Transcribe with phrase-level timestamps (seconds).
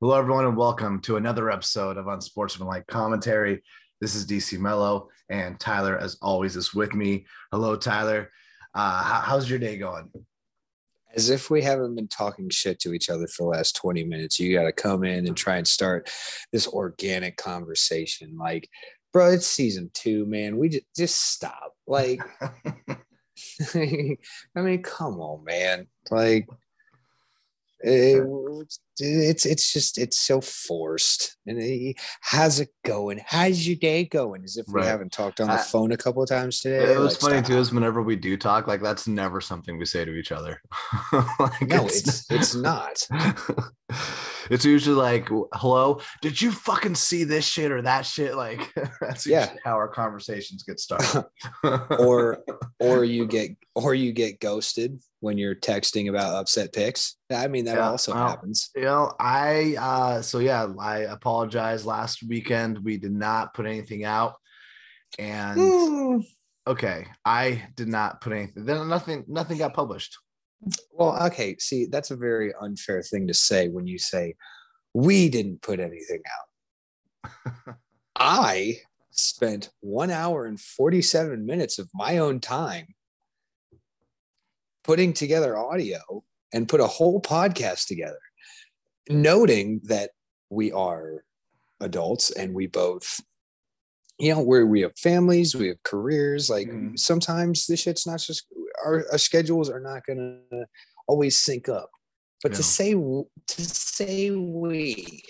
[0.00, 3.64] Hello, everyone, and welcome to another episode of Unsportsmanlike Commentary.
[4.00, 7.26] This is DC Mello, and Tyler, as always, is with me.
[7.50, 8.30] Hello, Tyler.
[8.76, 10.08] Uh, how, how's your day going?
[11.16, 14.38] As if we haven't been talking shit to each other for the last 20 minutes.
[14.38, 16.08] You got to come in and try and start
[16.52, 18.36] this organic conversation.
[18.38, 18.68] Like,
[19.12, 20.58] bro, it's season two, man.
[20.58, 21.72] We just, just stop.
[21.88, 22.20] Like,
[23.74, 24.16] I
[24.54, 25.88] mean, come on, man.
[26.08, 26.46] Like,
[27.80, 28.24] it,
[29.00, 31.36] it's it's just it's so forced.
[31.46, 33.20] And it, how's it going?
[33.24, 34.42] How's your day going?
[34.44, 34.86] As if we Right.
[34.86, 36.92] haven't talked on the I- phone a couple of times today.
[36.92, 37.46] It was Like, funny stop.
[37.52, 40.60] too, is whenever we do talk, like that's never something we say to each other.
[41.38, 43.06] like, No, it's it's not.
[44.50, 49.26] it's usually like, "Hello, did you fucking see this shit or that shit?" Like that's
[49.26, 49.52] Yeah.
[49.64, 51.24] how our conversations get started.
[51.98, 52.38] or
[52.80, 57.16] or you get or you get ghosted when you're texting about upset picks.
[57.30, 58.70] I mean that Yeah, also well, happens.
[58.76, 61.84] You know, I uh so yeah, I apologize.
[61.86, 64.34] Last weekend we did not put anything out.
[65.18, 66.24] And Mm,
[66.66, 68.64] okay, I did not put anything.
[68.64, 70.16] Then nothing nothing got published.
[70.92, 74.34] Well, okay, see, that's a very unfair thing to say when you say
[74.94, 76.22] we didn't put anything
[77.26, 77.76] out.
[78.16, 78.78] I
[79.10, 82.94] spent one hour and 47 minutes of my own time
[84.84, 85.98] putting together audio
[86.52, 88.18] and put a whole podcast together,
[89.08, 90.10] noting that
[90.50, 91.24] we are
[91.80, 93.20] adults and we both,
[94.18, 96.50] you know, where we have families, we have careers.
[96.50, 96.98] Like Mhm.
[96.98, 98.46] sometimes this shit's not just
[98.84, 100.40] our, our schedules are not gonna
[101.06, 101.90] always sync up.
[102.42, 105.22] But to say to say we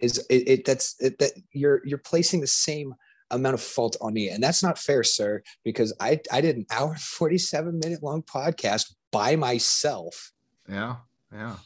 [0.00, 2.94] is it, it that's it, that you're you're placing the same
[3.30, 6.66] amount of fault on me and that's not fair sir because i i did an
[6.70, 10.32] hour and 47 minute long podcast by myself
[10.68, 10.96] Yeah,
[11.32, 11.56] yeah.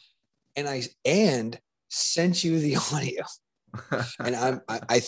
[0.55, 3.25] and i and sent you the audio
[4.21, 5.03] and i'm i i,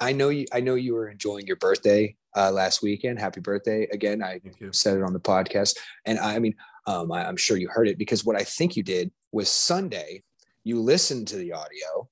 [0.00, 3.18] I know you i know you were enjoying your birthday uh last weekend.
[3.18, 4.22] Happy birthday again.
[4.22, 4.40] I
[4.72, 5.76] said it on the podcast.
[6.04, 6.54] And i, I mean
[6.86, 10.22] um I, i'm sure you heard it because what i think you did was sunday
[10.64, 12.08] you listened to the audio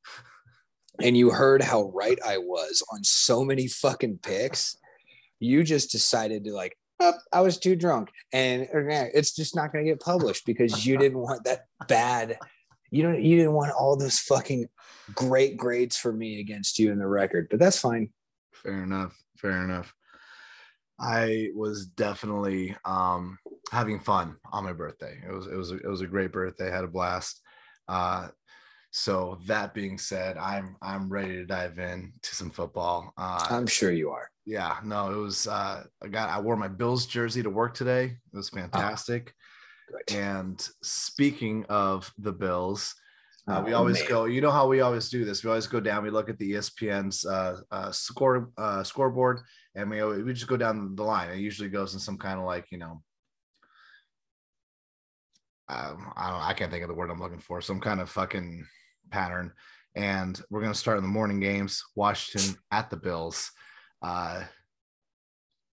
[1.01, 4.77] and you heard how right i was on so many fucking picks.
[5.39, 8.11] You just decided to like oh, i was too drunk.
[8.33, 12.39] And eh, it's just not going to get published because you didn't want that bad
[12.97, 14.67] you don't you didn't want all those fucking
[15.15, 18.09] great grades for me against you in the record but that's fine
[18.63, 19.17] Fair enough.
[19.39, 19.95] Fair enough.
[20.99, 23.39] I was definitely um
[23.71, 25.19] having fun on my birthday.
[25.27, 26.69] It was it was it was a great birthday.
[26.71, 27.41] I had a blast.
[27.89, 28.29] Uh
[28.93, 33.13] so that being said, I'm I'm ready to dive in to some football.
[33.19, 36.69] Uh i'm sure you are yeah, no, it was uh I got I wore my
[36.69, 38.05] Bills jersey to work today.
[38.05, 39.35] It was fantastic.
[39.89, 40.17] Good.
[40.17, 42.95] And speaking of the Bills,
[43.49, 44.09] uh, we Oh, always man.
[44.09, 44.25] go.
[44.25, 45.45] You know how we always do this.
[45.45, 46.03] We always go down.
[46.03, 49.41] We look at the ESPN's uh, uh, score uh, scoreboard,
[49.77, 51.31] and we we just go down the line.
[51.31, 53.03] It usually goes in some kind of like you know,
[55.69, 56.41] um, I don't.
[56.43, 57.61] I can't think of the word I'm looking for.
[57.61, 58.67] Some kind of fucking
[59.11, 59.53] pattern.
[59.95, 61.85] And we're gonna start in the morning games.
[61.95, 63.51] Washington at the Bills.
[64.03, 64.43] Uh,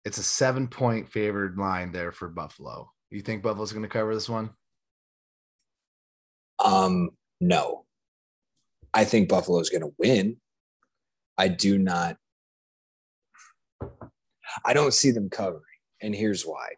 [0.04, 2.90] it's a seven point favored line there for Buffalo.
[3.10, 4.50] You think Buffalo's going to cover this one?
[6.64, 7.10] Um,
[7.40, 7.84] no.
[8.94, 10.36] I think Buffalo's going to win.
[11.38, 12.16] I do not.
[14.64, 15.62] I don't see them covering,
[16.02, 16.70] and here's why.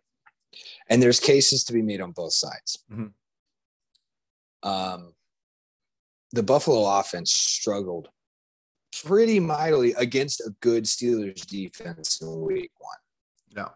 [0.88, 2.84] And there's cases to be made on both sides.
[2.91, 3.12] Mhm.
[4.62, 5.15] Um,
[6.32, 8.09] the Buffalo offense struggled
[9.04, 12.98] pretty mightily against a good Steelers defense in week one.
[13.56, 13.72] No.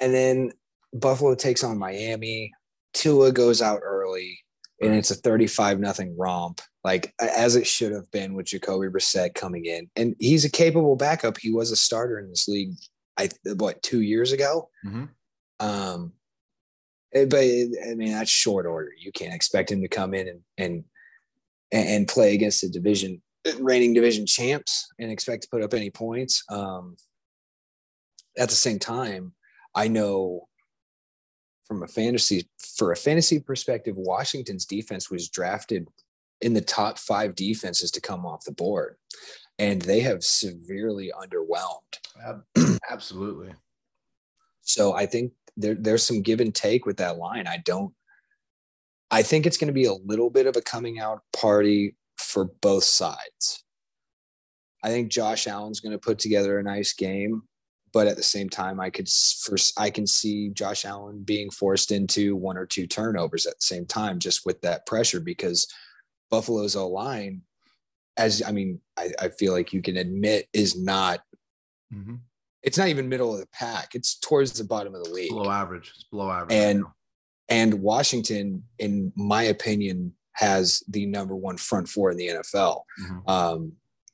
[0.00, 0.52] And then
[0.92, 2.52] Buffalo takes on Miami.
[2.92, 4.38] Tua goes out early,
[4.80, 9.34] and it's a 35 nothing romp, like as it should have been with Jacoby Brissett
[9.34, 9.88] coming in.
[9.96, 11.38] And he's a capable backup.
[11.38, 12.74] He was a starter in this league,
[13.16, 14.68] I what two years ago.
[14.84, 15.08] Mhm.
[15.60, 16.12] Um,
[17.14, 18.90] eh, but I mean that's short order.
[18.98, 20.84] You can't expect him to come in and and
[21.70, 23.22] and play against the division
[23.58, 26.44] reigning division champs and expect to put up any points.
[26.48, 26.96] Um,
[28.38, 29.34] at the same time,
[29.74, 30.48] I know
[31.72, 35.88] from a fantasy for a fantasy perspective, Washington's defense was drafted
[36.42, 38.96] in the top five defenses to come off the board,
[39.58, 42.78] and they have severely underwhelmed.
[42.90, 43.54] Absolutely.
[44.60, 47.46] So I think there, there's some give and take with that line.
[47.46, 47.94] I don't.
[49.10, 52.46] I think it's going to be a little bit of a coming out party for
[52.60, 53.64] both sides.
[54.84, 57.42] I think Josh Allen's going to put together a nice game,
[57.92, 61.92] but at the same time, I could first I can see Josh Allen being forced
[61.92, 65.66] into one or two turnovers at the same time, just with that pressure because
[66.30, 67.42] Buffalo's O line,
[68.16, 71.20] as I mean, I, I, feel like you can admit is not.
[71.94, 72.16] Mm-hmm.
[72.62, 73.94] It's not even middle of the pack.
[73.94, 75.30] It's towards the bottom of the league.
[75.30, 75.90] below average.
[75.94, 76.52] It's below average.
[76.52, 76.84] And
[77.48, 82.82] and Washington, in my opinion, has the number one front four in the NFL.
[83.02, 83.30] Mm-hmm.
[83.30, 83.72] Um,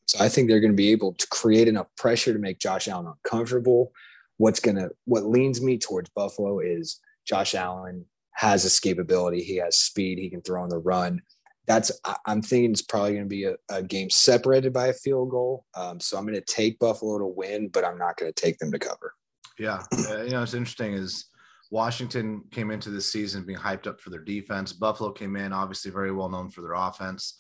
[0.09, 2.89] so I think they're going to be able to create enough pressure to make Josh
[2.89, 3.93] Allen uncomfortable.
[4.39, 9.43] What's going to what leans me towards Buffalo is Josh Allen has escapability.
[9.43, 10.19] He has speed.
[10.19, 11.21] He can throw on the run.
[11.67, 11.93] That's
[12.25, 15.67] I'm thinking it's probably going to be a, a, game separated by a field goal.
[15.75, 18.57] Um, so I'm going to take Buffalo to win, but I'm not going to take
[18.57, 19.13] them to cover.
[19.59, 21.27] Yeah, uh, you know it's interesting is
[21.71, 24.73] Washington came into this season being hyped up for their defense.
[24.73, 27.37] Buffalo came in obviously very well known for their offense.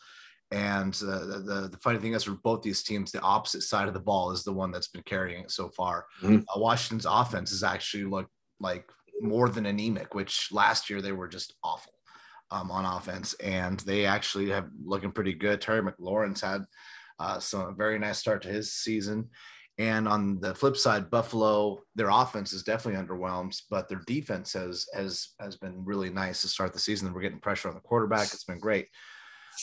[0.50, 3.86] And uh, the, the, the funny thing is, for both these teams, the opposite side
[3.88, 6.06] of the ball is the one that's been carrying it so far.
[6.22, 6.38] Mm-hmm.
[6.48, 8.90] Uh, Washington's offense has actually looked like
[9.20, 11.92] more than anemic, which last year they were just awful
[12.50, 15.60] um, on offense, and they actually have looking pretty good.
[15.60, 16.64] Terry McLaurin's had
[17.18, 19.28] uh, some very nice start to his season.
[19.76, 24.86] And on the flip side, Buffalo, their offense is definitely underwhelmed, but their defense has
[24.92, 27.12] has has been really nice to start the season.
[27.12, 28.32] We're getting pressure on the quarterback.
[28.32, 28.88] It's been great.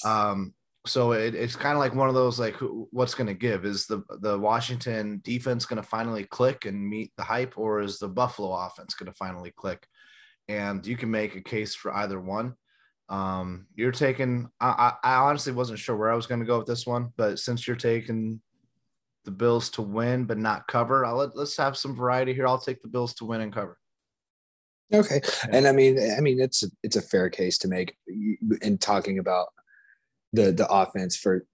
[0.06, 0.54] Um,
[0.86, 2.56] so it, it's kind of like one of those like
[2.92, 3.66] what's going to give?
[3.66, 8.00] Is the the washington defense going to finally click and meet the hype or is
[8.00, 9.88] the buffalo offense going to finally click?
[10.48, 12.56] And you can make a case for either one.
[13.10, 16.66] Um you're taking i i honestly wasn't sure where i was going to go with
[16.66, 18.42] this one but since you're taking
[19.26, 22.48] the bills to win but not cover i'll let, let's have some variety here.
[22.48, 23.78] I'll take the bills to win and cover.
[24.92, 25.22] Okay.
[25.52, 27.96] And i mean i mean it's it's a fair case to make
[28.64, 29.50] in talking about
[30.36, 31.46] the the offense for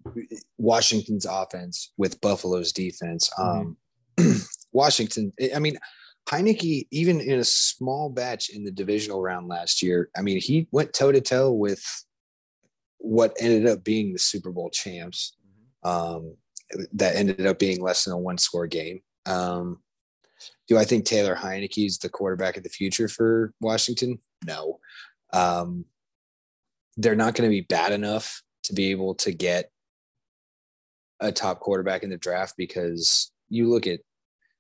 [0.57, 3.29] Washington's offense with Buffalo's defense.
[3.37, 4.27] Mm-hmm.
[4.27, 4.41] Um,
[4.73, 5.77] Washington, I mean,
[6.29, 10.67] Heinicke, even in a small batch in the divisional round last year, I mean, he
[10.71, 11.83] went toe to toe with
[12.97, 15.35] what ended up being the Super Bowl champs.
[15.85, 15.89] Mm-hmm.
[15.89, 16.35] Um,
[16.93, 19.01] that ended up being less than a one score game.
[19.25, 19.79] Um,
[20.67, 24.19] do I think Taylor Heinicke is the quarterback of the future for Washington?
[24.45, 24.79] No.
[25.33, 25.85] Um,
[26.97, 29.69] they're not going to be bad enough to be able to get
[31.19, 33.99] a top quarterback in the draft because you look at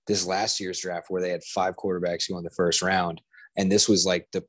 [0.05, 3.21] this last year's draft where they had five quarterbacks go in the first round
[3.57, 4.43] and this was like the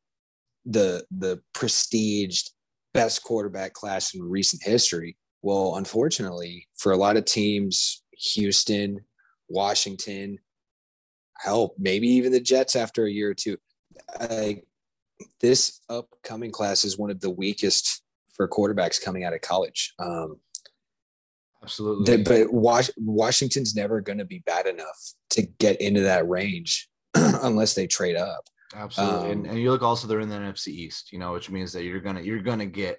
[0.66, 2.50] the the prestiged
[2.92, 5.16] best quarterback class in recent history.
[5.42, 9.00] Well unfortunately for a lot of teams houston
[9.48, 10.38] washington
[11.38, 13.56] hell maybe even the jets after a year or two
[14.20, 14.64] like
[15.40, 18.01] this upcoming class is one of the weakest
[18.48, 19.94] for quarterbacks coming out of college.
[19.98, 20.38] Um,
[21.62, 22.22] Absolutely.
[22.22, 27.74] But Was- Washington's never going to be bad enough to get into that range unless
[27.74, 28.44] they trade up.
[28.74, 29.18] Absolutely.
[29.18, 31.72] Um, and, and you look also they're in the NFC East, you know, which means
[31.72, 32.98] that you're gonna you're gonna get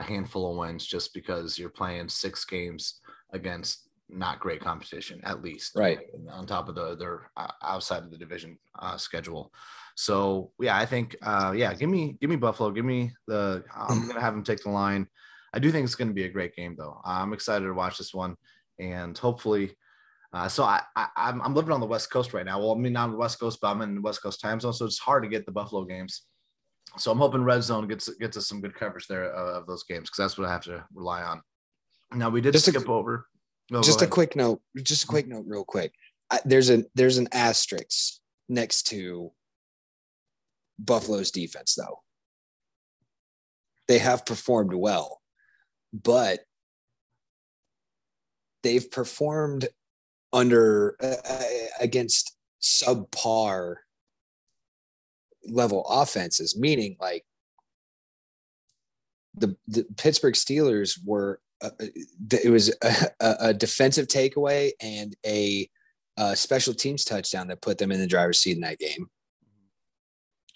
[0.00, 3.00] a handful of wins just because you're playing six games
[3.32, 6.00] against not great competition at least right
[6.30, 9.50] on top of the their uh, outside of the division uh, schedule
[9.96, 13.64] so yeah, I think uh, yeah, give me give me Buffalo, give me the.
[13.74, 15.06] I'm gonna have them take the line.
[15.54, 17.00] I do think it's gonna be a great game though.
[17.04, 18.36] I'm excited to watch this one,
[18.78, 19.76] and hopefully.
[20.34, 22.58] Uh, so I, I I'm, I'm living on the West Coast right now.
[22.58, 24.60] Well, I mean not on the West Coast, but I'm in the West Coast time
[24.60, 26.22] zone, so it's hard to get the Buffalo games.
[26.96, 29.84] So I'm hoping Red Zone gets gets us some good coverage there uh, of those
[29.84, 31.42] games because that's what I have to rely on.
[32.14, 33.26] Now we did just skip a, over.
[33.72, 34.60] Oh, just a quick note.
[34.82, 35.92] Just a quick note, real quick.
[36.30, 39.32] I, there's a there's an asterisk next to
[40.84, 42.02] Buffalo's defense, though.
[43.88, 45.20] They have performed well,
[45.92, 46.40] but
[48.62, 49.68] they've performed
[50.32, 51.42] under uh, uh,
[51.80, 53.76] against subpar
[55.46, 57.24] level offenses, meaning like
[59.34, 61.86] the, the Pittsburgh Steelers were uh, uh
[62.30, 65.68] it was a, a, defensive takeaway and a,
[66.16, 69.08] a special teams touchdown that put them in the driver's seat in that game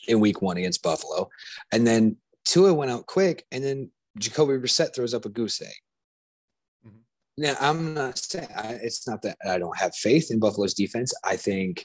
[0.08, 1.28] in week one against Buffalo.
[1.72, 5.74] And then Tua went out quick, and then Jacoby Brissett throws up a goose egg.
[6.86, 6.98] Mm-hmm.
[7.38, 11.12] Now, I'm not saying I, it's not that I don't have faith in Buffalo's defense.
[11.24, 11.84] I think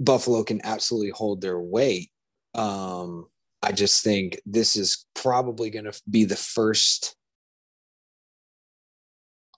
[0.00, 2.10] Buffalo can absolutely hold their weight.
[2.54, 3.26] Um,
[3.62, 7.16] I just think this is probably going to be the first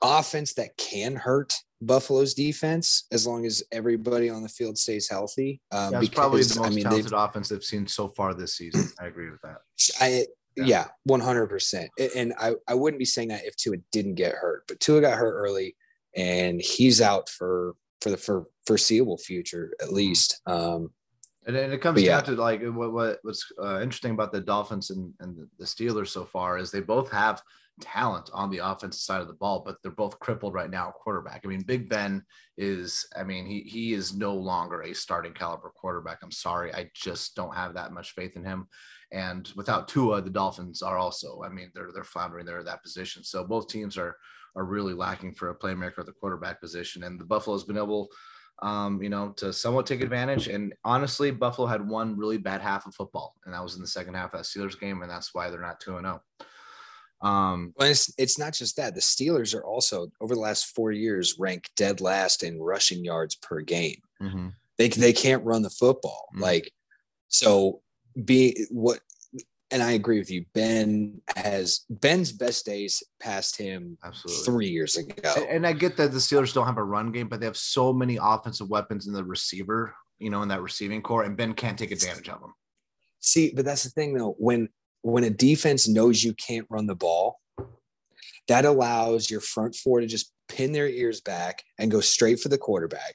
[0.03, 5.61] offense that can hurt Buffalo's defense as long as everybody on the field stays healthy.
[5.73, 8.55] Um, That's because, probably the most I mean, talented offense they've seen so far this
[8.55, 8.91] season.
[9.01, 9.59] I agree with that.
[10.01, 11.91] I yeah, one hundred percent.
[12.17, 15.19] And I I wouldn't be saying that if Tua didn't get hurt, but Tua got
[15.19, 15.77] hurt early,
[16.17, 20.41] and he's out for for the for foreseeable future at least.
[20.47, 20.91] Um,
[21.47, 22.21] And, and it comes down yeah.
[22.21, 26.27] to like what, what what's uh, interesting about the Dolphins and, and the Steelers so
[26.27, 27.43] far is they both have
[27.81, 30.95] talent on the offensive side of the ball, but they're both crippled right now at
[30.95, 31.43] quarterback.
[31.45, 32.25] I mean, Big Ben
[32.57, 36.19] is, I mean, he he is no longer a starting caliber quarterback.
[36.23, 36.73] I'm sorry.
[36.75, 38.69] I just don't have that much faith in him.
[39.13, 42.83] And without Tua, the Dolphins are also, I mean, they're they're floundering there at that
[42.83, 43.25] position.
[43.25, 44.17] So both teams are
[44.57, 47.05] are really lacking for a playmaker at the quarterback position.
[47.05, 48.11] And the Buffalo's been able
[48.63, 50.49] um, you know, to somewhat take advantage.
[50.49, 53.87] And honestly, Buffalo had one really bad half of football, and that was in the
[53.87, 56.23] second half of that Steelers game, and that's why they're not 2 0.
[57.23, 58.95] Um, Well, it's, it's not just that.
[58.95, 63.35] The Steelers are also over the last four years ranked dead last in rushing yards
[63.37, 64.01] per game.
[64.23, 64.55] mhm.
[64.79, 66.29] They they can't run the football.
[66.35, 66.41] Mhm.
[66.41, 66.73] Like
[67.29, 67.83] so,
[68.25, 69.01] be what.
[69.73, 70.45] And I agree with you.
[70.53, 74.45] Ben has Ben's best days past him Absolutely.
[74.45, 75.47] three years ago.
[75.49, 77.93] And I get that the Steelers don't have a run game, but they have so
[77.93, 81.79] many offensive weapons in the receiver, you know, in that receiving corps, and Ben can't
[81.79, 82.53] take advantage of them.
[83.21, 84.35] See, but that's the thing though.
[84.39, 84.71] When
[85.03, 87.41] when a defense knows you can't run the ball,
[88.49, 92.49] that allows your front four to just pin their ears back and go straight for
[92.49, 93.15] the quarterback.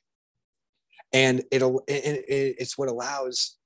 [1.13, 3.57] And it'll and it's what allows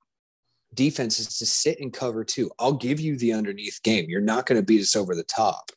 [0.74, 2.50] defenses to sit and cover too.
[2.58, 4.06] I'll give you the underneath game.
[4.08, 5.70] You're not going to beat us over the top.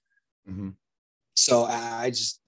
[0.48, 0.76] Mhm.
[1.36, 2.40] So I I just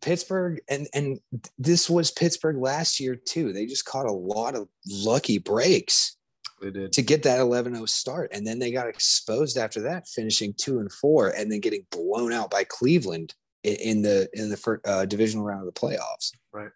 [0.00, 1.20] Pittsburgh and and
[1.58, 3.52] this was Pittsburgh last year too.
[3.52, 6.15] They just caught a lot of lucky breaks
[6.60, 6.92] They did.
[6.92, 10.90] to get that 11-0 start and then they got exposed after that finishing 2 and
[10.90, 15.04] 4 and then getting blown out by Cleveland in, in the in the first, uh,
[15.04, 16.32] divisional round of the playoffs.
[16.52, 16.70] Right.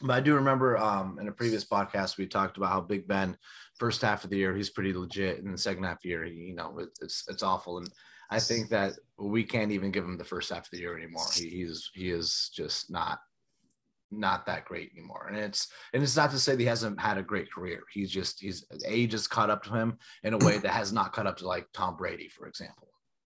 [0.00, 3.36] But I do remember um, in a previous podcast we talked about how Big Ben
[3.78, 6.24] first half of the year he's pretty legit, and the second half of the year
[6.24, 7.78] he, you know it's it's awful.
[7.78, 7.88] And
[8.30, 11.26] I think that we can't even give him the first half of the year anymore.
[11.34, 13.20] He, he's he is just not
[14.10, 15.26] not that great anymore.
[15.28, 17.82] And it's and it's not to say that he hasn't had a great career.
[17.92, 21.12] He's just he's age has caught up to him in a way that has not
[21.12, 22.88] caught up to like Tom Brady, for example.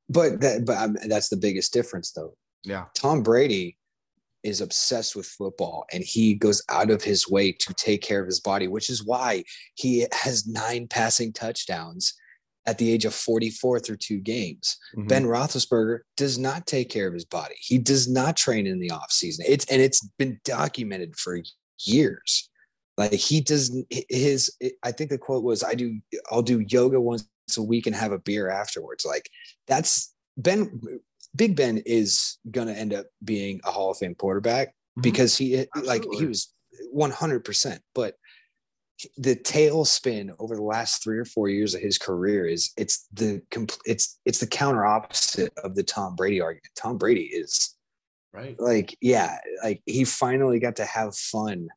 [0.09, 2.37] But that but um, that's the biggest difference though.
[2.64, 3.76] Yeah, Tom Brady
[4.43, 8.26] is obsessed with football and he goes out of his way to take care of
[8.26, 9.43] his body, which is why
[9.75, 12.14] he has nine passing touchdowns
[12.66, 14.76] at the age of 44 through two games.
[14.97, 15.09] Mhm.
[15.09, 17.54] Ben Roethlisberger does not take care of his body.
[17.59, 19.44] He does not train in the off season.
[19.49, 21.40] It's and it's been documented for
[21.80, 22.49] years.
[22.97, 23.87] Like he doesn't.
[24.09, 24.50] his.
[24.83, 26.00] I think the quote was, "I do.
[26.30, 29.28] I'll do yoga once a week and have a beer afterwards." Like
[29.66, 30.80] that's Ben.
[31.37, 35.02] Big Ben is going to end up being a Hall of Fame quarterback Mhm.
[35.02, 36.52] because he like he was
[36.92, 37.80] 100%.
[37.94, 38.14] But
[39.17, 43.43] the tailspin over the last three or four years of his career is it's the
[43.85, 46.69] it's it's the counter opposite of the Tom Brady argument.
[46.77, 47.75] Tom Brady is
[48.33, 51.69] right like yeah, like he finally got to have fun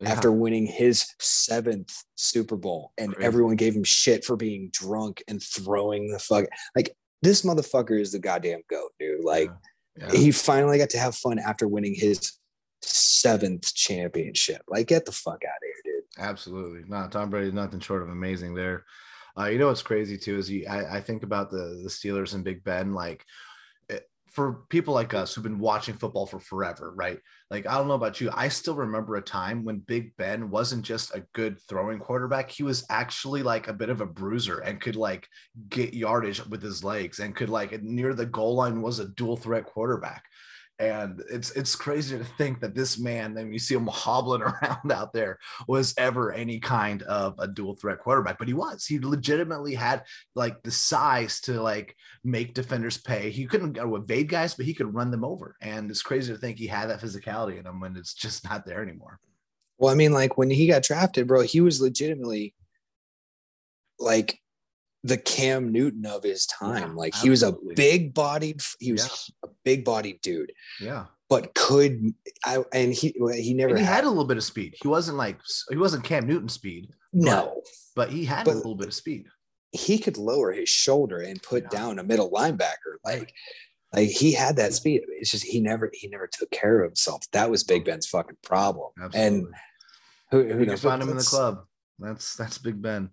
[0.00, 0.10] Yeah.
[0.10, 3.26] after winning his seventh Super Bowl, and Crazy.
[3.26, 6.46] everyone gave him shit for being drunk and throwing the fuck
[6.76, 9.24] like this motherfucker is the goddamn goat, dude.
[9.24, 9.50] Like
[9.96, 10.10] yeah.
[10.12, 12.32] he finally got to have fun after winning his
[12.82, 14.62] seventh championship.
[14.68, 15.67] Like get the fuck out of.
[16.18, 16.82] Absolutely.
[16.88, 18.84] No, Tom Brady, nothing short of amazing there.
[19.38, 22.34] Uh, you know what's crazy too is you, I, I think about the the Steelers
[22.34, 22.92] and Big Ben.
[22.92, 23.24] Like
[23.88, 27.20] it, for people like us who've been watching football for forever, right?
[27.48, 30.84] Like I don't know about you, I still remember a time when Big Ben wasn't
[30.84, 34.80] just a good throwing quarterback; he was actually like a bit of a bruiser and
[34.80, 35.28] could like
[35.68, 39.36] get yardage with his legs and could like near the goal line was a dual
[39.36, 40.24] threat quarterback.
[40.80, 44.92] And it's it's crazy to think that this man, then you see him hobbling around
[44.92, 48.86] out there, was ever any kind of a dual threat quarterback, but he was.
[48.86, 50.04] He legitimately had
[50.36, 53.30] like the size to like make defenders pay.
[53.30, 55.56] He couldn't go evade guys, but he could run them over.
[55.60, 58.64] And it's crazy to think he had that physicality in him when it's just not
[58.64, 59.18] there anymore.
[59.78, 62.54] Well, I mean, like when he got drafted, bro, he was legitimately
[63.98, 64.40] like
[65.04, 66.90] the Cam Newton of his time.
[66.90, 71.06] Yeah, like he was a big bodied, he was a big bodied dude, Yeah.
[71.28, 72.12] but could
[72.44, 74.74] I and he he never And he had, had a little bit of speed.
[74.82, 75.38] He wasn't like
[75.70, 77.62] he wasn't Cam Newton speed, no.
[77.94, 79.26] but he had But- a little bit of speed.
[79.70, 81.68] He could lower his shoulder and put Yeah.
[81.68, 82.96] down a middle linebacker.
[83.04, 83.32] Like
[83.94, 85.02] like he had that speed.
[85.08, 87.24] It's just he never he never took care of himself.
[87.32, 88.90] That was Big Ben's fucking problem.
[89.02, 89.20] Absolutely.
[89.38, 89.54] And
[90.30, 90.82] who, who you can knows?
[90.82, 91.64] find him in the club.
[91.98, 93.10] That's that's Big Ben.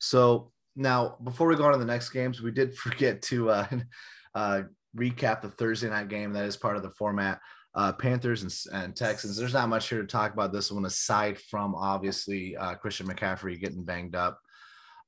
[0.00, 3.66] So now, before we go on to the next games, we did forget to uh,
[4.34, 4.62] uh,
[4.96, 7.40] recap the Thursday night game that is part of the format.
[7.74, 9.36] Uh, Panthers and, and Texans.
[9.36, 13.58] There's not much here to talk about this one aside from obviously uh, Christian McCaffrey
[13.58, 14.38] getting banged up.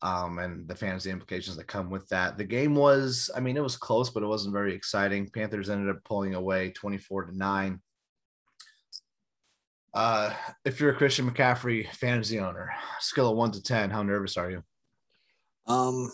[0.01, 2.37] Um, and the fantasy implications that come with that.
[2.37, 5.31] The game was, I mean, it was close, but it wasn't very exciting.
[5.31, 7.81] Panthers ended up pulling away 24 to 9.
[9.95, 14.37] Uh, if you're a Christian McCaffrey fantasy owner, scale of one to ten, how nervous
[14.37, 14.65] are you?
[15.67, 16.11] Um,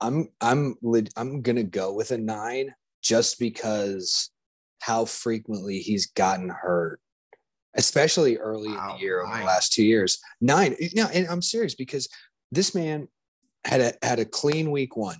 [0.00, 0.76] I'm I'm
[1.16, 4.30] I'm gonna go with a nine just because
[4.80, 7.00] how frequently he's gotten hurt,
[7.74, 10.18] especially early wow, in the year over the last two years.
[10.40, 10.76] Nine.
[10.94, 12.08] No, and I'm serious because
[12.52, 13.08] this man
[13.64, 15.18] had a had a clean week one.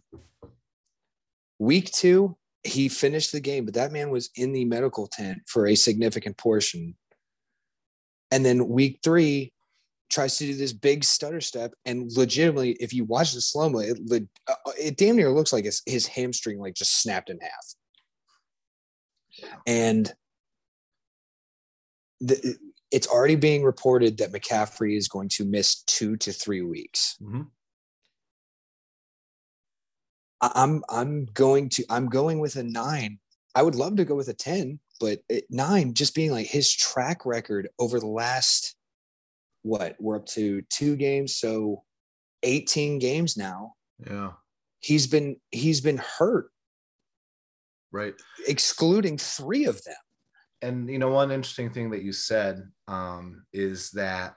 [1.59, 5.67] Week two, he finished the game, but that man was in the medical tent for
[5.67, 6.97] a significant portion.
[8.31, 9.53] And then week three,
[10.11, 13.79] tries to do this big stutter step, and legitimately, if you watch the slow mo,
[13.81, 13.99] it,
[14.49, 17.75] uh, it damn near looks like his, his hamstring like just snapped in half.
[19.67, 20.13] And
[22.21, 22.57] the,
[22.91, 27.17] it's already being reported that McCaffrey is going to miss two to three weeks.
[27.21, 27.43] Mm-hmm.
[30.41, 33.19] I'm I'm going to I'm going with a nine.
[33.55, 35.21] I would love to go with a ten, but
[35.51, 38.76] nine just being like his track record over the last
[39.67, 41.83] what we're up to two games, so
[42.45, 43.75] 18 games now.
[44.09, 44.33] Yeah,
[44.81, 46.51] he's been he's been hurt,
[47.91, 48.15] right?
[48.47, 49.95] Excluding three of them.
[50.63, 54.35] And you know, one interesting thing that you said um, is that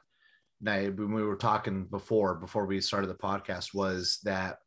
[0.61, 4.57] now when we were talking before before we started the podcast was that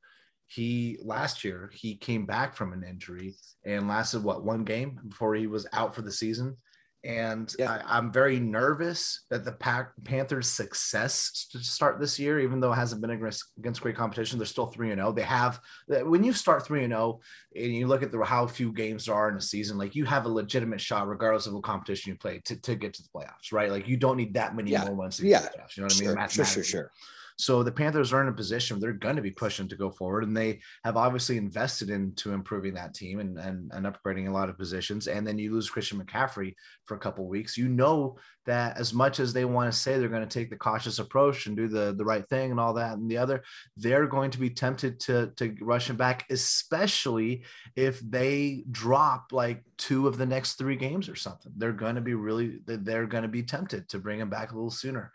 [0.46, 5.34] he last year he came back from an injury and lasted what one game before
[5.34, 6.56] he was out for the season
[7.04, 7.82] and yeah.
[7.86, 12.72] I, am very nervous that the Pack Panthers' success to start this year, even though
[12.72, 15.08] it hasn't been against, against great competition, they're still three and zero.
[15.08, 15.12] Oh.
[15.12, 17.20] They have when you start three and zero, oh
[17.56, 20.04] and you look at the, how few games there are in a season, like you
[20.04, 23.08] have a legitimate shot, regardless of what competition you play, to, to get to the
[23.08, 23.70] playoffs, right?
[23.70, 24.84] Like you don't need that many yeah.
[24.84, 25.38] more ones to get yeah.
[25.38, 25.76] to the playoffs.
[25.76, 26.28] You know what I mean?
[26.28, 26.92] Sure, sure, sure.
[27.38, 30.24] So the Panthers are in a position they're going to be pushing to go forward,
[30.24, 34.48] and they have obviously invested into improving that team and, and, and upgrading a lot
[34.48, 35.06] of positions.
[35.06, 37.56] And then you lose Christian McCaffrey for a couple weeks.
[37.56, 40.56] You know that as much as they want to say they're going to take the
[40.56, 43.42] cautious approach and do the, the right thing and all that and the other,
[43.76, 47.44] they're going to be tempted to, to rush him back, especially
[47.76, 51.52] if they drop like two of the next three games or something.
[51.56, 54.54] They're going to be really, they're going to be tempted to bring him back a
[54.54, 55.12] little sooner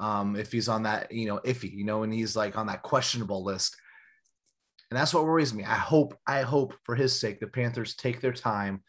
[0.00, 2.82] um, if he's on that, you know, iffy, you know, and he's like on that
[2.82, 3.76] questionable list.
[4.90, 5.62] And that's what worries me.
[5.62, 8.82] I hope, I hope for his sake, the Panthers take their time.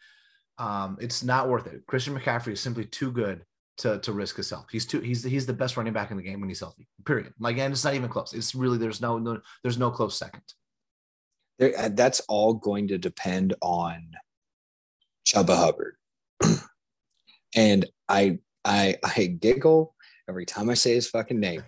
[0.58, 1.86] Um, it's not worth it.
[1.86, 3.44] Christian McCaffrey is simply too good
[3.78, 4.66] to, to risk health.
[4.72, 6.88] He's too he's he's the best running back in the game when he's healthy.
[7.04, 7.32] Period.
[7.38, 8.32] Like, and it's not even close.
[8.32, 10.42] It's really there's no, no there's no close second.
[11.58, 14.10] There, uh, that's all going to depend on
[15.26, 15.96] Chuba Hubbard.
[17.54, 19.94] and I I I giggle
[20.32, 21.62] every time I say his fucking name.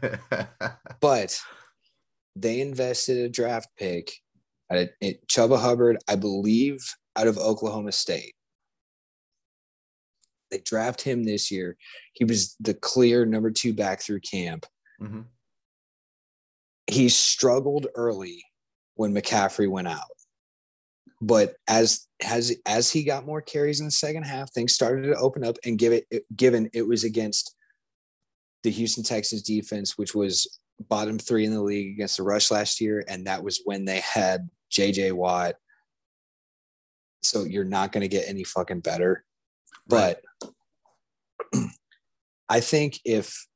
[1.00, 1.38] but
[2.34, 4.10] they invested a draft pick
[4.70, 6.78] at it, Chuba Hubbard, I believe,
[7.14, 8.34] out of Oklahoma State.
[10.50, 11.76] They draft him this year.
[12.14, 14.64] He was the clear number two back through camp.
[15.02, 15.22] Mm-hmm.
[16.86, 18.42] He struggled early
[18.94, 20.00] when McCaffrey went out.
[21.20, 25.16] But as as as he got more carries in the second half, things started to
[25.16, 27.53] open up and give it given it was against
[28.64, 32.80] the Houston Texans defense, which was bottom three in the league against the rush last
[32.80, 33.04] year.
[33.06, 35.54] And that was when they had JJ Watt.
[37.22, 39.24] So you're not going to get any fucking better.
[39.88, 40.16] Right.
[41.52, 41.62] But
[42.48, 43.46] I think if,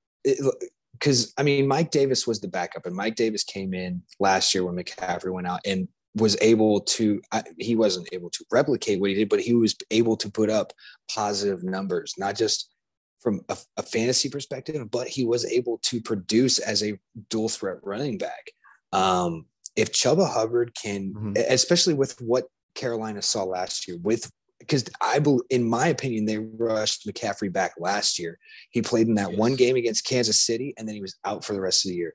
[0.93, 4.65] because I mean, Mike Davis was the backup, and Mike Davis came in last year
[4.65, 7.21] when McCaffrey went out and was able to,
[7.59, 10.73] he wasn't able to replicate what he did, but he was able to put up
[11.13, 12.71] positive numbers, not just
[13.21, 16.99] from a, a, fantasy perspective, but he was able to produce as a
[17.31, 18.53] dual threat running back.
[18.93, 21.33] Um, if Chuba Hubbard can, mm-hmm.
[21.49, 26.39] especially with what Carolina saw last year, with because I believe, in my opinion, they
[26.39, 28.39] rushed McCaffrey back last year.
[28.71, 29.39] He played in that yes.
[29.39, 31.97] one game against Kansas City, and then he was out for the rest of the
[31.97, 32.15] year.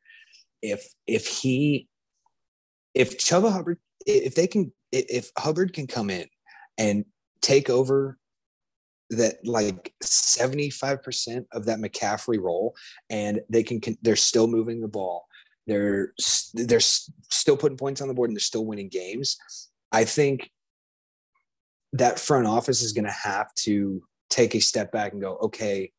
[0.61, 1.87] If if he,
[2.93, 6.27] if Chuba Hubbard, if they can, if Hubbard can come in
[6.77, 7.05] and
[7.41, 8.17] take over
[9.15, 12.75] that like 75% of that McCaffrey role
[13.09, 15.27] and they can they're still moving the ball.
[15.67, 16.13] They're
[16.53, 19.37] they're still putting points on the board and they're still winning games.
[19.91, 20.49] I think
[21.93, 25.91] that front office is going to have to take a step back and go, okay,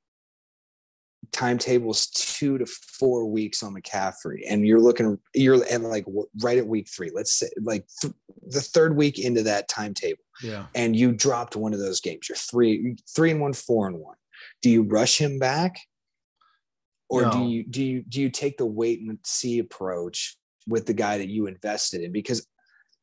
[1.32, 6.06] timetables two to four weeks on McCaffrey, and you're looking, you're and like
[6.42, 8.14] right at week three, let's say like th-
[8.48, 12.36] the third week into that timetable, yeah, and you dropped one of those games, you're
[12.36, 14.16] three, three and one, four and one.
[14.62, 15.78] Do you rush him back,
[17.08, 17.30] or no.
[17.30, 21.18] do you do you do you take the wait and see approach with the guy
[21.18, 22.12] that you invested in?
[22.12, 22.46] Because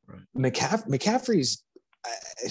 [0.07, 0.21] right.
[0.35, 1.63] McCaff- McCaffrey's.
[2.05, 2.49] Uh,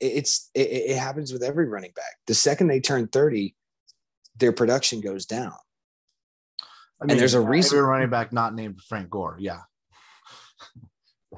[0.00, 2.16] it's it, it happens with every running back.
[2.26, 3.54] The second they turn 30,
[4.38, 5.52] their production goes down.
[7.00, 7.78] I mean, and there's a reason.
[7.78, 9.36] running back not named Frank Gore.
[9.38, 9.60] Yeah.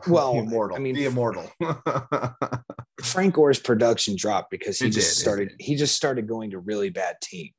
[0.06, 0.76] Well, immortal.
[0.76, 1.50] I mean, the immortal.
[3.02, 5.52] Frank Gore's production dropped because he It just did, started.
[5.58, 7.52] He just started going to really bad teams.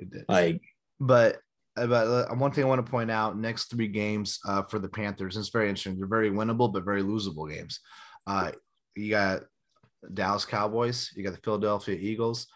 [0.00, 0.24] It did.
[0.28, 0.60] Like
[1.00, 1.38] but
[1.76, 4.88] but uh, one thing I want to point out: next three games uh, for the
[4.88, 5.36] Panthers.
[5.36, 5.96] It's very interesting.
[5.96, 7.80] They're very winnable, but very losable games.
[8.26, 8.52] Uh,
[8.96, 9.42] you got
[10.12, 12.48] Dallas Cowboys, you got the Philadelphia Eagles,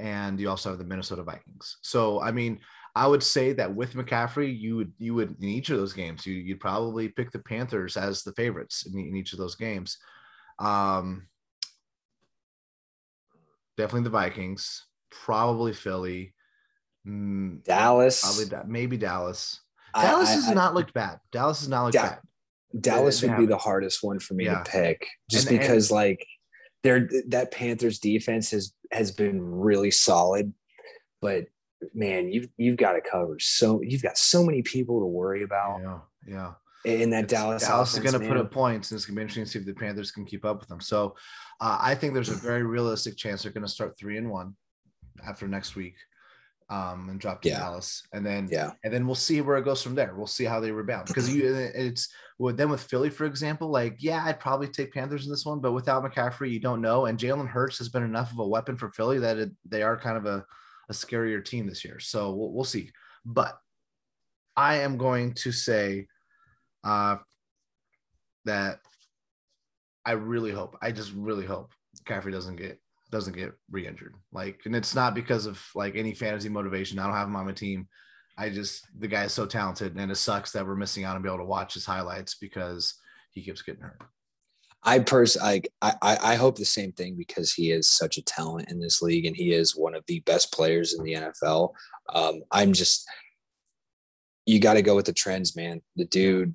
[0.00, 1.76] and you also have the Minnesota Vikings.
[1.82, 2.60] So I mean,
[2.96, 6.26] I would say that with McCaffrey, you would you would in each of those games,
[6.26, 9.98] you you'd probably pick the Panthers as the favorites in, in each of those games.
[10.58, 11.28] Um,
[13.76, 16.34] definitely the Vikings, probably Philly.
[17.06, 19.60] Mm, Dallas, Probably maybe Dallas.
[19.94, 21.18] I- Dallas I- has I- not looked bad.
[21.32, 22.20] Dallas has not looked Da- bad.
[22.78, 24.62] Dallas would be the hardest one for me Yeah.
[24.62, 26.24] to pick, just And- and- because like
[26.82, 30.52] they're that Panthers defense has has been really solid,
[31.20, 31.46] but
[31.94, 35.80] man, you've you've got to cover so you've got so many people to worry about
[35.82, 36.52] Yeah, yeah.
[36.84, 37.62] in that It's- Dallas.
[37.66, 39.58] Dallas is going to put up points, and it's going to be interesting to see
[39.58, 40.80] if the Panthers can keep up with them.
[40.80, 41.16] So,
[41.60, 44.56] uh, I think there's a very realistic chance they're going to start three and one
[45.26, 45.94] after next week,
[46.70, 47.58] um, and drop to Yeah.
[47.58, 50.14] Dallas, and then Yeah, and then we'll see where it goes from there.
[50.16, 53.96] We'll see how they rebound because you it's well, then with Philly, for example, like
[53.98, 57.06] yeah, I'd probably take Panthers in this one, but without McCaffrey, you don't know.
[57.06, 59.96] And Jalen Hurts has been enough of a weapon for Philly that it, they are
[59.96, 60.44] kind of a,
[60.88, 61.98] a scarier team this year.
[61.98, 62.92] So we'll, we'll see.
[63.26, 63.58] But
[64.56, 66.06] I am going to say
[66.84, 67.16] uh,
[68.44, 68.80] that
[70.04, 72.80] I really hope, I just really hope McCaffrey doesn't get
[73.10, 74.14] doesn't get re-injured.
[74.32, 76.98] Like, and it's not because of like any fantasy motivation.
[76.98, 77.88] I don't have him on my team.
[78.38, 81.22] I just the guy is so talented, and it sucks that we're missing out on
[81.22, 82.94] being able to watch his highlights because
[83.32, 84.00] he keeps getting hurt.
[84.82, 88.70] I pers I, I I hope the same thing because he is such a talent
[88.70, 91.74] in this league and he is one of the best players in the NFL.
[92.14, 93.06] Um, I'm just
[94.46, 95.82] you got to go with the trends, man.
[95.96, 96.54] The dude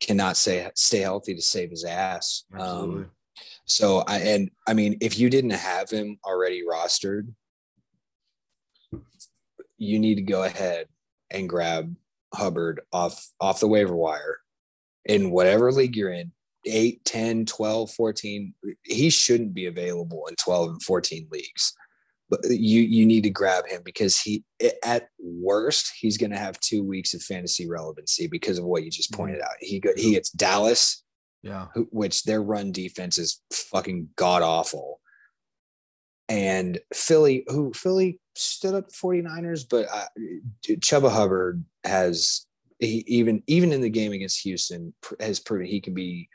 [0.00, 2.44] cannot say stay healthy to save his ass.
[2.54, 3.04] Absolutely.
[3.04, 3.10] Um,
[3.64, 7.32] so I and I mean, if you didn't have him already rostered,
[9.78, 10.86] you need to go ahead
[11.30, 11.94] and grab
[12.34, 14.38] Hubbard off off the waiver wire
[15.04, 16.32] in whatever league you're in
[16.64, 21.74] 8 10 12 14 he shouldn't be available in 12 and 14 leagues
[22.32, 24.42] but you you need to grab him because he
[24.82, 28.90] at worst he's going to have two weeks of fantasy relevancy because of what you
[28.90, 29.22] just mm-hmm.
[29.22, 29.50] pointed out.
[29.60, 31.01] He go, he gets dallas
[31.42, 31.66] yeah.
[31.74, 35.00] who, which their run defense is fucking god awful.
[36.28, 39.86] And Philly, who Philly stood up the 49ers, but
[40.62, 42.46] dude, Chuba Hubbard has
[42.78, 46.28] he, even even in the game against Houston has proven he can be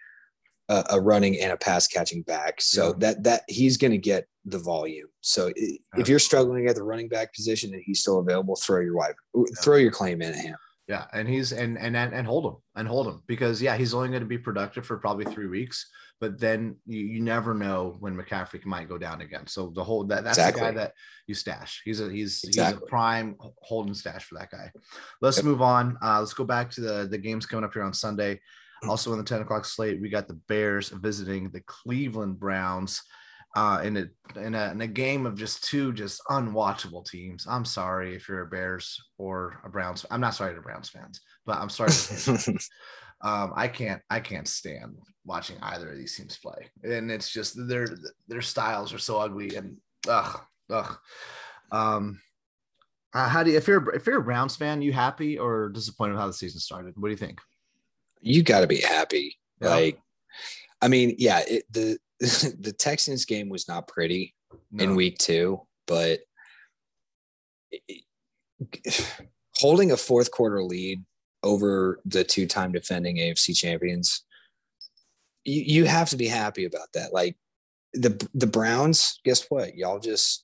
[0.69, 2.61] a, a running and a pass catching back.
[2.61, 2.93] So Yeah.
[2.99, 5.07] that that he's going to get the volume.
[5.21, 8.81] So i- if you're struggling at the running back position and he's still available, throw
[8.81, 9.15] your wife,
[9.61, 10.57] throw your claim in at him.
[10.87, 13.93] Yeah, and he's and and and and hold him and hold him because yeah, he's
[13.93, 15.85] only going to be productive for probably three weeks,
[16.21, 19.45] but then you, you never know when McCaffrey might go down again.
[19.47, 20.93] So the whole that that's the guy that
[21.27, 21.81] you stash.
[21.83, 24.71] He's a he's he's a prime holding stash for that guy.
[25.21, 25.45] Let's Yep.
[25.45, 25.97] move on.
[26.01, 28.39] Uh, let's go back to the the games coming up here on Sunday.
[28.87, 33.01] Also in the ten o'clock slate, we got the Bears visiting the Cleveland Browns.
[33.57, 37.47] Uh, in a, in a in a game of just two just unwatchable teams.
[37.49, 40.05] I'm sorry if you're a Bears or a Browns.
[40.11, 41.91] I'm not sorry to Browns fans, but I'm sorry.
[43.21, 47.55] um, I can't I can't stand watching either of these teams play, and it's just
[47.67, 47.87] their
[48.27, 50.39] their styles are so ugly and ugh
[50.69, 50.97] ugh.
[51.71, 52.19] Um,
[53.15, 56.13] uh, how do you if you're if you're a Browns fan, you happy or disappointed
[56.13, 56.93] with how the season started?
[56.95, 57.39] What do you think?
[58.21, 59.37] you got to be happy.
[59.61, 59.69] Yeah.
[59.69, 59.99] Like,
[60.81, 64.33] I mean, yeah, it, the the Texans game was not pretty
[64.77, 66.19] in week two, but
[67.71, 68.03] it-
[69.55, 71.03] holding a fourth quarter lead
[71.43, 74.23] over the two time defending AFC champions,
[75.43, 77.13] you, you have to be happy about that.
[77.13, 77.37] Like
[77.93, 79.75] the the Browns, guess what?
[79.75, 80.43] Y'all just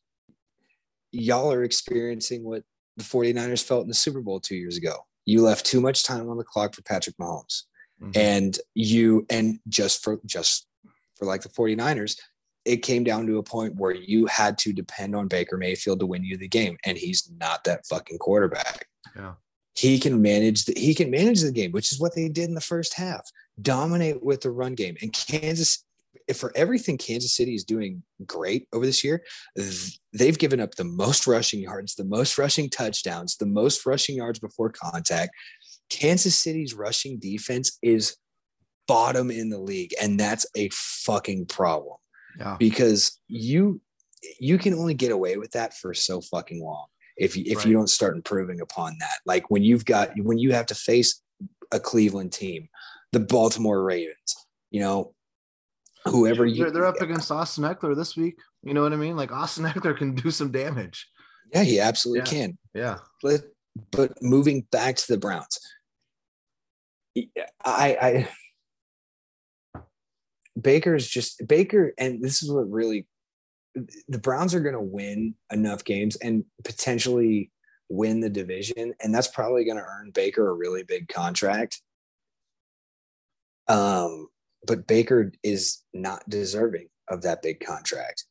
[1.11, 2.63] y'all are experiencing what
[2.97, 4.95] the 49ers felt in the Super Bowl two years ago.
[5.25, 7.63] You left too much time on the clock for Patrick Mahomes
[8.01, 8.17] Mhm.
[8.17, 10.67] and you and just for just
[11.23, 12.17] for like the 49ers
[12.65, 16.05] it came down to a point where you had to depend on Baker Mayfield to
[16.05, 18.87] win you the game and he's not that fucking quarterback.
[19.17, 19.33] Yeah.
[19.73, 22.55] he can manage the he can manage the game which is what they did in
[22.55, 23.29] the first half.
[23.61, 24.95] Dominate with the run game.
[25.01, 25.83] And Kansas
[26.27, 29.23] if for everything Kansas City is doing great over this year
[30.13, 34.39] they've given up the most rushing yards the most rushing touchdowns the most rushing yards
[34.39, 35.31] before contact.
[35.89, 38.15] Kansas City's rushing defense is
[38.87, 41.97] bottom in the league, and that's a fucking problem.
[42.39, 42.55] Yeah.
[42.57, 43.79] because you
[44.39, 47.67] you can only get away with that for so fucking long if you if Right.
[47.67, 49.19] you don't start improving upon that.
[49.25, 51.21] Like when you've got when you have to face
[51.71, 52.69] a Cleveland team,
[53.11, 54.35] the Baltimore Ravens,
[54.71, 55.13] you know,
[56.05, 58.39] whoever you They're, they're up against Austin Ekeler this week.
[58.63, 59.15] You know what I mean?
[59.15, 61.07] Like Austin Ekeler can do some damage.
[61.53, 62.25] Yeah, he absolutely Yeah.
[62.45, 62.57] can.
[62.73, 62.97] Yeah.
[63.21, 63.41] But
[63.91, 65.59] but moving back to the Browns,
[67.15, 68.29] I I
[70.59, 73.07] Baker's just Baker, and this is what really
[74.07, 77.51] the Browns are going to win enough games and potentially
[77.89, 81.81] win the division, and that's probably going to earn Baker a really big contract.
[83.67, 84.27] Um,
[84.65, 88.25] but Baker is not deserving of that big contract.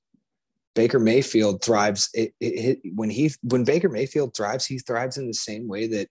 [0.75, 5.27] Baker Mayfield thrives it, it, it- when he when Baker Mayfield thrives, he thrives in
[5.27, 6.09] the same way that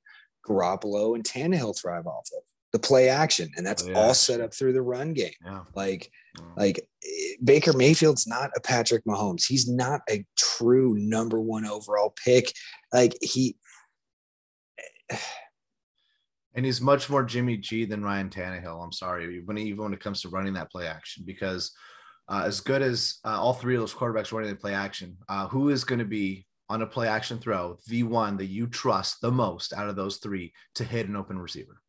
[0.47, 4.53] Garoppolo and Tannehill thrive off of the play action, and that's Play all set up
[4.53, 5.33] through the run game.
[5.43, 5.63] Yeah.
[5.75, 6.55] Like Mm.
[6.55, 9.45] like eh, Baker Mayfield's not a Patrick Mahomes.
[9.45, 12.53] He's not a true number one overall pick.
[12.93, 13.57] Like he,
[16.53, 18.83] And he's much more Jimmy G than Ryan Tannehill.
[18.83, 21.71] I'm sorry, when he, even when it comes to running that play action, because
[22.27, 25.47] uh, as good as uh, all three of those quarterbacks running the play action, uh,
[25.47, 29.19] who is going to be on a play action throw the one that you trust
[29.21, 31.81] the most out of those three to hit an open receiver?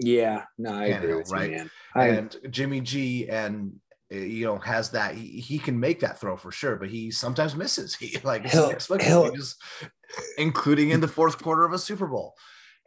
[0.00, 1.50] Yeah, no, I agree with right?
[1.50, 1.70] you, man.
[1.94, 3.72] I, and Jimmy G and
[4.12, 7.10] uh, you know has that he, he can make that throw for sure, but he
[7.10, 7.94] sometimes misses.
[8.00, 9.56] He like He'll- he'll- He just
[10.38, 12.34] including in the fourth quarter of a Super Bowl.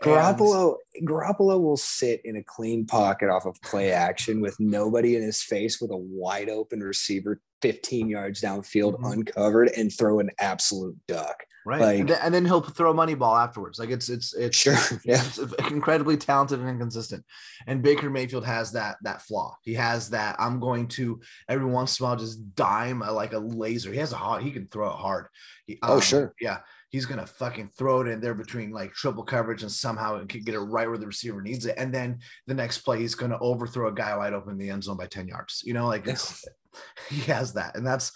[0.02, 5.16] And- Garoppolo, Garoppolo will sit in a clean pocket off of play action with nobody
[5.16, 9.14] in his face with a wide open receiver 15 yards downfield Mhm.
[9.14, 11.44] uncovered and throw an absolute duck.
[11.66, 13.80] right, like- and, then, and then he'll throw a money ball afterwards.
[13.80, 14.76] Like it's it's it's Sure.
[15.06, 15.24] Yeah.
[15.26, 15.38] it's
[15.72, 17.24] incredibly talented and inconsistent.
[17.68, 19.56] And Baker Mayfield has that that flaw.
[19.62, 20.36] He has that.
[20.40, 23.94] I'm going to every once in a while just dime a, like a laser.
[23.94, 24.44] He has a hard.
[24.44, 25.28] He can throw it hard.
[25.66, 26.34] He- Oh, um, sure.
[26.42, 26.58] Yeah,
[26.90, 30.42] he's gonna fucking throw it in there between like triple coverage and somehow it can
[30.44, 31.76] get it right where the receiver needs it.
[31.78, 34.84] And then the next play, he's gonna overthrow a guy wide open in the end
[34.84, 35.62] zone by ten yards.
[35.64, 36.44] You know, like it's,
[37.10, 38.12] he has that, and that's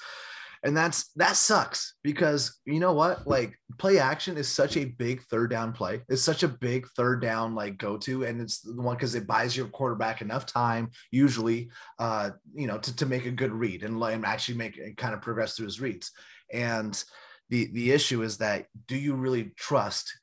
[0.63, 3.27] and that's that sucks because you know what?
[3.27, 6.01] Like play action is such a big third down play.
[6.09, 9.27] It's such a big third down like go to and it's the one because it
[9.27, 13.83] buys your quarterback enough time usually uh you know to, to make a good read
[13.83, 16.11] and, let him actually make kind of progress through his reads.
[16.51, 17.01] And
[17.49, 20.13] the the issue is that do you really trust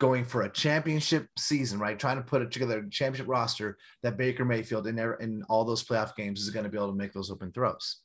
[0.00, 1.96] going for a championship season, right?
[1.98, 5.64] Trying to put it together a championship roster that Baker Mayfield in there in all
[5.64, 7.98] those playoff games is going to be able to make those open throws.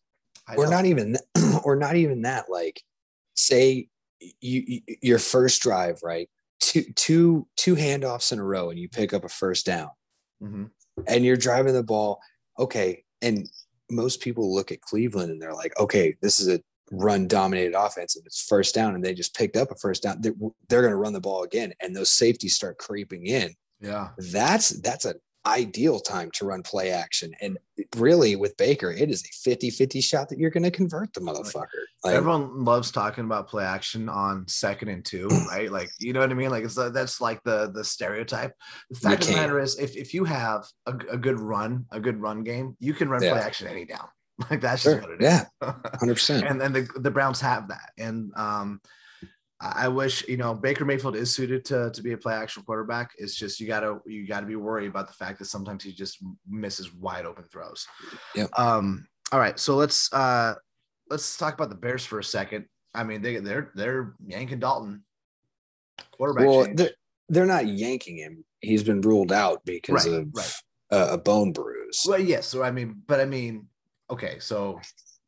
[0.47, 0.71] I or don't.
[0.71, 1.17] not even
[1.63, 2.83] or not even that like
[3.33, 3.87] say
[4.41, 6.29] you, you your first drive right
[6.59, 9.89] two two two handoffs in a row and you pick up a first down
[10.43, 10.69] Mhm.
[11.07, 12.19] and you're driving the ball
[12.59, 13.49] okay and
[13.89, 16.59] most people look at cleveland and they're like okay this is a
[16.91, 20.17] run dominated offense and it's first down and they just picked up a first down
[20.21, 20.33] they're,
[20.69, 24.09] they're going to run the ball again and those safeties start creeping in Yeah.
[24.31, 25.15] that's that's an
[25.47, 27.57] ideal time to run play action and
[27.97, 31.67] really with baker it is a 50-50 shot that you're going to convert the motherfucker
[32.03, 35.71] like, Everyone loves talking about play action on second and two, right?
[35.71, 36.51] Like, you know what I mean?
[36.51, 38.53] Like, it's uh, that's like the the stereotype.
[38.91, 41.99] The fact of the matter is, if, if you have a, a good run, a
[41.99, 43.31] good run game, you can run Yeah.
[43.31, 44.07] play action any down.
[44.49, 45.27] Like that's just what it is.
[45.31, 47.91] yeah 100% and then the, the Browns have that.
[47.97, 48.81] And um,
[49.61, 53.11] I wish you know Baker Mayfield is suited to to be a play action quarterback.
[53.17, 56.17] It's just you gotta you gotta be worried about the fact that sometimes he just
[56.49, 57.87] misses wide open throws.
[58.35, 58.47] Yeah.
[58.57, 59.07] Um.
[59.31, 59.57] All right.
[59.57, 60.55] So let's uh
[61.09, 62.65] let's talk about the Bears for a second.
[62.93, 65.03] I mean they they're they're yanking Dalton
[66.11, 66.45] quarterback.
[66.47, 66.77] well change.
[66.77, 66.91] they're,
[67.29, 70.53] they're not yanking him he's been ruled out because Right, of right.
[70.91, 72.47] uh, a bone bruise Well, yes.
[72.47, 73.67] So I mean, but I mean,
[74.09, 74.39] okay.
[74.39, 74.79] So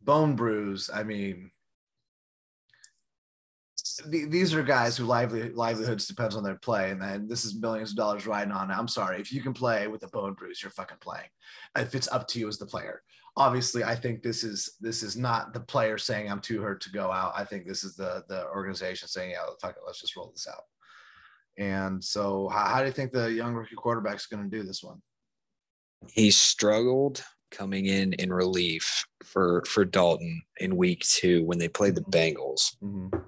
[0.01, 0.89] bone bruise.
[0.93, 1.51] I mean,
[4.11, 7.59] th- these are guys who lively livelihoods depends on their play, and then this is
[7.59, 8.71] millions of dollars riding on.
[8.71, 11.29] I'm sorry if you can play with a bone bruise, you're fucking playing.
[11.77, 13.01] If it's up to you as the player.
[13.35, 16.91] Obviously, I think this is this is not the player saying I'm too hurt to
[16.91, 17.33] go out.
[17.35, 20.47] I think this is the the organization saying, yeah, fuck it, let's just roll this
[20.47, 20.63] out.
[21.59, 24.83] And so, how, how do you think the young rookie quarterback's going to do this
[24.83, 25.01] one?
[26.11, 31.91] he struggled coming in in relief for for Dalton in week 2 when they play
[31.91, 33.25] the Bengals Mhm.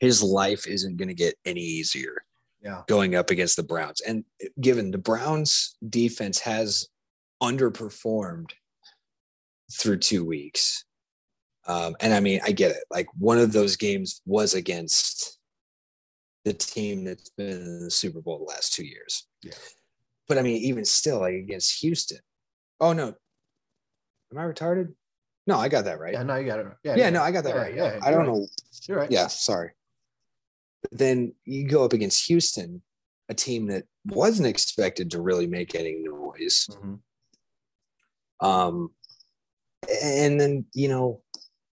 [0.00, 2.24] his life isn't going to get any easier
[2.62, 2.82] Yeah.
[2.88, 4.00] going up against the Browns.
[4.00, 4.24] And
[4.60, 6.88] given the Browns defense has
[7.42, 8.50] underperformed
[9.72, 10.84] through two weeks.
[11.66, 12.84] Um, and I mean, I get it.
[12.90, 15.38] Like one of those games was against
[16.44, 19.26] the team that's been in the Super Bowl the last two years.
[19.42, 19.52] Yeah.
[20.28, 22.20] But I mean, even still, like against Houston.
[22.80, 23.14] Oh no.
[24.34, 24.92] Am I retarded?
[25.46, 26.12] No, I got that right.
[26.12, 26.66] Yeah, no, you got it.
[26.82, 27.74] Yeah, yeah no, I got that yeah, right.
[27.74, 28.28] Yeah, I don't right.
[28.28, 28.46] know.
[28.88, 29.10] You're right.
[29.10, 29.70] Yeah, sorry.
[30.82, 32.82] But then you go up against Houston,
[33.28, 36.66] a team that wasn't expected to really make any noise.
[36.70, 36.98] Mhm.
[38.40, 38.90] Um,
[40.02, 41.22] and then you know,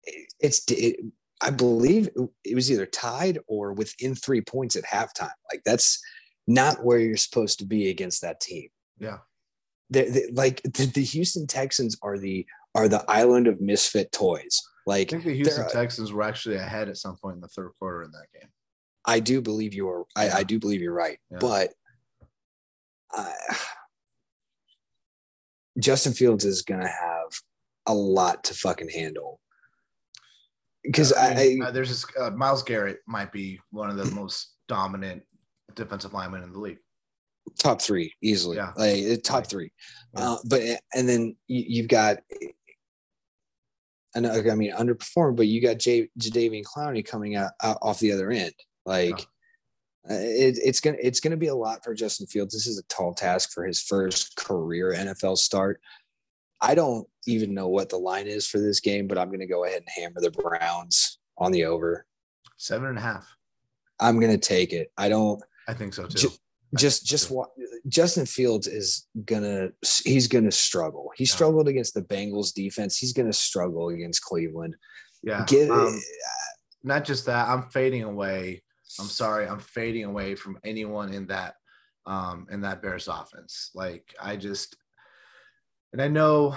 [0.04, 1.00] it- it's it,
[1.42, 2.10] I believe
[2.44, 5.30] it was either tied or within three points at halftime.
[5.52, 6.00] Like that's
[6.48, 8.70] not where you're supposed to be against that team.
[8.98, 9.20] Yeah.
[9.90, 12.46] They, they, like the, the Houston Texans are the
[12.76, 14.62] are the island of misfit toys.
[14.86, 17.72] Like I think the Houston Texans were actually ahead at some point in the third
[17.80, 18.50] quarter in that game.
[19.06, 20.06] I do believe you are.
[20.16, 21.38] I, I do believe you're right, Yeah.
[21.40, 21.70] but
[23.12, 23.34] I,
[25.80, 27.30] Justin Fields is going to have
[27.86, 29.40] a lot to fucking handle
[30.84, 33.98] because I I, mean, I uh, there's this uh, Myles Garrett might be one of
[33.98, 35.24] the most dominant
[35.76, 36.80] defensive linemen in the league.
[37.60, 38.74] Top three easily, Yeah.
[38.76, 39.48] like uh, top Right.
[39.48, 39.72] three.
[40.16, 40.32] Yeah.
[40.32, 40.62] Uh, but
[40.94, 42.18] and then you, you've got.
[44.16, 48.00] I know, I mean, underperformed, but you got J, Jadeveon Clowney coming out, out off
[48.00, 48.54] the other end.
[48.86, 49.20] Like,
[50.10, 52.54] uh, it, it's gonna it's gonna be a lot for Justin Fields.
[52.54, 55.82] This is a tall task for his first career NFL start.
[56.62, 59.66] I don't even know what the line is for this game, but I'm gonna go
[59.66, 62.06] ahead and hammer the Browns on the over.
[62.56, 63.28] Seven and a half.
[64.00, 64.92] I'm gonna take it.
[64.98, 66.30] I don't I think so too.
[66.76, 67.50] Ju- just just what
[67.88, 69.70] Justin Fields is gonna
[70.04, 71.12] he's gonna struggle.
[71.16, 71.34] He Yeah.
[71.34, 72.98] struggled against the Bengals defense.
[72.98, 74.76] He's gonna struggle against Cleveland.
[75.24, 75.46] yeah.
[75.48, 76.00] Get um,
[76.84, 78.64] not just that, I'm fading away.
[79.00, 81.56] I'm sorry, I'm fading away from anyone in that
[82.06, 83.72] um in that Bears offense.
[83.74, 84.76] Like I just
[85.94, 86.56] and I know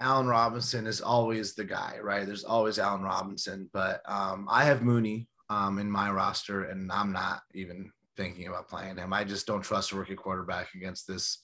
[0.00, 2.24] Allen Robinson is always the guy, right?
[2.26, 7.12] There's always Allen Robinson, but um I have Mooney um in my roster and I'm
[7.12, 9.12] not even thinking about playing him.
[9.12, 11.38] I just don't trust a rookie quarterback against this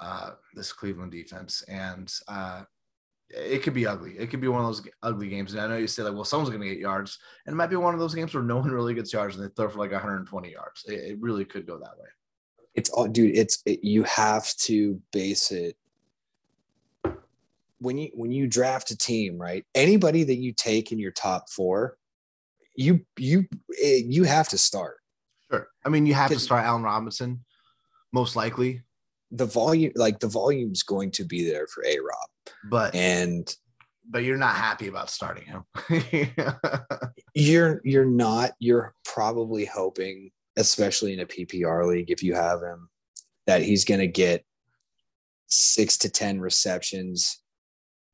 [0.00, 2.62] uh this Cleveland defense and uh
[3.30, 4.12] it could be ugly.
[4.18, 5.52] It could be one of those ugly games.
[5.52, 7.68] And I know you say like, well, someone's going to get yards, and it might
[7.68, 9.78] be one of those games where no one really gets yards and they throw for
[9.78, 10.84] like 120 yards.
[10.88, 12.08] It, it really could go that way.
[12.78, 15.76] it's all dude it's it, you have to base it
[17.80, 21.50] when you when you draft a team right anybody that you take in your top
[21.50, 21.98] four
[22.76, 24.97] you you you have to start
[25.50, 25.68] Sure.
[25.84, 27.44] I mean, you have to start Allen Robinson,
[28.12, 28.82] most likely,
[29.30, 32.28] the volume like the volume's going to be there for a rob
[32.64, 33.54] but and
[34.10, 35.64] but you're not happy about starting him.
[37.34, 42.88] you're you're not you're probably hoping especially in a ppr league if you have him
[43.46, 44.44] that he's going to get
[45.46, 47.42] six to ten receptions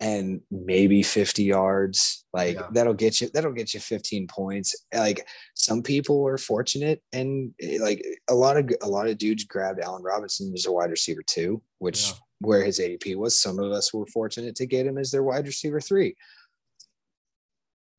[0.04, 2.68] and maybe 50 yards like Yeah.
[2.72, 7.78] that'll get you that'll get you 15 points like some people were fortunate and eh,
[7.80, 11.22] like a lot of a lot of dudes grabbed Allen Robinson as a wide receiver
[11.26, 12.12] too which Yeah.
[12.40, 15.46] where his ADP was some of us were fortunate to get him as their wide
[15.46, 16.14] receiver 3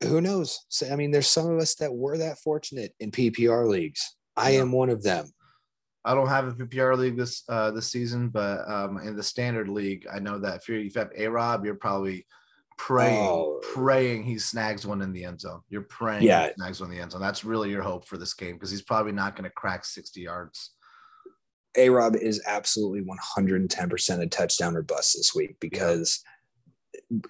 [0.04, 0.60] who knows?
[0.68, 4.14] So, I mean, there's some of us that were that fortunate in PPR leagues.
[4.36, 4.60] I Yeah.
[4.60, 5.32] am one of them.
[6.06, 9.68] I don't have a PPR league this uh, this season, but um, in the standard
[9.68, 12.26] league, I know that if, you're, if you have A Rob, you're probably
[12.78, 13.60] praying, Oh.
[13.74, 15.62] praying he snags one in the end zone.
[15.68, 16.46] You're praying Yeah.
[16.48, 17.20] he snags one in the end zone.
[17.20, 20.20] That's really your hope for this game because he's probably not going to crack 60
[20.20, 20.74] yards.
[21.76, 26.22] A Rob is absolutely 110% a touchdown or bust this week because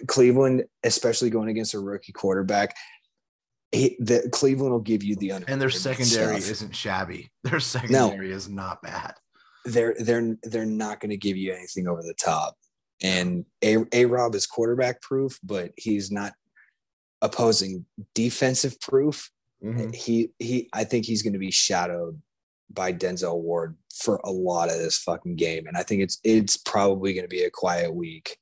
[0.07, 2.75] Cleveland, especially going against a rookie quarterback,
[3.73, 6.53] he, the Cleveland will give you the under And their secondary stuff.
[6.53, 7.31] isn't shabby.
[7.45, 9.15] Their secondary is not bad.
[9.65, 12.57] they're they're they're not going to give you anything over the top.
[13.03, 16.33] And a A Rob is quarterback proof, but he's not
[17.23, 19.31] opposing defensive proof.
[19.65, 19.95] Mhm.
[19.95, 22.21] he he I think he's going to be shadowed
[22.71, 26.57] by Denzel Ward for a lot of this fucking game, and I think it's it's
[26.57, 28.39] probably going to be a quiet week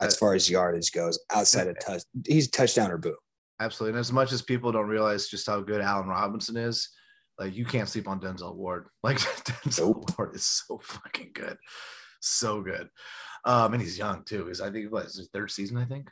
[0.00, 1.18] as far as yardage goes.
[1.30, 3.16] Outside of touch, he's touchdown or boom.
[3.60, 3.96] Absolutely.
[3.96, 6.90] And as much as people don't realize just how good Allen Robinson is,
[7.38, 8.86] like you can't sleep on Denzel Ward.
[9.02, 10.18] Like Denzel Nope.
[10.18, 11.56] Ward is so fucking good.
[12.20, 12.88] So good.
[13.44, 14.46] Um, and he's young too.
[14.46, 16.08] He's I think what is his third season, I think.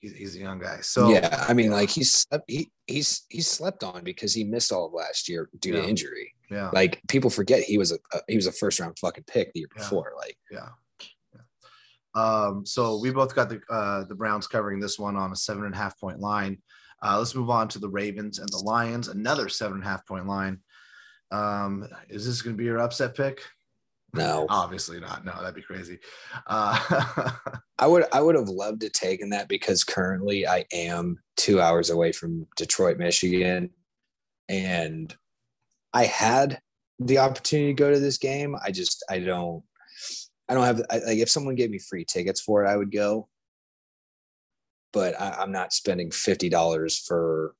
[0.00, 0.80] He's, he's a young guy.
[0.82, 4.86] So yeah, I mean, like he's he he's he's slept on because he missed all
[4.86, 5.82] of last year due Yeah.
[5.82, 6.34] to injury.
[6.50, 6.68] yeah.
[6.74, 9.60] Like people forget he was a, a he was a first round fucking pick the
[9.60, 9.82] year Yeah.
[9.82, 10.12] before.
[10.18, 10.36] Like.
[10.50, 10.68] Yeah.
[12.14, 15.64] Um, so we both got the uh, the Browns covering this one on a seven
[15.64, 16.58] and a half point line.
[17.02, 20.06] Uh, let's move on to the Ravens and the Lions, another seven and a half
[20.06, 20.60] point line.
[21.30, 23.42] Um, is this going to be your upset pick?
[24.14, 25.24] no, Obviously not.
[25.24, 25.98] No, that'd be crazy.
[26.46, 27.32] Uh,
[27.78, 31.90] I would I would have loved to taken that because currently I am two hours
[31.90, 33.70] away from Detroit, Michigan,
[34.48, 35.14] and
[35.92, 36.60] I had
[37.00, 38.54] the opportunity to go to this game.
[38.64, 39.64] I just I don't
[40.48, 42.92] I don't have I, like if someone gave me free tickets for it, I would
[42.92, 43.28] go.
[44.92, 47.54] but I, I'm not spending fifty dollars for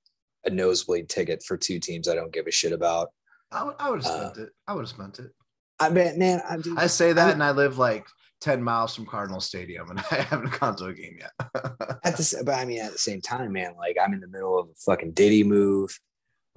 [0.47, 3.09] a nosebleed ticket for two teams I don't give a shit about.
[3.51, 4.53] I would, I would have Uh, spent it.
[4.69, 5.31] I would have spent it.
[5.81, 6.43] I bet, man.
[6.49, 8.07] I'm dude, I say that, I- and I live like
[8.41, 11.33] ten miles from Cardinal Stadium, and I haven't gone to a game yet.
[12.05, 13.75] at the but I mean at the same time, man.
[13.79, 15.99] Like I'm in the middle of a fucking DITY move.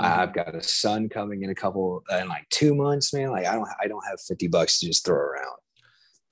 [0.02, 0.20] Mm-hmm.
[0.20, 3.32] I've got a son coming in a couple in like two months, man.
[3.32, 5.58] Like I don't I don't have fifty bucks to just throw around.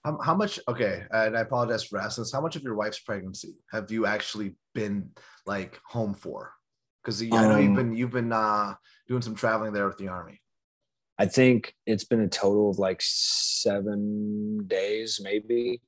[0.05, 0.59] How, how much?
[0.67, 2.31] Okay, and I apologize for asking this.
[2.31, 5.09] How much of your wife's pregnancy have you actually been
[5.47, 6.53] like home for?
[7.03, 8.75] Because I know you've Um, been you've been uh,
[9.07, 10.41] doing some traveling there with the army.
[11.17, 15.81] I think it's been a total of like seven days, maybe.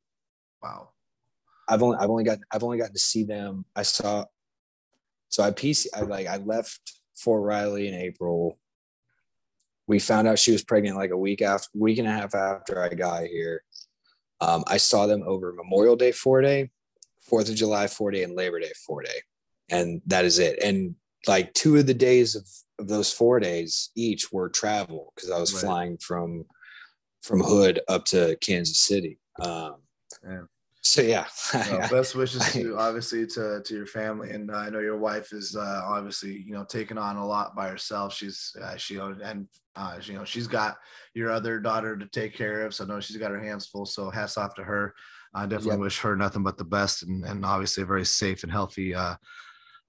[0.64, 0.90] Wow.
[1.70, 3.66] I've only I've only got I've only gotten to see them.
[3.76, 4.26] I saw
[5.30, 6.82] so I PC I like I left
[7.16, 8.58] Fort Riley in April.
[9.86, 12.82] We found out she was pregnant like a week after week and a half after
[12.82, 13.64] I got here.
[14.40, 16.70] Um, I saw them over Memorial Day four day,
[17.22, 19.22] Fourth of July four day, and Labor Day four day.
[19.70, 20.62] And that is it.
[20.64, 20.96] And
[21.28, 22.48] like two of the days of,
[22.80, 25.62] of those four days each were travel because I was Right.
[25.62, 26.46] flying from
[27.24, 29.20] from Hood up to Kansas City.
[29.42, 29.78] Um,
[30.24, 30.44] Yeah.
[30.88, 31.26] So yeah,
[31.92, 35.56] best wishes to obviously to to your family, and uh, I know your wife is
[35.56, 38.14] uh, obviously you know taking on a lot by herself.
[38.14, 40.78] She's uh, she and uh, you know she's got
[41.14, 43.86] your other daughter to take care of, so I know she's got her hands full.
[43.86, 44.94] So hats off to her.
[45.34, 45.80] I definitely Yep.
[45.80, 49.16] wish her nothing but the best, and and obviously a very safe and healthy uh,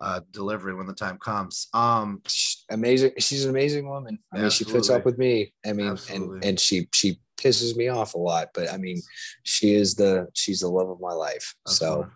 [0.00, 1.68] uh, delivery when the time comes.
[1.74, 2.22] Um,
[2.70, 3.12] amazing.
[3.18, 4.18] She's an amazing woman.
[4.32, 5.52] I mean, she puts up with me.
[5.64, 6.36] I mean, Absolutely.
[6.36, 9.00] and and she she pisses me off a lot, but I mean,
[9.42, 11.54] she is the she's the love of my life.
[11.64, 12.10] That's so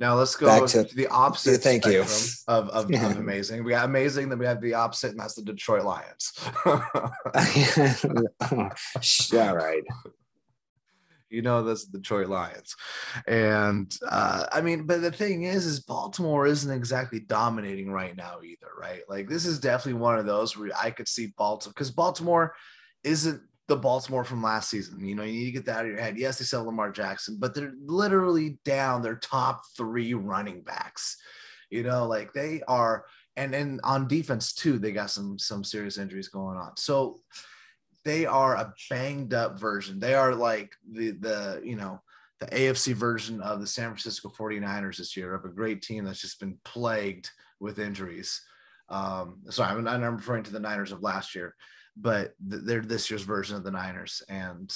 [0.00, 1.60] now let's go back to, the opposite.
[1.60, 2.00] Thank you.
[2.00, 3.06] Of, of, Yeah.
[3.10, 3.62] of amazing.
[3.64, 6.32] We got amazing, then we have the opposite, and that's the Detroit Lions.
[6.64, 6.82] all
[9.54, 9.82] right.
[11.30, 12.74] you know that's the Detroit Lions.
[13.26, 18.40] And uh, I mean, but the thing is, is Baltimore isn't exactly dominating right now
[18.42, 19.02] either, right?
[19.08, 22.54] Like this is definitely one of those where I could see Baltimore because Baltimore
[23.04, 25.02] isn't the Baltimore from last season.
[25.06, 26.18] You know, you need to get that out of your head.
[26.18, 31.16] Yes, they sell Lamar Jackson, but they're literally down their top three running backs.
[31.70, 33.04] You know, like they are,
[33.36, 36.76] and and on defense too, they got some some serious injuries going on.
[36.76, 37.20] So
[38.04, 40.00] they are a banged up version.
[40.00, 42.02] They are like the the you know
[42.40, 46.20] the AFC version of the San Francisco 49ers this year of a great team that's
[46.20, 48.42] just been plagued with injuries.
[48.88, 51.54] Um, sorry, I'm, I'm referring to the Niners of last year,
[51.96, 54.74] but they're this year's version of the Niners, and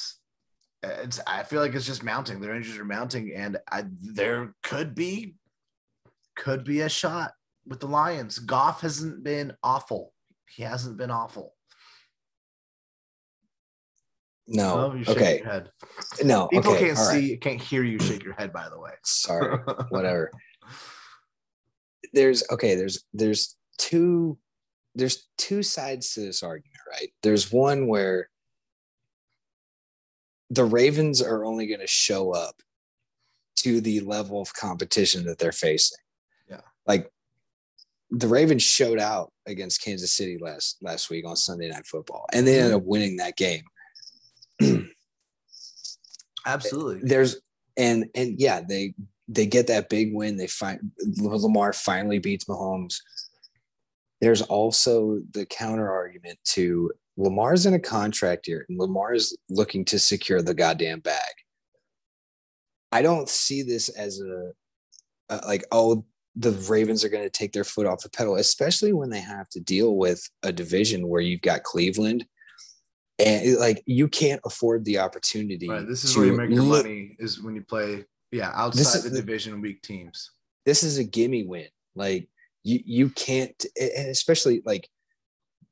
[0.82, 2.40] it's I feel like it's just mounting.
[2.40, 5.36] Their injuries are mounting, and I, there could be
[6.36, 7.32] could be a shot
[7.66, 8.38] with the Lions.
[8.38, 10.12] Goff hasn't been awful.
[10.48, 11.54] He hasn't been awful.
[14.46, 14.92] No.
[14.92, 15.38] Oh, you okay.
[15.38, 15.70] your head.
[16.22, 16.48] No.
[16.48, 16.86] People okay.
[16.86, 17.20] can't all right.
[17.20, 18.52] see, can't hear you shake your head.
[18.52, 19.58] By the way, Sorry.
[19.88, 20.30] Whatever.
[22.12, 22.74] There's okay.
[22.74, 24.38] There's there's two
[24.94, 27.08] there's two sides to this argument, right?
[27.22, 28.28] There's one where
[30.50, 32.56] the Ravens are only going to show up
[33.56, 35.98] to the level of competition that they're facing.
[36.48, 36.60] Yeah.
[36.86, 37.10] Like
[38.10, 42.46] the Ravens showed out against Kansas City last last week on Sunday Night Football, and
[42.46, 43.64] they ended up winning that game.
[46.46, 47.08] Absolutely.
[47.08, 47.40] There's
[47.76, 48.94] and and yeah, they
[49.28, 50.36] they get that big win.
[50.36, 52.96] They find Lamar finally beats Mahomes.
[54.24, 59.84] There's also the counter argument to Lamar's in a contract year, and Lamar is looking
[59.84, 61.34] to secure the goddamn bag.
[62.90, 64.52] I don't see this as a,
[65.28, 66.06] a like oh
[66.36, 69.46] the Ravens are going to take their foot off the pedal, especially when they have
[69.50, 72.24] to deal with a division where you've got Cleveland,
[73.18, 75.68] and it- like you can't afford the opportunity.
[75.68, 75.86] Right.
[75.86, 79.20] This is where you make your look- money is when you play, yeah, outside the-
[79.20, 80.30] division weak teams.
[80.64, 81.68] this is a gimme win.
[81.94, 82.30] Like
[82.64, 84.88] you you can't and especially like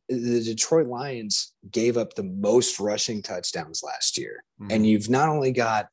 [0.09, 4.45] the Detroit Lions gave up the most rushing touchdowns last year.
[4.61, 4.73] Mhm.
[4.73, 5.89] And you've not only got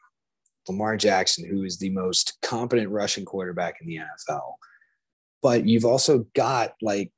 [0.68, 4.56] Lamar Jackson, who is the most competent rushing quarterback in the NFL,
[5.42, 7.12] but you've also got like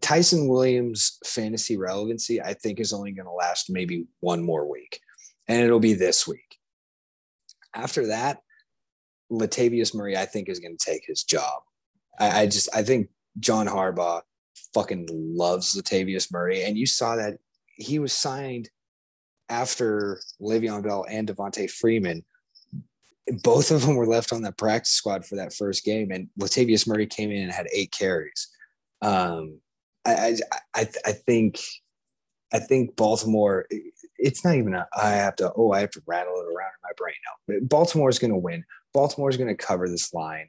[0.00, 5.00] Ty'Son Williams' fantasy relevancy, I think, is only going to last maybe one more week,
[5.48, 6.58] and it'll be this week.
[7.74, 8.40] After that,
[9.30, 11.62] Latavius Murray, I think, is going to take his job.
[12.18, 13.08] I, I just, I think
[13.40, 14.22] John Harbaugh
[14.74, 17.38] fucking loves Latavius Murray, and you saw that
[17.76, 18.70] he was signed
[19.48, 22.24] after Le'Veon Bell and Devonta Freeman.
[23.42, 26.86] Both of them were left on the practice squad for that first game, and Latavius
[26.86, 28.48] Murray came in and had eight carries.
[29.00, 29.60] Um,
[30.04, 30.36] I, I,
[30.74, 31.60] I, I think,
[32.52, 33.66] I think Baltimore.
[34.18, 34.86] It's not even a.
[34.96, 35.52] I have to.
[35.56, 37.66] Oh, I have to rattle it around in my brain now.
[37.68, 38.64] Baltimore is going to win.
[38.92, 40.48] Baltimore is going to cover this line.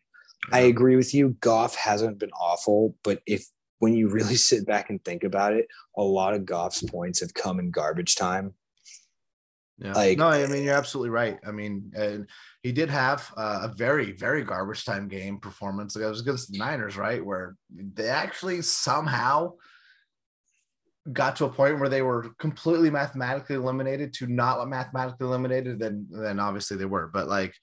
[0.51, 1.37] I agree with you.
[1.39, 3.45] Goff hasn't been awful, but if
[3.79, 5.67] when you really sit back and think about it,
[5.97, 8.53] a lot of Goff's points have come in garbage time.
[9.79, 9.93] Yeah.
[9.93, 11.39] Like, no, I mean you're absolutely right.
[11.45, 12.27] I mean, and
[12.61, 15.95] he did have uh, a very, very garbage time game performance.
[15.95, 19.53] Like, it was against the Niners, right, where they actually somehow
[21.11, 25.79] got to a point where they were completely mathematically eliminated to not what mathematically eliminated.
[25.79, 27.07] Then, then obviously they were.
[27.07, 27.53] But like,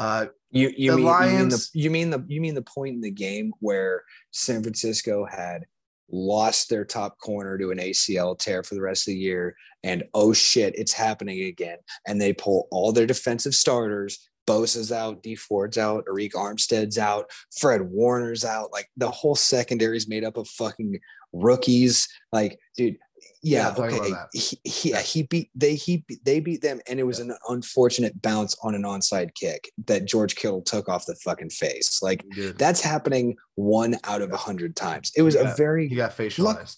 [0.00, 2.94] uh, you you mean, Lions, you mean the you mean the you mean the point
[2.94, 5.66] in the game where San Francisco had
[6.10, 9.54] lost their top corner to an ACL tear for the rest of the year.
[9.84, 11.76] And oh shit, it's happening again.
[12.06, 14.26] And they pull all their defensive starters.
[14.46, 17.30] Bosa's out, Dee Ford's out, Arik Armstead's out,
[17.60, 18.72] Fred Warner's out.
[18.72, 20.98] Like the whole secondary is made up of fucking
[21.34, 22.08] rookies.
[22.32, 22.96] Like, dude,
[23.42, 24.14] yeah, yeah eh, okay.
[24.32, 28.20] He, he, yeah, he beat they he they beat them, and it was an unfortunate
[28.20, 32.02] bounce on an onside kick that George Kittle took off the fucking face.
[32.02, 32.24] Like
[32.56, 35.12] that's happening one out of a hundred times.
[35.16, 36.38] It was got, a very you got facialized.
[36.38, 36.68] Luck,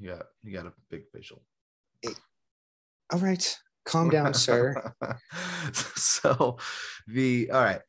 [0.00, 1.42] yeah, you got a big facial.
[2.02, 2.18] It,
[3.12, 4.94] all right, calm down, sir.
[5.72, 6.58] so
[7.08, 7.80] the all right,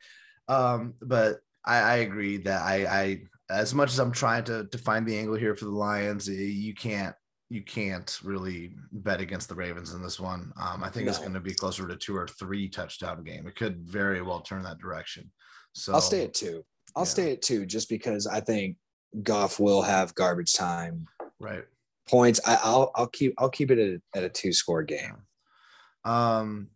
[0.48, 4.78] um, but I, I agree that I I as much as I'm trying to to
[4.78, 7.16] find the angle here for the Lions, eh, you can't
[7.50, 10.52] you can't really bet against the Ravens in this one.
[10.60, 11.12] Um, I think no.
[11.12, 13.48] it's going to be closer to two or three touchdown game.
[13.48, 15.32] It could very well turn that direction.
[15.74, 16.66] So I'll stay at two.
[16.96, 17.10] I'll yeah.
[17.10, 18.78] stay at two just because I think
[19.22, 21.06] Goff will have garbage time.
[21.40, 21.64] Right.
[22.10, 22.40] Points.
[22.46, 25.18] I, will I'll keep I'll keep it at, at a two score game.
[26.04, 26.70] Um,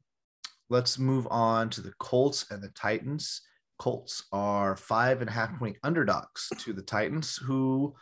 [0.70, 3.42] let's move on to the Colts and the Titans.
[3.80, 7.96] Colts are five and a half point underdogs to the Titans, who,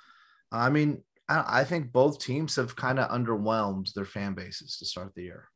[0.52, 5.14] I mean, I, think both teams have kind of underwhelmed their fan bases to start
[5.14, 5.50] the year.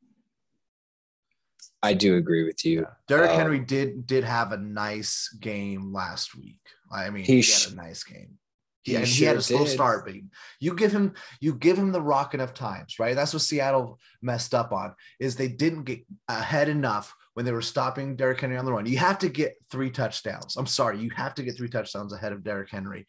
[1.83, 2.81] I do agree with you.
[2.81, 2.87] Yeah.
[3.07, 6.59] Derrick um, Henry did did have a nice game last week.
[6.91, 8.37] I mean, he, he sh- had a nice game.
[8.83, 9.69] He, he, sure he had a slow did.
[9.69, 10.15] start, but
[10.59, 13.15] you give him you give him the rock enough times, right?
[13.15, 17.61] That's what Seattle messed up on is they didn't get ahead enough when they were
[17.61, 18.85] stopping Derrick Henry on the run.
[18.85, 20.57] You have to get three touchdowns.
[20.57, 23.07] I'm sorry, you have to get three touchdowns ahead of Derrick Henry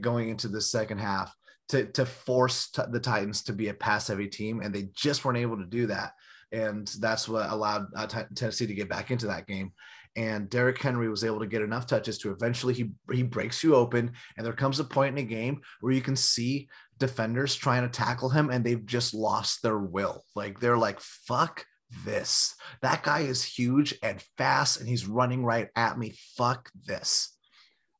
[0.00, 1.34] going into the second half
[1.70, 5.24] to to force t- the Titans to be a pass heavy team, and they just
[5.24, 6.12] weren't able to do that.
[6.52, 9.72] And that's what allowed uh, t- Tennessee to get back into that game.
[10.16, 13.76] And Derrick Henry was able to get enough touches to eventually he he breaks you
[13.76, 16.68] open, and there comes a point in a game where you can see
[16.98, 20.24] defenders trying to tackle him, and they've just lost their will.
[20.34, 21.64] Like they're like, "Fuck."
[22.04, 26.14] This that guy is huge and fast, and he's running right at me.
[26.36, 27.36] Fuck this.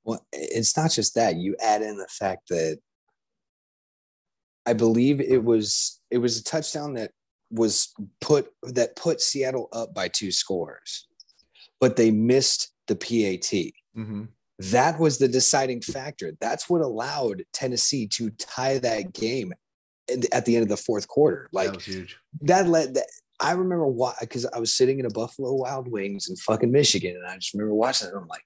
[0.04, 1.34] Well, it's not just that.
[1.34, 2.78] You add in the fact that
[4.70, 7.10] I believe it was it was a touchdown that
[7.50, 11.08] was put that put Seattle up by two scores,
[11.80, 13.72] but they missed the PAT.
[13.96, 14.24] Mm-hmm.
[14.60, 16.34] That was the deciding factor.
[16.40, 19.52] That's what allowed Tennessee to tie that game
[20.32, 21.48] at the end of the fourth quarter.
[21.52, 23.06] Like that, that led that.
[23.40, 27.16] I remember why because I was sitting in a Buffalo Wild Wings in fucking Michigan,
[27.16, 28.14] and I just remember watching it.
[28.14, 28.44] I'm like,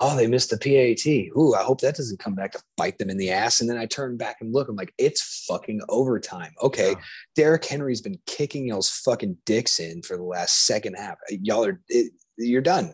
[0.00, 1.06] oh, they missed the PAT.
[1.36, 3.60] Ooh, I hope that doesn't come back to bite them in the ass.
[3.60, 6.52] And then I turn back and look, I'm like, it's fucking overtime.
[6.62, 6.90] Okay.
[6.90, 7.00] Yeah.
[7.36, 11.18] Derrick Henry's been kicking y'all's fucking dicks in for the last second half.
[11.30, 12.92] Uh, y'all are, it, you're done.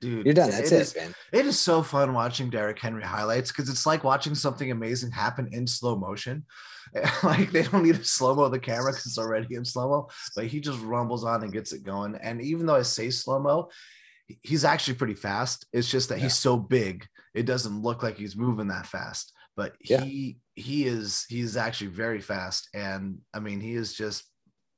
[0.00, 0.50] Dude, you're done.
[0.50, 1.14] That's it, it is, man.
[1.32, 5.48] It is so fun watching Derrick Henry highlights because it's like watching something amazing happen
[5.52, 6.44] in slow motion.
[7.22, 10.08] like they don't need to slow mo the camera because it's already in slow mo,
[10.34, 12.16] but he just rumbles on and gets it going.
[12.16, 13.68] And even though I say slow mo,
[14.42, 15.66] he's actually pretty fast.
[15.72, 16.24] It's just that yeah.
[16.24, 19.32] he's so big, it doesn't look like he's moving that fast.
[19.56, 20.02] But yeah.
[20.02, 24.24] he he is he's actually very fast, and I mean he has just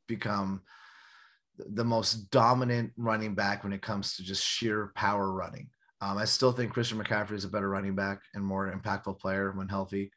[0.09, 0.63] become
[1.59, 5.69] the most dominant running back when it comes to just sheer power running.
[6.01, 9.53] Um, I still think Christian McCaffrey is a better running back and more impactful player
[9.53, 10.11] when healthy.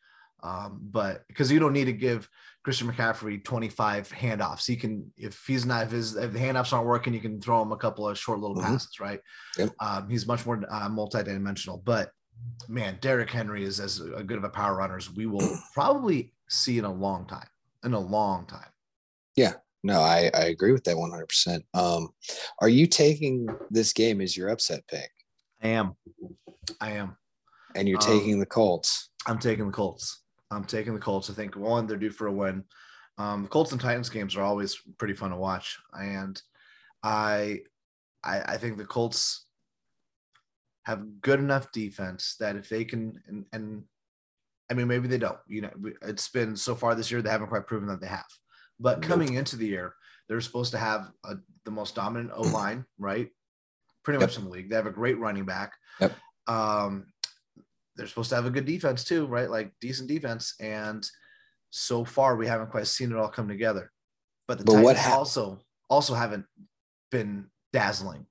[0.46, 2.30] Um, but because you don't need to give
[2.64, 6.86] Christian McCaffrey 25 handoffs, he can, if he's not, if his if the handoffs aren't
[6.86, 8.74] working, you can throw him a couple of short little mm-hmm.
[8.74, 9.20] passes, right?
[9.58, 9.72] Yep.
[9.80, 11.82] Um, he's much more uh, multi-dimensional.
[11.84, 12.12] But
[12.68, 16.32] man, Derrick Henry is as a good of a power runner as we will probably
[16.48, 17.48] see in a long time.
[17.84, 18.70] In a long time.
[19.36, 21.62] Yeah, no, I, I agree with that 100%.
[21.74, 22.10] Um,
[22.60, 25.10] are you taking this game as your upset pick?
[25.62, 25.96] I am.
[26.80, 27.18] I am.
[27.76, 29.10] And you're um, taking the Colts.
[29.28, 30.24] I'm taking the Colts.
[30.56, 31.30] I'm taking the Colts.
[31.30, 32.64] I think one, they're due for a win.
[33.18, 36.42] Um, the Colts and Titans games are always pretty fun to watch, and
[37.04, 37.60] I,
[38.24, 39.46] I, I think the Colts
[40.84, 43.84] have good enough defense that if they can, and, and
[44.70, 45.40] I mean maybe they don't.
[45.48, 48.26] You know, it's been so far this year they haven't quite proven that they have.
[48.80, 49.40] But coming nope.
[49.40, 49.96] into the year,
[50.28, 53.30] they're supposed to have a, the most dominant O line, right?
[54.04, 54.30] Pretty yep.
[54.30, 54.70] much in the league.
[54.70, 55.74] They have a great running back.
[56.02, 56.14] Yep.
[56.48, 57.08] um,
[57.96, 59.50] they're supposed to have a good defense too, right?
[59.50, 60.56] Like decent defense.
[60.60, 61.08] And
[61.70, 63.92] so far, we haven't quite seen it all come together.
[64.48, 66.46] But the But Titans hap- also also haven't
[67.12, 68.26] been dazzling.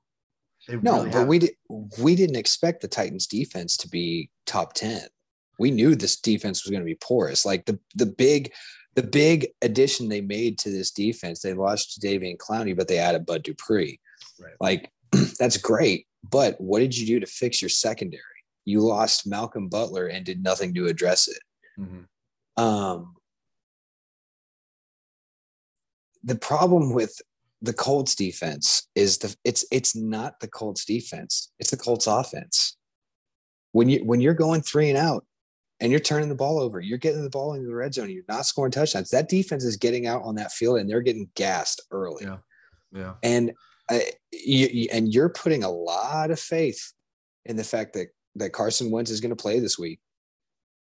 [0.69, 1.29] They No, really but haven't.
[1.29, 1.51] we did
[2.01, 5.03] we didn't expect the Titans defense to be top 10.
[5.59, 7.45] We knew this defense was going to be porous.
[7.45, 8.53] Like the the big
[8.95, 13.27] the big addition they made to this defense, they lost Davian Clowney, but they added
[13.27, 13.99] Bud Dupree.
[14.39, 14.55] Right.
[14.61, 14.93] Like
[15.39, 16.07] that's great.
[16.31, 18.23] But what did you do to fix your secondary?
[18.65, 21.43] You lost Malcolm Butler and did nothing to address it.
[21.79, 22.07] Mhm.
[22.57, 23.17] Um,
[26.23, 27.21] the problem with
[27.61, 31.51] the Colts defense is the it's it's not the Colts defense.
[31.59, 32.77] It's the Colts offense.
[33.73, 35.27] When you when you're going three and out
[35.81, 38.23] and you're turning the ball over, you're getting the ball into the red zone, you're
[38.29, 39.11] not scoring touchdowns.
[39.11, 42.25] That defense is getting out on that field and they're getting gassed early.
[42.25, 42.39] Yeah.
[42.93, 43.15] Yeah.
[43.23, 43.53] And
[43.91, 43.99] uh,
[44.33, 46.93] you- and you're putting a lot of faith
[47.45, 50.01] in the fact that that Carson Wentz is going to play this week.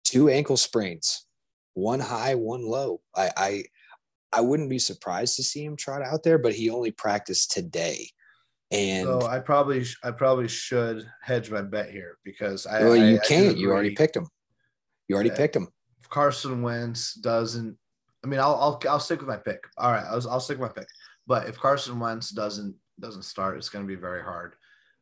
[0.04, 1.26] Two ankle sprains,
[1.74, 3.00] one high, one low.
[3.14, 3.64] I, I
[4.32, 8.08] I wouldn't be surprised to see him trot out there, but he only practiced today.
[8.70, 13.16] And So I probably I probably should hedge my bet here because I well, you
[13.16, 13.56] I can't.
[13.56, 14.28] You already picked him.
[15.08, 15.36] You already Yeah.
[15.36, 15.68] picked him.
[16.00, 17.76] if Carson Wentz doesn't,
[18.24, 19.64] I mean, I'll I'll I'll stick with my pick.
[19.76, 20.88] All right, I'll I'll stick with my pick.
[21.26, 24.54] But if Carson Wentz doesn't doesn't start, it's going to be very hard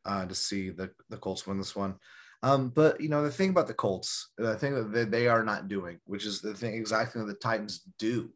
[0.06, 1.96] uh, to see the the Colts win this one.
[2.42, 5.68] Um, but you know the thing about the Colts, the thing that they, are not
[5.68, 8.30] doing, which is the thing exactly that the Titans do,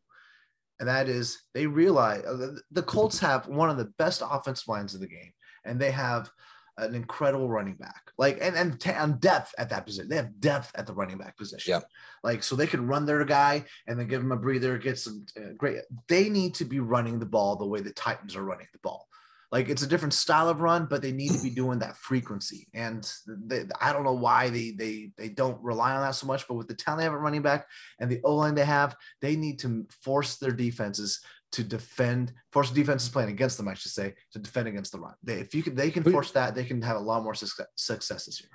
[0.81, 4.95] and that is they realize uh, the, Colts have one of the best offensive lines
[4.95, 5.33] of the game,
[5.65, 6.31] and they have
[6.79, 10.09] an incredible running back, like and and, t- and depth at that position.
[10.09, 11.71] They have depth at the running back position.
[11.71, 11.85] Yep.
[12.25, 15.25] Like so they can run their guy and then give him a breather, get some
[15.37, 15.79] uh, great.
[16.09, 19.07] They need to be running the ball the way the Titans are running the ball.
[19.53, 22.67] Like it's a different style of run, but they need to be doing that frequency.
[22.73, 26.49] And they, I don't know why they they they don't rely on that so much.
[26.49, 27.67] But with the talent they have at running back
[28.01, 31.21] and the O line they have, they need to force their defenses
[31.53, 35.13] to defend, force defenses playing against them, I should say, to defend against the run.
[35.23, 37.67] They, if you can, they can force that, they can have a lot more success,
[37.77, 38.49] success this year.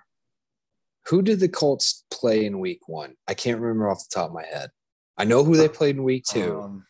[1.10, 3.14] Who did the Colts play in week one?
[3.28, 4.72] I can't remember off the top of my head.
[5.16, 6.60] I know who they played in week two.
[6.60, 6.86] Um,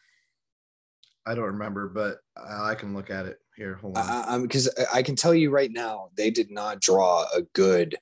[1.25, 3.75] I don't remember, but I I can look at it here.
[3.75, 4.05] Hold on.
[4.07, 7.95] I, I'm because I can tell you right now, they did not draw a good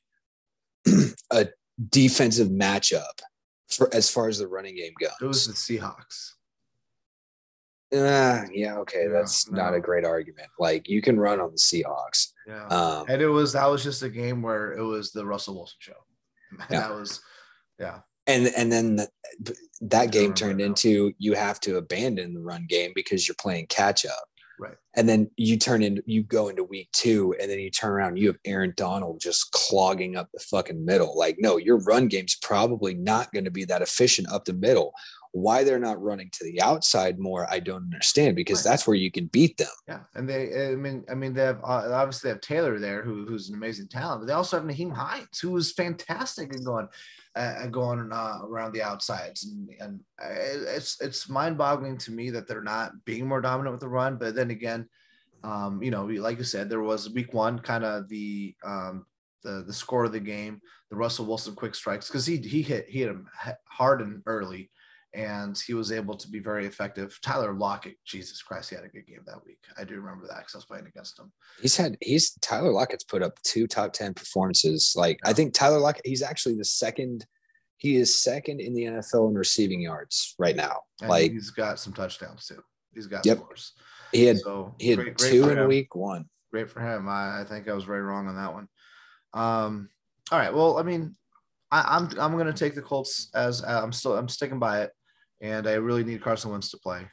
[1.32, 1.48] a
[1.90, 3.22] defensive matchup
[3.70, 5.12] for as far as the running game goes.
[5.22, 6.32] it was the Seahawks.
[7.94, 10.50] Uh, yeah, okay, Yeah, that's not a great argument.
[10.60, 12.32] Like you can run on the Seahawks.
[12.48, 12.68] Yeah.
[12.68, 15.78] Um, and it was that was just a game where it was the Russell Wilson
[15.80, 15.94] show.
[16.70, 16.82] Yeah.
[16.82, 17.22] That was
[17.80, 18.00] yeah.
[18.28, 22.94] and and then the, that game turned into you have to abandon the run game
[22.96, 24.30] because you're playing catch up.
[24.60, 24.76] Right.
[24.96, 28.18] And then you turn in, you go into week two, and then you turn around,
[28.18, 31.18] you have Aaron Donald just clogging up the fucking middle.
[31.18, 34.94] Like, no, your run game's probably not going to be that efficient up the middle.
[35.34, 38.72] Why they're not running to the outside more, I don't understand because Right.
[38.72, 39.68] that's where you can beat them.
[39.86, 43.04] Yeah, and they, I mean, I mean, they have uh, obviously they have Taylor there,
[43.04, 46.66] who, who's an amazing talent, but they also have Nyheim Hines, who was fantastic and
[46.66, 46.88] going,
[47.36, 50.30] uh, going uh, around the outsides, and and uh,
[50.76, 54.18] it's it's mind boggling to me that they're not being more dominant with the run.
[54.18, 54.88] But then again,
[55.44, 59.06] um, you know, like you said, there was week one, kind of the um,
[59.44, 62.88] the the score of the game, the Russell Wilson quick strikes, because he he hit
[62.88, 63.28] he hit him
[63.66, 64.70] hard and early
[65.16, 67.18] and he was able to be very effective.
[67.22, 69.60] Tyler Lockett, Jesus Christ, he had a good game that week.
[69.80, 71.32] I do remember that because I was playing against him.
[71.62, 74.94] He's had he's Tyler Lockett's put up two top 10 performances.
[74.96, 77.26] Like I think Tyler Lockett, he's actually the second,
[77.78, 80.82] he is second in the NFL in receiving yards right now.
[81.02, 82.62] And like he's got some touchdowns too.
[82.94, 83.38] He's got Yep.
[83.38, 83.72] scores.
[84.12, 85.68] he had so he had great- great two in him.
[85.68, 86.26] week one.
[86.52, 87.08] Great for him.
[87.10, 88.68] I, I think I was very wrong on that one.
[89.34, 89.90] Um,
[90.32, 90.54] all right.
[90.54, 91.16] Well, I mean,
[91.72, 94.92] I, I'm I'm gonna take the Colts as uh, I'm still I'm sticking by it,
[95.42, 97.08] and I really need Carson Wentz to play.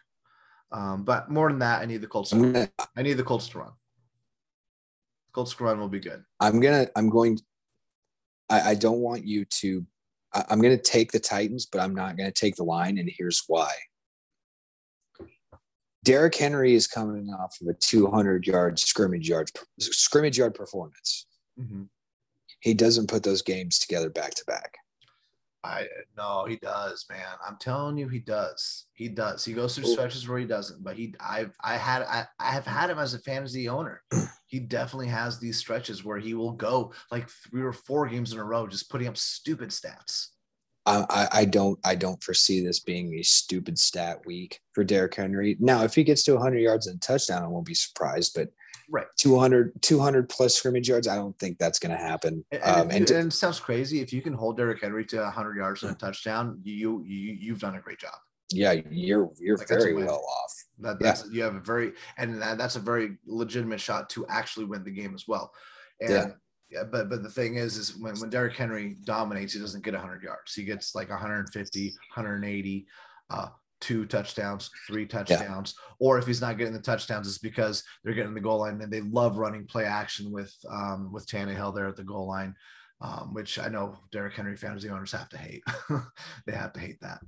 [0.71, 2.31] Um, but more than that, I need the Colts.
[2.31, 3.73] To gonna I need the Colts to run.
[5.33, 6.25] Colts to run will be good.
[6.41, 7.39] I'm gonna I'm going
[8.49, 9.85] I, I don't want you to
[10.33, 13.43] I, I'm gonna take the Titans, but I'm not gonna take the line, and here's
[13.47, 13.71] why.
[16.05, 21.27] Derrick Henry is coming off of a 200 yard scrimmage yard scrimmage yard performance.
[22.61, 24.79] He doesn't put those games together back to back.
[25.65, 25.87] I
[26.17, 27.21] no, he does, man.
[27.47, 28.87] I'm telling you, he does.
[28.95, 29.45] He does.
[29.45, 29.89] He goes through oh.
[29.89, 32.99] Well- stretches where he doesn't, but he I've I had I, I have had him
[32.99, 34.03] as a fantasy owner.
[34.53, 38.39] He definitely has these stretches where he will go like three or four games in
[38.39, 40.27] a row, just putting up stupid stats.
[40.85, 45.57] I, I don't I don't foresee this being a stupid stat week for Derrick Henry.
[45.61, 48.33] Now, if he gets to 100 yards and touchdown, I won't be surprised.
[48.35, 48.49] But
[48.93, 52.45] right 200 200 plus scrimmage yards, I don't think that's going to happen.
[52.53, 54.01] And, Um, and, and it sounds crazy.
[54.01, 57.59] If you can hold Derrick Henry to 100 yards and a touchdown, you, you you've
[57.61, 58.15] done a great job.
[58.51, 60.53] yeah, you're you're Like, very well off.
[60.79, 61.07] That, Yeah.
[61.09, 64.85] that's you have a very and that, that's a very legitimate shot to actually win
[64.85, 65.53] the game as well.
[66.01, 66.27] And Yeah.
[66.71, 69.95] yeah, but but the thing is, is when when Derrick Henry dominates, he doesn't get
[69.95, 70.55] 100 yards.
[70.55, 72.87] He gets like 150, 180,
[73.31, 73.49] uh,
[73.83, 75.75] two touchdowns, three touchdowns.
[75.99, 78.91] Or if he's not getting the touchdowns, it's because they're getting the goal line and
[78.91, 82.55] they love running play action with um, with Tannehill there at the goal line.
[83.01, 85.65] Um, which I know Derrick Henry fans, the owners have to hate.
[86.47, 87.19] they have to hate that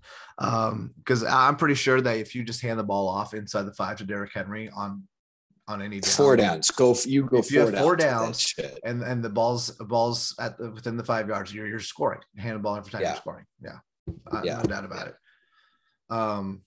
[0.96, 3.96] because I'm pretty sure that if you just hand the ball off inside the five
[3.98, 5.02] to Derrick Henry on
[5.66, 6.70] on any down, Four downs.
[6.70, 8.54] Go you go If you four have four downs.
[8.54, 12.20] downs, and and the balls balls at the, within the five yards, you're you're scoring.
[12.38, 13.08] Hand the ball every time Yeah.
[13.08, 13.44] you're scoring.
[13.60, 13.78] Yeah,
[14.32, 14.58] uh, Yeah.
[14.58, 15.16] no doubt about it.
[16.14, 16.62] Um,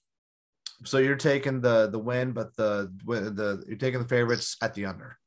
[0.84, 4.86] so you're taking the the win, but the the you're taking the favorites at the
[4.86, 5.18] under.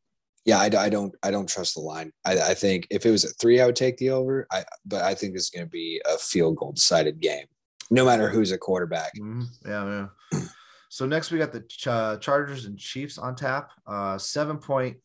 [0.44, 2.12] Yeah, I, I don't I don't trust the line.
[2.24, 4.46] I, I think if it was at three, I would take the over.
[4.52, 7.46] I but I think this is going to be a field goal decided game,
[7.90, 9.12] no matter who's a quarterback.
[9.18, 9.44] Mhm.
[9.66, 10.40] Yeah, yeah.
[10.92, 13.70] So next we got the Ch- Chargers and Chiefs on tap.
[13.86, 14.96] Uh, seven point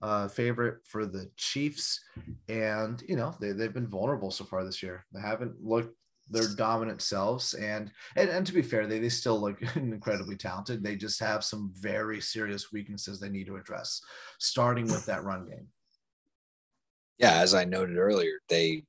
[0.00, 2.00] uh, favorite for the Chiefs,
[2.48, 5.04] and you know they they've been vulnerable so far this year.
[5.12, 5.94] They haven't looked
[6.28, 10.82] their dominant selves, and and, and to be fair, they they still look incredibly talented.
[10.82, 14.00] They just have some very serious weaknesses they need to address,
[14.38, 15.68] starting with that run game.
[17.18, 18.84] Yeah, as I noted earlier, they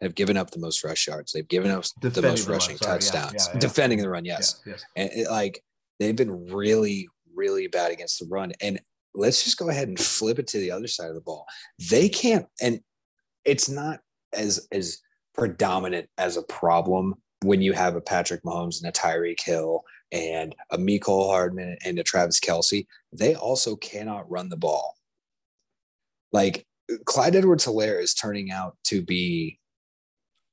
[0.00, 1.32] have given up the most rush yards.
[1.32, 3.46] They've given up the most the run, rushing sorry, yeah, touchdowns.
[3.46, 3.60] yeah, yeah.
[3.60, 4.60] Defending the run, yes.
[4.64, 4.84] Yeah, yes.
[4.96, 5.62] And it, like
[6.00, 8.52] they've been really, really bad against the run.
[8.60, 8.80] And
[9.14, 11.46] let's just go ahead and flip it to the other side of the ball.
[11.90, 12.80] They can't, and
[13.44, 14.00] it's not
[14.32, 14.98] as as
[15.34, 20.54] predominant as a problem when you have a Patrick Mahomes and a Tyreek Hill and
[20.70, 22.86] a Mecole Hardman and a Travis Kelce.
[23.12, 24.94] They also cannot run the ball.
[26.32, 26.66] Like
[27.06, 29.58] Clyde Edwards Helaire is turning out to be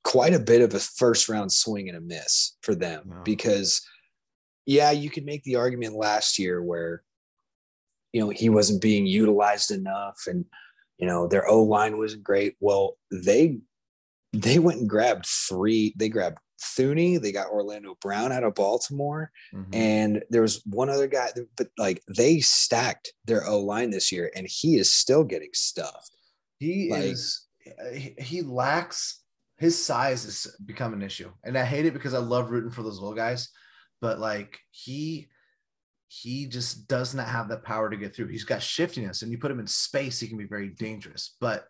[0.02, 3.20] quite a bit of a first round swing and a miss for them Yeah.
[3.24, 3.82] because
[4.66, 7.02] yeah, you could make the argument last year where
[8.12, 10.44] you know he wasn't being utilized enough and
[10.98, 12.56] you know their O line wasn't great.
[12.60, 13.58] Well, they
[14.32, 19.32] they went and grabbed three, they grabbed Thuney, they got Orlando Brown out of Baltimore,
[19.54, 19.74] Mhm.
[19.74, 24.30] and there was one other guy, but like they stacked their O line this year,
[24.36, 26.12] and he is still getting stuffed.
[26.58, 27.46] He Like- is
[27.92, 29.18] he, he lacks
[29.58, 31.30] his size has become an issue.
[31.44, 33.50] And I hate it because I love rooting for those little guys,
[34.00, 35.28] but like he
[36.08, 38.26] he just does not have that power to get through.
[38.28, 41.36] He's got shiftiness and you put him in space, he can be very dangerous.
[41.40, 41.68] But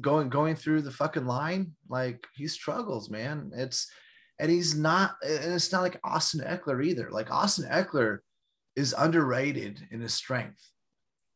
[0.00, 3.52] going going through the fucking line, like he struggles, man.
[3.54, 3.90] It's
[4.38, 7.10] and he's not and it's not like Austin Ekeler either.
[7.10, 8.18] Like Austin Ekeler
[8.76, 10.62] is underrated in his strength.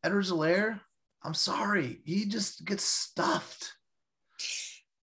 [0.03, 0.79] Edwards Helaire,
[1.23, 3.73] I'm sorry, he just gets stuffed.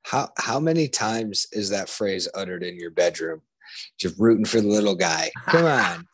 [0.04, 3.42] How how many times is that phrase uttered in your bedroom?
[3.98, 5.32] Just rooting for the little guy.
[5.48, 6.08] Come on.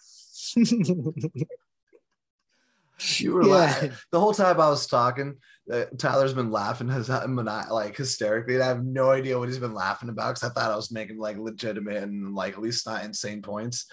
[3.17, 3.53] You were Yeah.
[3.53, 5.37] laughing the whole time I was talking.
[5.71, 8.55] Uh, Tyler's been laughing his like hysterically.
[8.55, 10.91] And I have no idea what he's been laughing about because I thought I was
[10.91, 13.85] making like legitimate and like at least not insane points.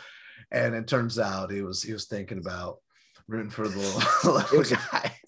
[0.52, 2.78] And it turns out he was he was thinking about
[3.26, 3.78] rooting for the
[4.24, 5.12] little, little was a- guy.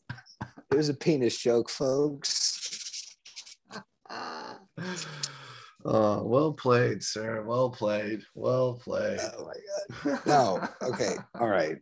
[0.73, 3.17] It was a penis joke, folks.
[5.85, 7.43] oh, well played, sir.
[7.45, 8.23] Well played.
[8.35, 9.21] Well played.
[9.39, 10.27] Oh my god.
[10.27, 10.69] No.
[10.83, 11.15] Okay.
[11.39, 11.77] All right.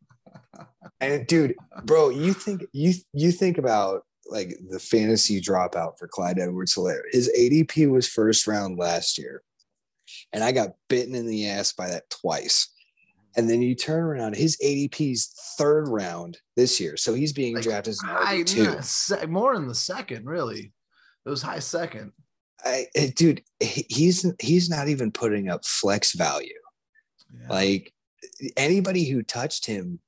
[1.01, 6.39] And dude, bro, you think you you think about like the fantasy dropout for Clyde
[6.39, 7.03] Edwards Helaire.
[7.12, 9.43] His ADP was first round last year.
[10.33, 12.68] And I got bitten in the ass by that twice.
[13.37, 16.97] And then you turn around, his ADP's third round this year.
[16.97, 18.85] So he's being Like, drafted as an I, RB2.
[18.85, 20.72] se- more in the second, really.
[21.27, 22.12] It was high second.
[22.64, 26.55] I, eh, dude, he's he's not even putting up flex value.
[27.41, 27.49] Yeah.
[27.49, 27.93] Like
[28.57, 30.01] anybody who touched him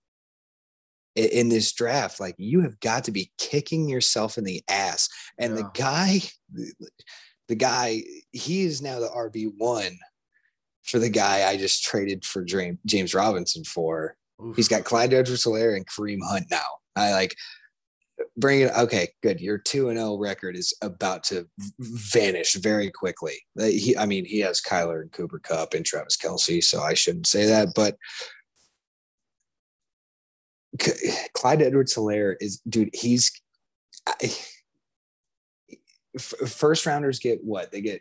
[1.16, 5.08] in this draft, like you have got to be kicking yourself in the ass.
[5.38, 6.20] And the guy,
[7.48, 8.02] the guy,
[8.32, 9.98] he is now the RB one
[10.84, 14.16] for the guy I just traded for James James Robinson for.
[14.44, 14.54] Oof.
[14.54, 16.66] He's got Clyde Edwards Helaire and Kareem Hunt now.
[16.94, 17.34] I like
[18.36, 18.72] bring it.
[18.76, 19.40] Okay, good.
[19.40, 21.48] Your 2 and 0 record is about to
[21.78, 23.38] vanish very quickly.
[23.58, 27.26] He, I mean, he has Kyler and Cooper Kupp and Travis Kelce, so I shouldn't
[27.26, 27.68] say that.
[27.74, 27.96] But
[31.34, 33.32] Clyde Edwards Helaire is, dude, he's.
[34.06, 34.32] I,
[36.18, 37.72] first rounders get what?
[37.72, 38.00] They get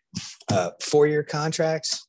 [0.51, 2.07] uh, four year contracts.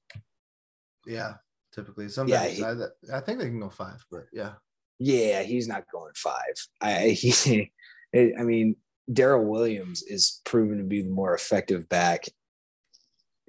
[1.06, 1.34] Yeah,
[1.72, 2.08] typically.
[2.08, 4.52] Sometimes yeah, he, I, I think they can go five, but yeah.
[4.98, 6.54] Yeah, he's not going five.
[6.80, 7.72] I he,
[8.14, 8.76] I mean,
[9.12, 12.24] Darrel Williams is proven to be the more effective back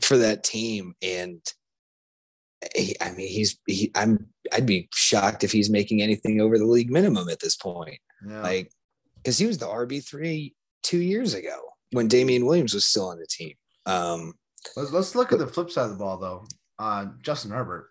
[0.01, 1.41] for that team, and
[2.76, 3.91] he, I mean, he's he.
[3.95, 4.28] I'm.
[4.51, 7.99] I'd be shocked if he's making anything over the league minimum at this point.
[8.26, 8.41] Yeah.
[8.41, 8.72] Like,
[9.18, 11.58] because he was the RB three two years ago
[11.91, 13.53] when Damien Williams was still on the team.
[13.86, 14.34] Um,
[14.76, 16.45] let's let's look at the flip side of the ball though.
[16.80, 17.89] Uh, Justin Herbert,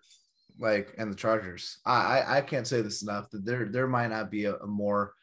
[0.59, 1.79] like, and the Chargers.
[1.85, 4.67] I I, I can't say this enough that there there might not be a, a
[4.67, 5.13] more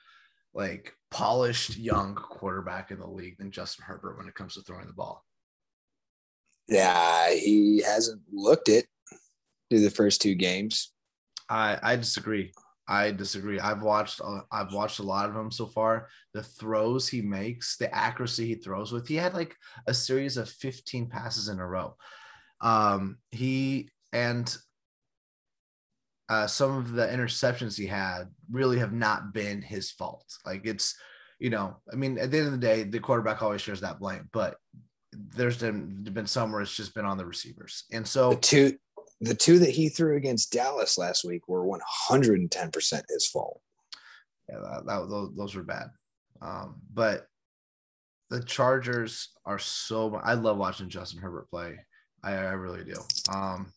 [0.55, 4.87] like polished young quarterback in the league than Justin Herbert when it comes to throwing
[4.87, 5.25] the ball.
[6.69, 8.87] Yeah, he hasn't looked it
[9.75, 10.93] through the first two games.
[11.49, 12.53] I I disagree.
[12.87, 13.59] I disagree.
[13.59, 16.09] I've watched uh, I've watched a lot of him so far.
[16.33, 19.09] The throws he makes, the accuracy he throws with.
[19.09, 19.57] He had like
[19.87, 21.97] a series of 15 passes in a row.
[22.61, 24.57] Um, he and
[26.29, 30.25] uh, some of the interceptions he had really have not been his fault.
[30.47, 30.97] Like it's,
[31.39, 33.99] you know, I mean, at the end of the day, the quarterback always shares that
[33.99, 34.57] blame, but
[35.13, 37.85] there's been, been some where it's just been on the receivers.
[37.93, 38.79] And so the two
[39.25, 43.61] the two that he threw against Dallas last week were 110% his fault.
[44.49, 45.87] Yeah, that, that, those, those were bad.
[46.43, 47.27] Um, but
[48.31, 50.17] the Chargers are so.
[50.17, 51.79] I love watching Justin Herbert play.
[52.23, 52.97] I, I really do.
[53.33, 53.73] Um,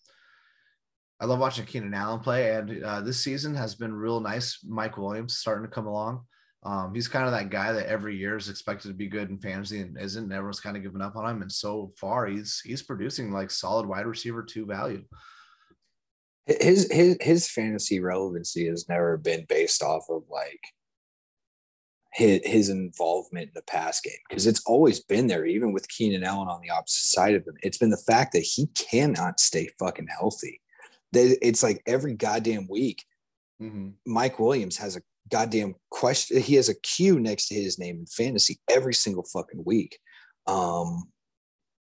[1.19, 4.59] I love watching Keenan Allen play, and uh, this season has been real nice.
[4.63, 6.21] Mike Williams starting to come along.
[6.63, 9.39] Um, he's kind of that guy that every year is expected to be good in
[9.39, 10.23] fantasy and isn't.
[10.23, 13.51] And everyone's kind of giving up on him, and so far he's he's producing like
[13.51, 15.03] solid wide receiver two value
[16.47, 20.61] his his his fantasy relevancy has never been based off of like
[22.13, 26.23] his, his involvement in the pass game because it's always been there even with Keenan
[26.23, 27.55] Allen on the opposite side of him.
[27.61, 30.61] It's been the fact that he cannot stay fucking healthy.
[31.13, 33.05] It's like every goddamn week
[33.61, 33.89] mm-hmm.
[34.05, 38.05] Mike Williams has a goddamn question he has a Q next to his name in
[38.05, 39.99] fantasy every single fucking week.
[40.45, 41.09] Um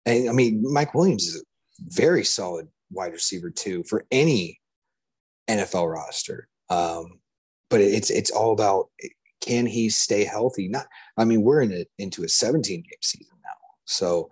[0.05, 1.45] and I mean Mike Williams is a
[1.89, 4.61] very solid wide receiver too for any
[5.49, 6.49] NFL roster.
[6.69, 7.21] Um,
[7.71, 8.89] but it's it's all about
[9.41, 10.69] can he stay healthy?
[10.69, 10.87] Not,
[11.17, 13.51] I mean, we're in a, into a 17 game season now,
[13.85, 14.31] so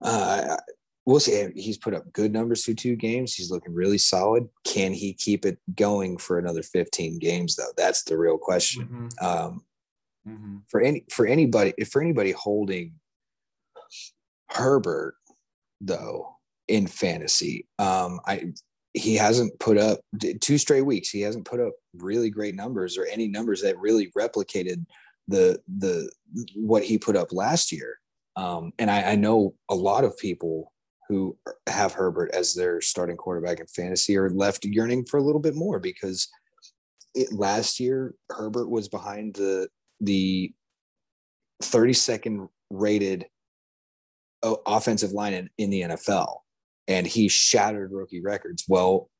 [0.00, 0.56] uh,
[1.04, 1.48] we'll see.
[1.56, 3.34] He's put up good numbers through two games.
[3.34, 4.48] He's looking really solid.
[4.64, 7.72] Can he keep it going for another 15 games though?
[7.76, 8.84] That's the real question.
[8.84, 9.26] Mm-hmm.
[9.26, 9.64] Um,
[10.26, 10.56] mm-hmm.
[10.68, 12.94] For any for anybody for anybody holding
[14.50, 15.16] Herbert
[15.80, 16.37] though,
[16.68, 17.66] in fantasy.
[17.78, 18.52] Um, I
[18.94, 20.00] he hasn't put up
[20.40, 21.10] two straight weeks.
[21.10, 24.84] He hasn't put up really great numbers or any numbers that really replicated
[25.28, 26.10] the the
[26.54, 27.98] what he put up last year.
[28.36, 30.72] Um, and I, I know a lot of people
[31.08, 35.40] who have Herbert as their starting quarterback in fantasy are left yearning for a little
[35.40, 36.28] bit more because
[37.14, 39.68] it, last year Herbert was behind the
[40.00, 40.52] the
[41.62, 43.26] 32nd rated
[44.42, 46.38] uh, offensive line in, in the NFL
[46.88, 48.64] and he shattered rookie records.
[48.66, 49.10] Well,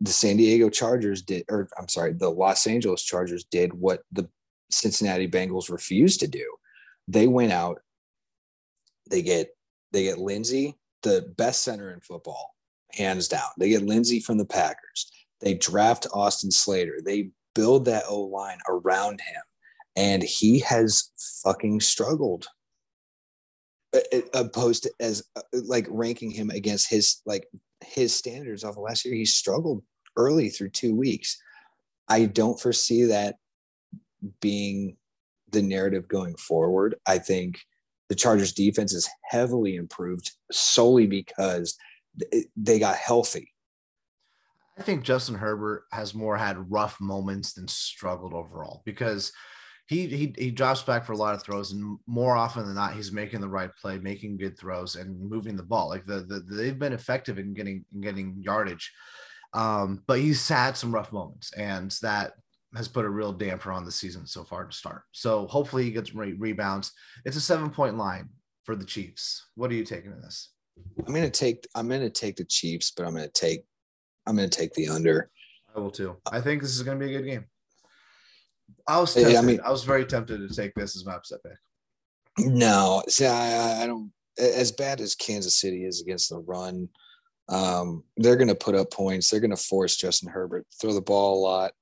[0.00, 4.28] the San Diego Chargers did, or I'm sorry, the Los Angeles Chargers did what the
[4.70, 6.44] Cincinnati Bengals refused to do.
[7.06, 7.78] They went out,
[9.08, 9.50] they get
[9.92, 12.54] they get Linsley, the best center in football,
[12.92, 13.48] hands down.
[13.58, 15.10] They get Linsley from the Packers.
[15.40, 16.98] They draft Austin Slater.
[17.04, 19.42] They build that O line around him,
[19.94, 21.10] and he has
[21.44, 22.48] fucking struggled
[24.34, 27.46] opposed to as uh, like ranking him against his like
[27.84, 29.14] his standards off of last year.
[29.14, 29.82] He struggled
[30.16, 31.40] early through two weeks.
[32.08, 33.36] I don't foresee that
[34.40, 34.96] being
[35.50, 36.94] the narrative going forward.
[37.06, 37.60] I think
[38.08, 41.76] the Chargers defense is heavily improved solely because
[42.56, 43.52] they got healthy.
[44.78, 49.32] I think Justin Herbert has more had rough moments than struggled overall because
[49.88, 52.94] he he he drops back for a lot of throws, and more often than not,
[52.94, 55.88] he's making the right play, making good throws, and moving the ball.
[55.88, 58.92] Like the, the they've been effective in getting in getting yardage,
[59.54, 62.32] um, but he's had some rough moments, and that
[62.76, 65.02] has put a real damper on the season so far to start.
[65.12, 66.92] So hopefully he gets re- rebounds.
[67.24, 68.30] It's a seven point line
[68.64, 69.46] for the Chiefs.
[69.56, 70.50] What are you taking in this?
[71.06, 73.64] I'm gonna take I'm gonna take the Chiefs, but I'm gonna take
[74.26, 75.30] I'm gonna take the under.
[75.74, 76.16] I will too.
[76.30, 77.44] I think this is gonna be a good game.
[78.86, 79.36] I was tempted.
[79.36, 82.46] I mean, I was very tempted to take this as my upset pick.
[82.46, 84.12] No, see, I, I don't.
[84.38, 86.88] As bad as Kansas City is against the run,
[87.48, 89.28] um, they're going to put up points.
[89.28, 91.72] They're going to force Justin Herbert throw the ball a lot.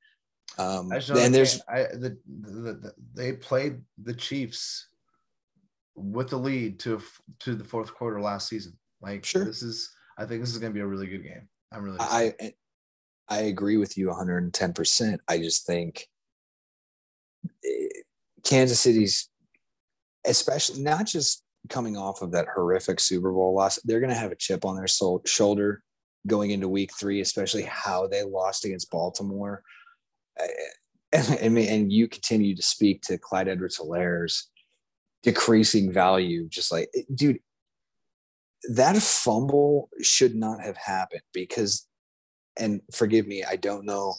[0.58, 4.88] Um, and there's I, the, the, the, they played the Chiefs
[5.94, 7.00] with the lead to
[7.40, 8.76] to the fourth quarter last season.
[9.00, 9.44] Like sure.
[9.44, 11.48] this is I think this is going to be a really good game.
[11.72, 12.34] I'm really I
[13.28, 15.18] I agree with you 110%.
[15.28, 16.08] I just think
[18.44, 19.28] Kansas City's
[20.26, 24.32] especially not just coming off of that horrific Super Bowl loss, they're going to have
[24.32, 25.82] a chip on their soul, shoulder
[26.26, 29.62] going into week 3, especially how they lost against Baltimore.
[30.38, 30.46] Eh,
[31.12, 34.50] and, and, and you continue to speak to Clyde Edwards-Helaire's
[35.22, 37.38] decreasing value just like dude
[38.70, 41.86] that fumble should not have happened because
[42.58, 44.14] and forgive me i don't know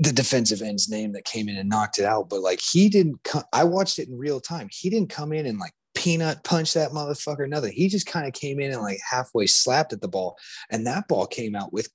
[0.00, 3.22] the defensive end's name that came in and knocked it out but like he didn't
[3.22, 6.72] come i watched it in real time he didn't come in and like peanut punch
[6.72, 10.08] that motherfucker nothing he just kind of came in and like halfway slapped at the
[10.08, 10.36] ball
[10.70, 11.88] and that ball came out with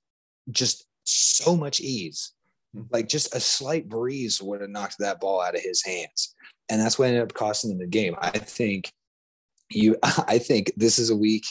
[0.50, 2.32] just so much ease
[2.74, 2.82] hmm.
[2.90, 6.34] like just a slight breeze would have knocked that ball out of his hands
[6.68, 8.16] and that's what ended up costing them the game.
[8.20, 8.90] I think
[9.70, 9.96] you.
[10.02, 11.46] I think this is a week.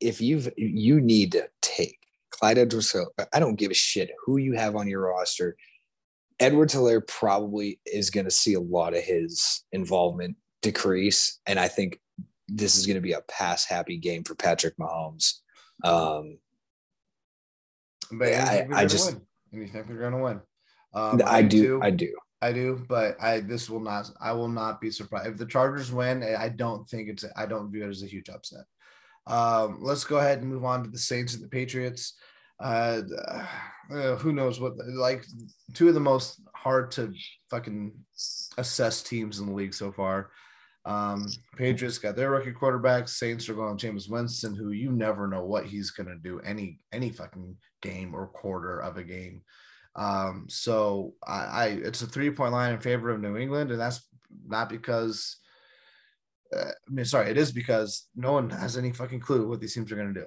[0.00, 1.97] If you've you need to take
[2.38, 2.94] Clyde Edwards.
[3.32, 5.56] I don't give a shit who you have on your roster.
[6.40, 11.98] Edwards-Helaire probably is going to see a lot of his involvement decrease, and I think
[12.46, 15.34] this is going to be a pass happy game for Patrick Mahomes.
[15.84, 16.38] Um,
[18.12, 19.26] but I, I just win.
[19.52, 20.40] and you think they're going to win.
[20.94, 21.62] Um, I, I do.
[21.62, 21.80] Too.
[21.82, 22.14] I do.
[22.40, 24.10] I do, but I this will not.
[24.20, 26.22] I will not be surprised if the Chargers win.
[26.22, 27.24] I don't think it's.
[27.36, 28.64] I don't view it as a huge upset.
[29.28, 32.14] Um, let's go ahead and move on to the Saints and the Patriots.
[32.58, 33.02] Uh,
[33.92, 35.24] uh, who knows what like
[35.74, 37.12] two of the most hard to
[37.50, 37.92] fucking
[38.56, 40.30] assess teams in the league so far.
[40.84, 41.26] Um,
[41.56, 43.08] Patriots got their rookie quarterback.
[43.08, 47.10] Saints are going Jameis Winston, who you never know what he's gonna do any any
[47.10, 49.42] fucking game or quarter of a game.
[49.94, 53.80] Um, so I, I, it's a three point line in favor of New England, and
[53.80, 54.06] that's
[54.46, 55.36] not because
[56.54, 59.92] I mean, sorry, it is because no one has any fucking clue what these teams
[59.92, 60.26] are going to do.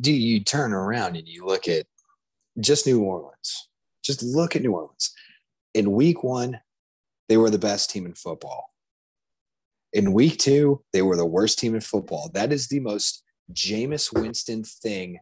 [0.00, 1.86] Do you turn around and you look at
[2.58, 3.68] just New Orleans?
[4.02, 5.12] Just look at New Orleans.
[5.74, 6.60] In week one,
[7.28, 8.72] they were the best team in football.
[9.92, 12.30] In week two, they were the worst team in football.
[12.32, 13.22] That is the most
[13.52, 15.18] Jameis Winston thing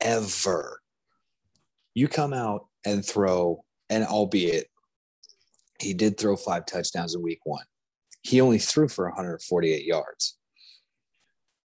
[0.00, 0.80] ever
[1.94, 4.66] you come out and throw, and albeit
[5.80, 7.64] he did throw five touchdowns in week one,
[8.24, 10.36] he only threw for 148 yards.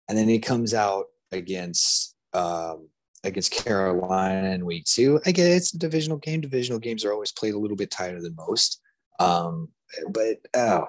[0.10, 2.90] And then he comes out against um,
[3.24, 5.20] against Carolina in week two.
[5.26, 6.42] I get it, it's a divisional game.
[6.42, 8.82] Divisional games are always played a little bit tighter than most.
[9.20, 9.70] Um,
[10.10, 10.86] but oh,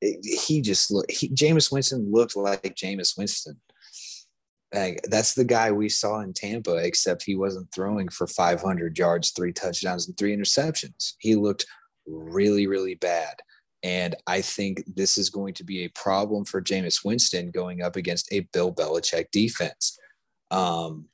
[0.00, 1.12] it, he just looked.
[1.12, 3.60] Jameis Winston looked like Jameis Winston.
[4.74, 9.30] Like, that's the guy we saw in Tampa, except he wasn't throwing for 500 yards,
[9.30, 11.12] three touchdowns, and three interceptions.
[11.18, 11.66] He looked
[12.06, 13.34] really, really bad.
[13.82, 17.96] And I think this is going to be a problem for Jameis Winston going up
[17.96, 19.98] against a Bill Belichick defense.
[20.50, 21.06] Um,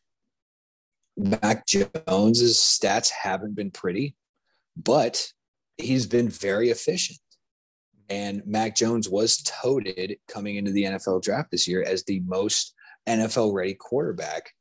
[1.16, 4.14] Mac Jones's stats haven't been pretty,
[4.76, 5.32] but
[5.78, 7.18] he's been very efficient.
[8.10, 12.74] And Mac Jones was toted coming into the NFL draft this year as the most
[13.08, 14.52] NFL ready quarterback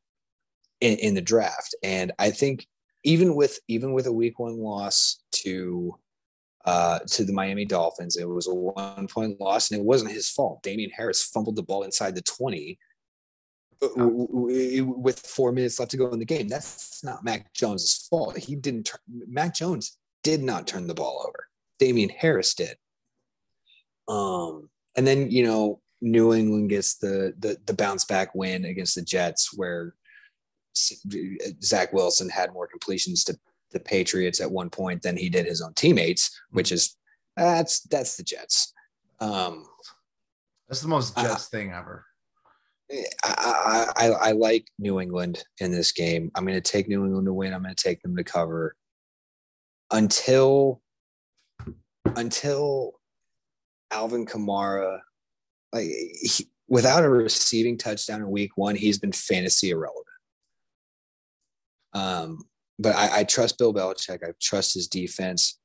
[0.81, 1.75] in, in the draft.
[1.83, 2.67] And I think
[3.03, 5.97] even with even with a week one loss to
[6.67, 10.29] uh, to the Miami Dolphins, it was a one point loss, and it wasn't his
[10.29, 10.61] fault.
[10.63, 12.77] Damien Harris fumbled the ball inside the twenty
[13.81, 16.49] uh, with four minutes left to go in the game.
[16.49, 18.37] That's not Mac Jones's fault.
[18.37, 18.83] He didn't.
[18.83, 21.47] Turn, Mac Jones did not turn the ball over.
[21.79, 22.75] Damien Harris did.
[24.09, 28.95] Um, and then you know New England gets the, the the bounce back win against
[28.95, 29.95] the Jets, where
[31.63, 33.39] Zach Wilson had more completions to
[33.71, 36.95] the Patriots at one point than he did his own teammates, which is
[37.35, 38.73] that's that's the Jets.
[39.19, 39.65] Um,
[40.67, 42.05] that's the most Jets uh, thing ever.
[43.23, 46.31] I, I, I like New England in this game.
[46.35, 47.53] I'm going to take New England to win.
[47.53, 48.75] I'm going to take them to cover
[49.91, 50.81] until
[52.15, 52.93] until
[53.91, 54.99] Alvin Kamara
[55.73, 60.05] like he, without a receiving touchdown in week one, he's been fantasy irrelevant.
[61.93, 62.39] Um,
[62.79, 64.23] but I, I trust Bill Belichick.
[64.23, 65.59] I trust his defense.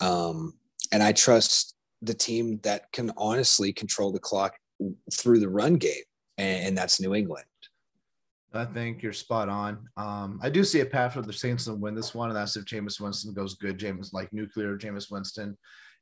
[0.00, 0.54] Um,
[0.92, 4.54] and I trust the team that can honestly control the clock
[5.12, 6.04] through the run game,
[6.36, 7.44] and, and that's New England.
[8.54, 9.88] I think you're spot on.
[9.96, 12.56] Um, I do see a path for the Saints to win this one, and that's
[12.56, 13.78] if Jameis Winston goes good.
[13.78, 15.56] Jameis like nuclear Jameis Winston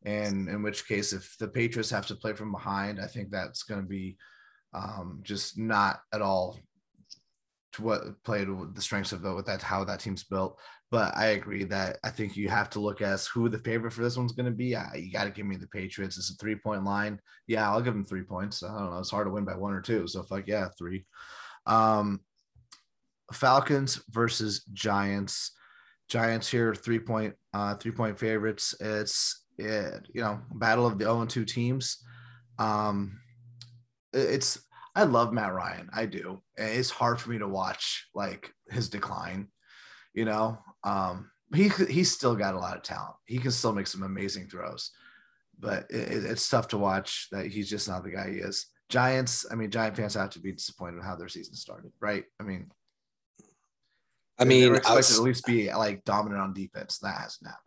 [0.04, 3.62] and in which case, if the Patriots have to play from behind, I think that's
[3.62, 4.16] going to be
[4.74, 6.58] um, just not at all
[7.77, 10.59] to what played with the strengths of the, with that how that team's built.
[10.91, 14.03] But I agree that I think you have to look as who the favorite for
[14.03, 14.77] this one's going to be.
[14.95, 16.16] You got to give me the Patriots.
[16.16, 17.20] It's a three point line.
[17.47, 18.62] Yeah, I'll give them three points.
[18.62, 18.99] I don't know.
[18.99, 20.07] It's hard to win by one or two.
[20.07, 21.05] So fuck yeah, three.
[21.66, 22.20] Um,
[23.33, 25.53] Falcons versus Giants.
[26.09, 28.74] Giants here three point uh, three point favorites.
[28.79, 32.05] It's it, you know battle of the 0 and 2 teams.
[32.59, 33.18] Um,
[34.12, 34.61] it's
[34.97, 35.90] I love Matt Ryan.
[35.92, 36.42] I do.
[36.57, 39.49] It's hard for me to watch like his decline.
[40.14, 43.14] You know, um, he he's still got a lot of talent.
[43.26, 44.90] He can still make some amazing throws,
[45.61, 48.66] but it, it's tough to watch that he's just not the guy he is.
[48.88, 49.44] Giants.
[49.51, 52.24] I mean, Giant fans have to be disappointed in how their season started, right?
[52.40, 52.70] I mean,
[54.38, 56.99] I mean, expected to at least be like dominant on defense.
[57.01, 57.62] That hasn't happened.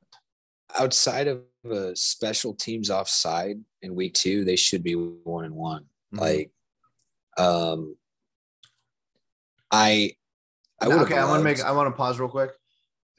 [0.79, 5.83] Outside of a special teams offside in week two, they should be one and one.
[6.13, 6.19] Mm-hmm.
[6.19, 6.51] Like,
[7.39, 7.95] um,
[9.71, 10.13] I,
[10.81, 10.99] I would.
[11.01, 11.61] Okay, I want to make.
[11.61, 12.51] I want to pause real quick.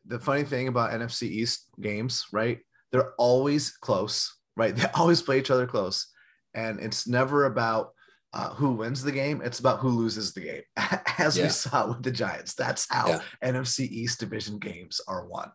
[0.07, 2.59] The funny thing about NFC East games, right?
[2.91, 4.75] They're always close, right?
[4.77, 6.09] They always play each other close,
[6.55, 7.93] and it's never about
[8.33, 9.43] uh, who wins the game.
[9.43, 10.63] It's about who loses the game,
[11.19, 11.45] as yeah.
[11.45, 12.55] we saw with the Giants.
[12.55, 13.21] That's how yeah.
[13.45, 15.51] NFC East division games are won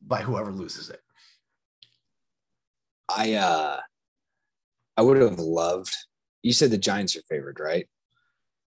[0.00, 1.00] by whoever loses it.
[3.08, 3.80] I uh,
[4.96, 5.94] I would have loved.
[6.46, 7.88] You said the Giants are favored, right?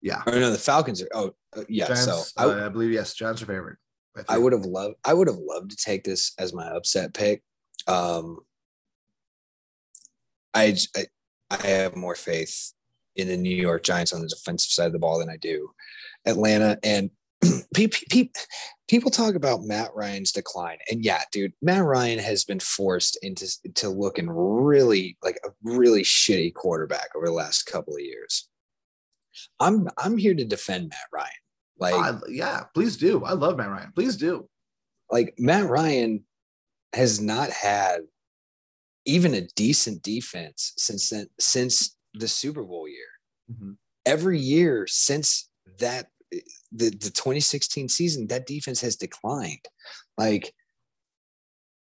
[0.02, 0.24] Yeah.
[0.26, 1.10] Or no, the Falcons are.
[1.14, 1.86] Oh, uh, yeah.
[1.86, 3.78] Giants, so I, uh, I, believe yes, Giants are favored.
[4.18, 4.96] I, I would have loved.
[5.06, 7.44] I would have loved to take this as my upset pick.
[7.88, 8.40] Um,
[10.56, 11.06] I, I
[11.52, 12.74] I have more faith
[13.16, 15.72] in the New York Giants on the defensive side of the ball than I do
[16.26, 16.80] Atlanta.
[16.84, 17.12] And
[18.88, 23.48] people talk about Matt Ryan's decline, and yeah, dude, Matt Ryan has been forced into
[23.76, 28.50] to looking really like a really shitty quarterback over the last couple of years.
[29.60, 31.30] I'm I'm here to defend Matt Ryan.
[31.80, 33.24] Like, uh, yeah, please do.
[33.24, 33.92] I love Matt Ryan.
[33.96, 34.50] Please do.
[35.10, 36.26] Like Matt Ryan
[36.94, 38.02] has not had
[39.06, 43.08] even a decent defense since then, since the Super Bowl year.
[43.52, 43.72] Mm-hmm.
[44.06, 49.66] Every year since that the, the 2016 season, that defense has declined.
[50.18, 50.54] Like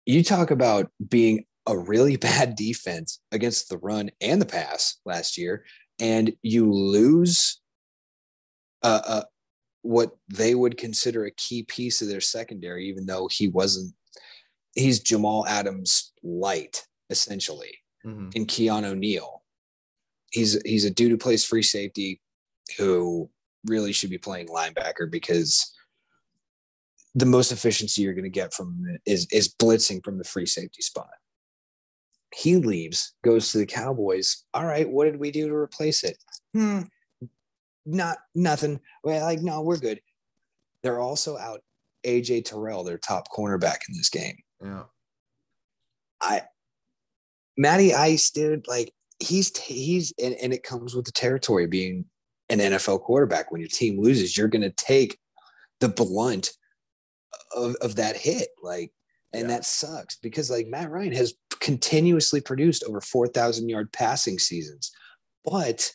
[0.07, 5.38] you talk about being a really bad defense against the run and the pass last
[5.38, 5.64] year,
[6.01, 7.61] and you lose
[8.82, 9.22] uh, uh,
[9.82, 13.95] what they would consider a key piece of their secondary, even though he wasn't.
[14.74, 18.30] He's Jamal Adams light, essentially, mm-hmm.
[18.34, 19.45] in Keanu Neal
[20.34, 22.20] he's he's a dude who plays free safety
[22.76, 23.30] who
[23.67, 25.75] really should be playing linebacker because
[27.15, 30.83] the most efficiency you're going to get from is is blitzing from the free safety
[30.83, 31.11] spot.
[32.35, 34.45] He leaves, goes to the Cowboys.
[34.55, 36.19] All right, what did we do to replace it?
[36.53, 36.83] Hmm,
[37.87, 38.81] not nothing.
[39.05, 40.01] Well, like no, we're good.
[40.83, 41.62] They're also out
[42.05, 44.37] AJ Terrell, their top cornerback in this game.
[44.62, 44.85] Yeah.
[46.21, 46.43] I
[47.57, 52.05] Matty Ice, dude, like he's he's and, and it comes with the territory being
[52.49, 53.51] an NFL quarterback.
[53.51, 55.18] When your team loses, you're going to take
[55.80, 56.53] the blunt
[57.55, 58.49] of, of that hit.
[58.62, 58.92] Like,
[59.32, 59.49] and yeah.
[59.49, 64.92] that sucks because like Matt Ryan has continuously produced over 4,000 yard passing seasons,
[65.45, 65.92] but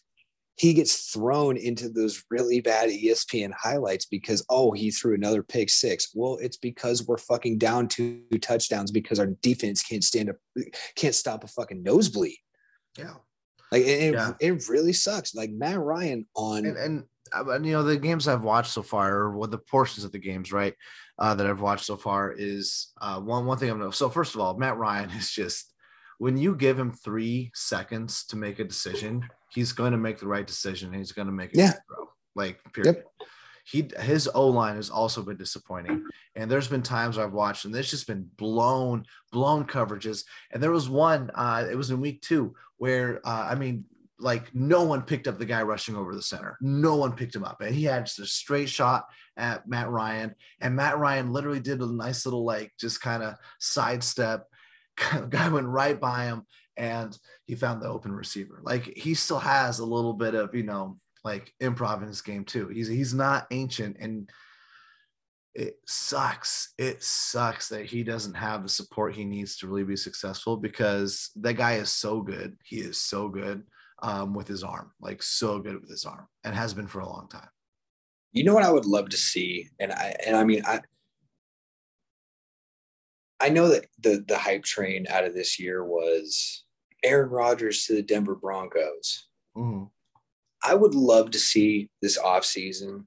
[0.59, 5.69] he gets thrown into those really bad ESPN highlights because, oh, he threw another pick
[5.69, 6.09] six.
[6.13, 10.35] Well, it's because we're fucking down two touchdowns because our defense can't stand up,
[10.97, 12.35] can't stop a fucking nosebleed.
[12.97, 13.13] Yeah.
[13.71, 14.33] Like it, yeah.
[14.39, 15.35] it really sucks.
[15.35, 17.03] Like Matt Ryan on and, and,
[17.33, 20.11] uh, and you know the games I've watched so far, or what the portions of
[20.11, 20.73] the games, right,
[21.17, 23.91] uh, that I've watched so far is uh, one one thing I'm know.
[23.91, 25.73] So first of all, Matt Ryan is just
[26.17, 30.27] when you give him three seconds to make a decision, he's going to make the
[30.27, 30.91] right decision.
[30.93, 31.73] He's going to make it yeah.
[31.87, 32.09] throw.
[32.35, 32.97] Like period.
[32.97, 33.27] Yep
[33.69, 36.03] he his O line has also been disappointing.
[36.35, 40.23] And there's been times I've watched and there's just been blown, blown coverages.
[40.51, 43.85] And there was one, uh, it was in week two, where uh, I mean,
[44.19, 46.57] like no one picked up the guy rushing over the center.
[46.61, 47.61] No one picked him up.
[47.61, 49.05] And he had just a straight shot
[49.37, 50.35] at Matt Ryan.
[50.59, 54.45] And Matt Ryan literally did a nice little like just kind of sidestep.
[55.29, 56.45] guy went right by him
[56.75, 58.59] and he found the open receiver.
[58.63, 62.43] Like he still has a little bit of, you know, like improv in his game
[62.43, 62.67] too.
[62.67, 64.29] He's he's not ancient and
[65.59, 66.73] it sucks.
[66.77, 71.31] It sucks that he doesn't have the support he needs to really be successful because
[71.35, 72.55] that guy is so good.
[72.63, 73.63] He is so good
[74.01, 77.09] um, with his arm, like so good with his arm, and has been for a
[77.09, 77.49] long time.
[78.31, 80.79] You know what I would love to see, and I and I mean I
[83.41, 86.63] I know that the the hype train out of this year was
[87.03, 89.27] Aaron Rodgers to the Denver Broncos.
[89.57, 89.85] Mm-hmm.
[90.63, 93.05] I would love to see this offseason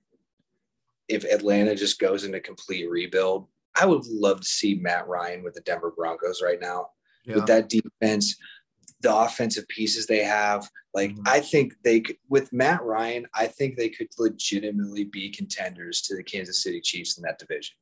[1.13, 3.47] if Atlanta just goes into complete rebuild,
[3.79, 6.89] I would love to see Matt Ryan with the Denver Broncos right now.
[7.25, 7.37] Yeah.
[7.37, 8.37] With that defense,
[9.03, 11.23] the offensive pieces they have, like mm-hmm.
[11.27, 16.17] I think they could with Matt Ryan, I think they could legitimately be contenders to
[16.17, 17.77] the Kansas City Chiefs in that division.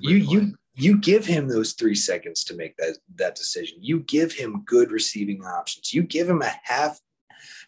[0.00, 0.30] you point.
[0.30, 3.78] you you give him those three seconds to make that that decision.
[3.80, 5.92] You give him good receiving options.
[5.92, 7.00] You give him a half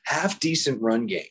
[0.04, 1.24] half decent run game.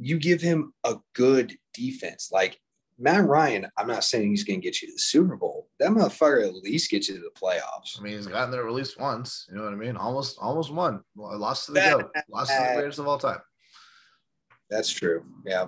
[0.00, 2.30] You give him a good defense.
[2.32, 2.60] Like
[2.98, 5.68] Matt Ryan, I'm not saying he's going to get you to the Super Bowl.
[5.80, 7.98] That motherfucker at least gets you to the playoffs.
[7.98, 9.46] I mean, he's gotten there at least once.
[9.50, 9.96] You know what I mean?
[9.96, 11.02] Almost, almost won.
[11.14, 12.10] Lost to the goat.
[12.30, 13.40] Lost to the greatest of all time.
[14.70, 15.24] That's true.
[15.44, 15.66] Yeah.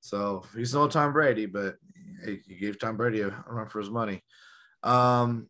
[0.00, 1.76] So he's no Tom Brady, but
[2.24, 4.22] he gave Tom Brady a run for his money.
[4.82, 5.48] Um,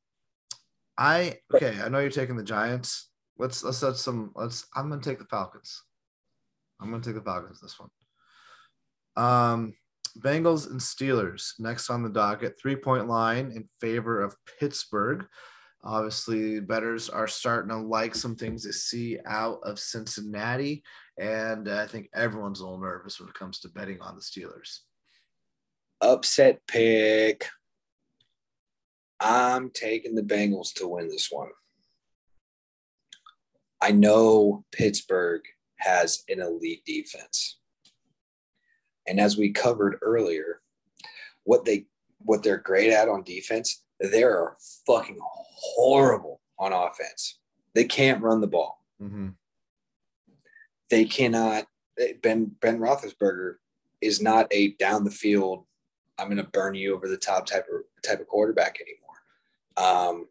[0.97, 1.79] I okay.
[1.83, 3.11] I know you're taking the Giants.
[3.39, 4.33] Let's let's set some.
[4.35, 4.67] Let's.
[4.75, 5.83] I'm gonna take the Falcons.
[6.81, 7.91] I'm gonna take the Falcons this one.
[9.17, 9.75] Um,
[10.19, 12.59] Bengals and Steelers next on the docket.
[12.61, 15.27] Three point line in favor of Pittsburgh.
[15.85, 20.83] Obviously, betters are starting to like some things they see out of Cincinnati,
[21.19, 24.81] and I think everyone's a little nervous when it comes to betting on the Steelers.
[26.01, 27.47] Upset pick.
[29.21, 31.49] I'm taking the Bengals to win this one.
[33.81, 35.43] I know Pittsburgh
[35.87, 37.59] has an elite defense.
[39.07, 40.61] And as we covered earlier,
[41.45, 41.87] what they
[42.19, 44.57] what they're great at on defense, they're
[44.87, 47.39] fucking horrible on offense.
[47.75, 48.83] They can't run the ball.
[49.01, 49.29] Mm-hmm.
[50.91, 51.67] They cannot.
[52.23, 53.55] Ben Ben Roethlisberger
[54.01, 55.65] is not a down the field.
[56.19, 59.07] I'm going to burn you over the top type of type of quarterback anymore.
[59.77, 60.27] Um,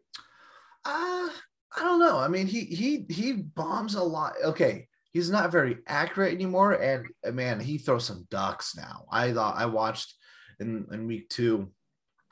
[0.84, 1.28] uh,
[1.76, 2.18] I don't know.
[2.18, 4.34] I mean, he he he bombs a lot.
[4.44, 6.72] Okay, he's not very accurate anymore.
[6.72, 9.06] And uh, man, he throws some ducks now.
[9.10, 10.14] I thought I watched
[10.60, 11.72] in, in week two,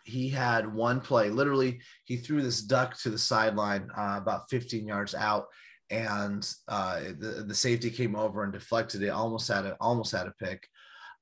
[0.04, 1.30] he had one play.
[1.30, 5.46] Literally, he threw this duck to the sideline uh, about 15 yards out,
[5.88, 9.08] and uh, the, the safety came over and deflected it.
[9.08, 10.68] Almost had a almost had a pick.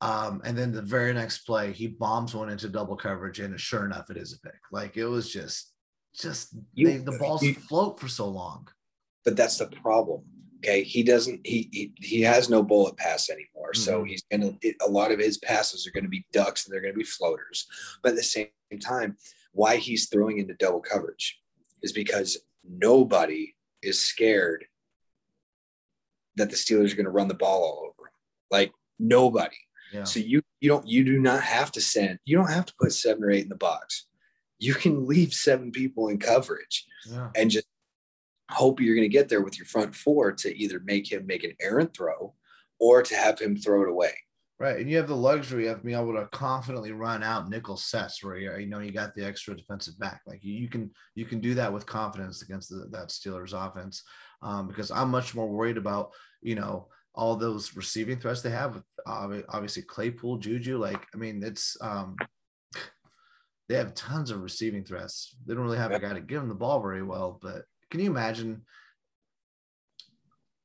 [0.00, 3.84] Um, and then the very next play, he bombs one into double coverage, and sure
[3.84, 4.58] enough, it is a pick.
[4.72, 5.72] Like it was just,
[6.12, 8.66] just you, they, the balls you, float for so long.
[9.24, 10.24] But that's the problem.
[10.64, 11.44] Okay, he doesn't.
[11.44, 13.72] He he, he has no bullet pass anymore.
[13.72, 13.82] Mm-hmm.
[13.82, 14.52] So he's gonna.
[14.62, 16.98] It, a lot of his passes are going to be ducks and they're going to
[16.98, 17.66] be floaters.
[18.02, 18.48] But at the same
[18.80, 19.16] time,
[19.52, 21.40] why he's throwing into double coverage
[21.82, 24.64] is because nobody is scared
[26.36, 28.14] that the Steelers are going to run the ball all over him.
[28.50, 29.56] Like nobody.
[29.92, 30.04] Yeah.
[30.04, 32.18] So you you don't you do not have to send.
[32.24, 34.06] You don't have to put seven or eight in the box.
[34.58, 37.30] You can leave seven people in coverage yeah.
[37.34, 37.66] and just
[38.52, 41.44] hope you're going to get there with your front four to either make him make
[41.44, 42.34] an errant throw
[42.78, 44.12] or to have him throw it away.
[44.58, 44.78] Right.
[44.78, 48.36] And you have the luxury of being able to confidently run out nickel sets where
[48.36, 50.20] you you know you got the extra defensive back.
[50.24, 54.04] Like you, you can you can do that with confidence against the, that Steelers offense.
[54.40, 56.12] Um, because I'm much more worried about,
[56.42, 60.78] you know, all those receiving threats they have with obviously Claypool, Juju.
[60.78, 62.14] Like, I mean, it's um
[63.68, 65.34] they have tons of receiving threats.
[65.44, 68.00] They don't really have a guy to give them the ball very well, but can
[68.00, 68.62] you imagine,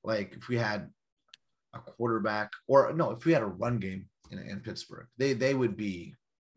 [0.02, 0.90] like, if we had
[1.74, 5.54] a quarterback, or no, if we had a run game in, in Pittsburgh, they they
[5.54, 6.16] would be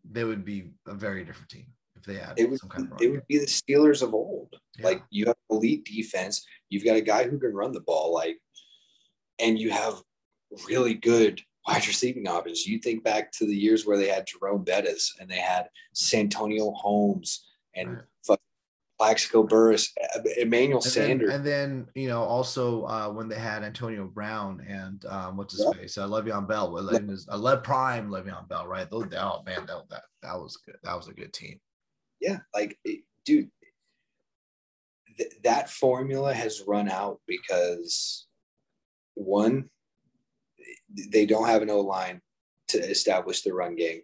[0.09, 1.67] they would be a very different team
[1.97, 2.93] if they had it would, some kind of.
[2.93, 3.03] run.
[3.03, 4.55] It would be the Steelers of old.
[4.79, 4.87] Yeah.
[4.87, 8.39] Like you have elite defense, you've got a guy who can run the ball, like,
[9.41, 9.95] and you have
[10.69, 12.65] really good wide receiving options.
[12.65, 16.71] You think back to the years where they had Jerome Bettis and they had Santonio
[16.71, 17.45] Holmes
[17.75, 18.05] and right.
[19.01, 19.95] Plaxico Burress,
[20.37, 21.31] Emmanuel and Sanders.
[21.31, 25.57] Then, and then, you know, also uh, when they had Antonio Brown and um, what's
[25.57, 25.97] his face?
[25.97, 26.77] Uh, Le'Veon Bell.
[27.31, 28.87] I led prime Le'Veon Bell, right?
[28.93, 29.01] Oh,
[29.47, 30.77] man, that, that, that was good.
[30.83, 31.59] That was a good team.
[32.21, 32.41] Yeah.
[32.53, 32.79] Like,
[33.25, 33.51] dude,
[35.17, 38.27] th- that formula has run out because
[39.15, 39.71] one,
[41.11, 42.21] they don't have an O line
[42.69, 44.03] to establish the run game.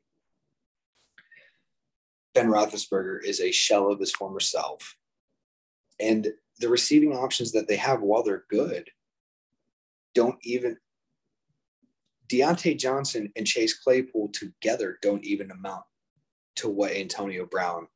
[2.36, 4.94] Ben Roethlisberger is a shell of his former self.
[5.98, 6.28] And
[6.60, 8.90] the receiving options that they have, while they're good,
[10.14, 10.76] don't even
[12.28, 15.84] Diontae Johnson and Chase Claypool together don't even amount
[16.56, 17.86] to what Antonio Brown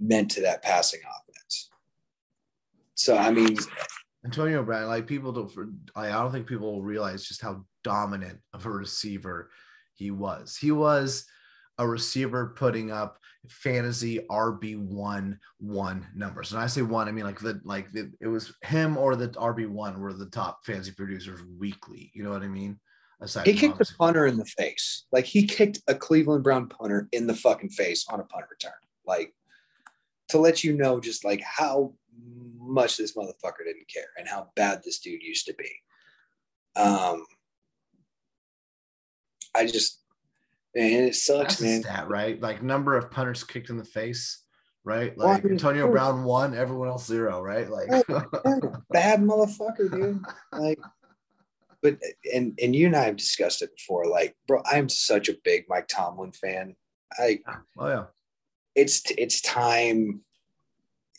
[0.00, 1.68] meant to that passing offense.
[2.94, 3.58] So I mean
[4.24, 8.70] Antonio Brown, like people don't I don't think people realize just how dominant of a
[8.70, 9.50] receiver
[9.92, 10.56] he was.
[10.56, 11.26] He was
[11.76, 13.18] a receiver putting up
[13.48, 16.52] fantasy RB one one numbers.
[16.52, 19.28] And I say one, I mean like the like the, it was him or the
[19.28, 22.10] RB one were the top fantasy producers weekly.
[22.14, 22.78] You know what I mean?
[23.20, 25.06] Aside He kicked the obviously- punter in the face.
[25.12, 28.72] Like he kicked a Cleveland Brown punter in the fucking face on a punt return.
[29.06, 29.34] Like
[30.28, 31.94] to let you know just like how
[32.58, 35.70] much this motherfucker didn't care and how bad this dude used to be.
[36.76, 37.24] Um
[39.54, 40.00] I just
[40.74, 41.82] man, it sucks, That's man.
[41.82, 42.40] stat, right?
[42.40, 44.42] Like number of punters kicked in the face,
[44.84, 45.16] right?
[45.16, 45.90] Well, Like mean, Antonio.
[45.90, 47.68] Brown one, everyone else zero, right?
[47.70, 47.88] Like
[48.90, 50.22] bad motherfucker, dude.
[50.52, 50.78] Like,
[51.82, 51.98] but
[52.32, 54.06] and and you and I have discussed it before.
[54.06, 56.76] Like, bro, I'm such a big Mike Tomlin fan.
[57.18, 57.40] I
[57.78, 58.04] oh yeah.
[58.74, 60.20] it's it's time.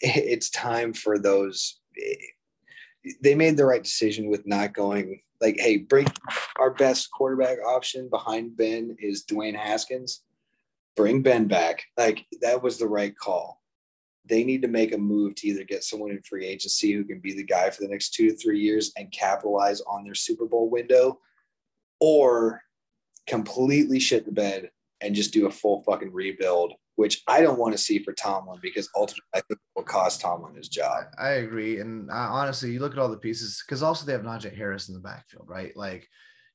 [0.01, 1.79] It's time for those.
[1.97, 5.21] Eh, they made the right decision with not going.
[5.45, 6.07] Like, hey, bring
[6.57, 10.23] our best quarterback option behind Ben is Dwayne Haskins.
[10.95, 11.83] Bring Ben back.
[11.97, 13.61] Like that was the right call
[14.27, 17.19] they need to make a move to either get someone in free agency who can
[17.19, 20.45] be the guy for the next two to three years and capitalize on their Super
[20.45, 21.19] Bowl window,
[21.99, 22.61] or
[23.27, 27.73] completely shit the bed and just do a full fucking rebuild, which I don't want
[27.73, 31.05] to see for Tomlin because ultimately I think it will cost Tomlin his job.
[31.17, 31.79] I agree.
[31.79, 34.87] And uh, honestly, you look at all the pieces because also they have Najee Harris
[34.87, 35.75] in the backfield, right?
[35.75, 36.07] Like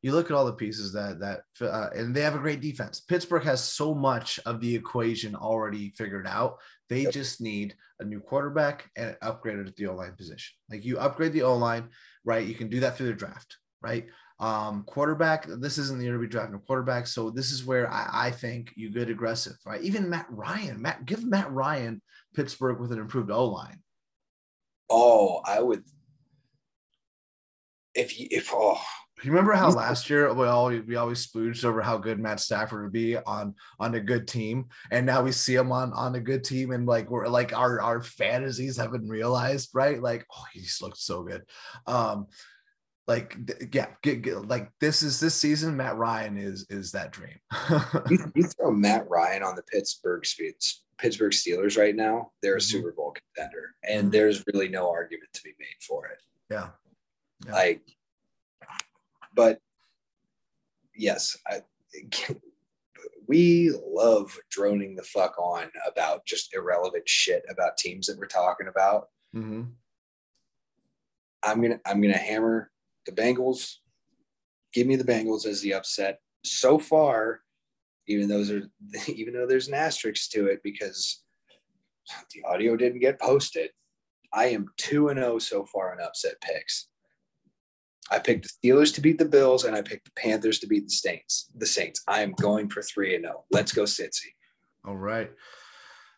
[0.02, 3.00] you look at all the pieces that that uh, and they have a great defense.
[3.00, 6.58] Pittsburgh has so much of the equation already figured out.
[6.88, 7.12] They Yep.
[7.12, 10.56] just need a new quarterback and upgraded at the O line position.
[10.70, 11.90] Like you upgrade the O line,
[12.24, 12.46] right?
[12.46, 14.06] You can do that through the draft, right?
[14.40, 15.46] Um, quarterback.
[15.46, 18.30] This isn't the year to be drafting a quarterback, so this is where I, I
[18.30, 19.82] think you get aggressive, right?
[19.82, 22.00] Even Matt Ryan, Matt, give Matt Ryan
[22.34, 23.82] Pittsburgh with an improved O line.
[24.88, 25.84] Oh, I would.
[27.94, 28.80] If you, if, oh,
[29.22, 32.84] You remember how last year we all we always spooged over how good Matt Stafford
[32.84, 36.20] would be on on a good team, and now we see him on on a
[36.20, 40.00] good team, and like we're like our our fantasies have been realized, right?
[40.00, 41.42] Like, oh, he's looked so good.
[41.86, 42.28] Um,
[43.10, 43.36] like
[43.74, 45.76] yeah, get, get, like this is this season.
[45.76, 47.40] Matt Ryan is is that dream.
[48.08, 50.22] you, you throw Matt Ryan on the Pittsburgh
[50.96, 52.62] Pittsburgh Steelers right now, they're a Mhm.
[52.70, 54.12] Super Bowl contender, and Mhm.
[54.12, 56.18] there's really no argument to be made for it.
[56.50, 56.70] yeah,
[57.46, 57.52] Yeah.
[57.52, 57.82] Like,
[59.34, 59.60] but
[60.94, 61.62] yes, I,
[63.26, 68.68] we love droning the fuck on about just irrelevant shit about teams that we're talking
[68.68, 69.08] about.
[69.32, 69.62] hmm
[71.42, 72.70] I'm gonna I'm gonna hammer
[73.06, 73.76] the Bengals.
[74.72, 76.20] Give me the Bengals as the upset.
[76.44, 77.40] So far,
[78.06, 78.66] even though there's
[79.08, 81.22] even though there's an asterisk to it because
[82.34, 83.70] the audio didn't get posted,
[84.32, 86.88] I am two and zero so far in upset picks.
[88.10, 90.86] I picked the Steelers to beat the Bills, and I picked the Panthers to beat
[90.86, 91.48] the Saints.
[91.56, 92.02] The Saints.
[92.08, 93.44] I am going for three and zero.
[93.50, 94.34] Let's go, Cincy.
[94.84, 95.30] All right.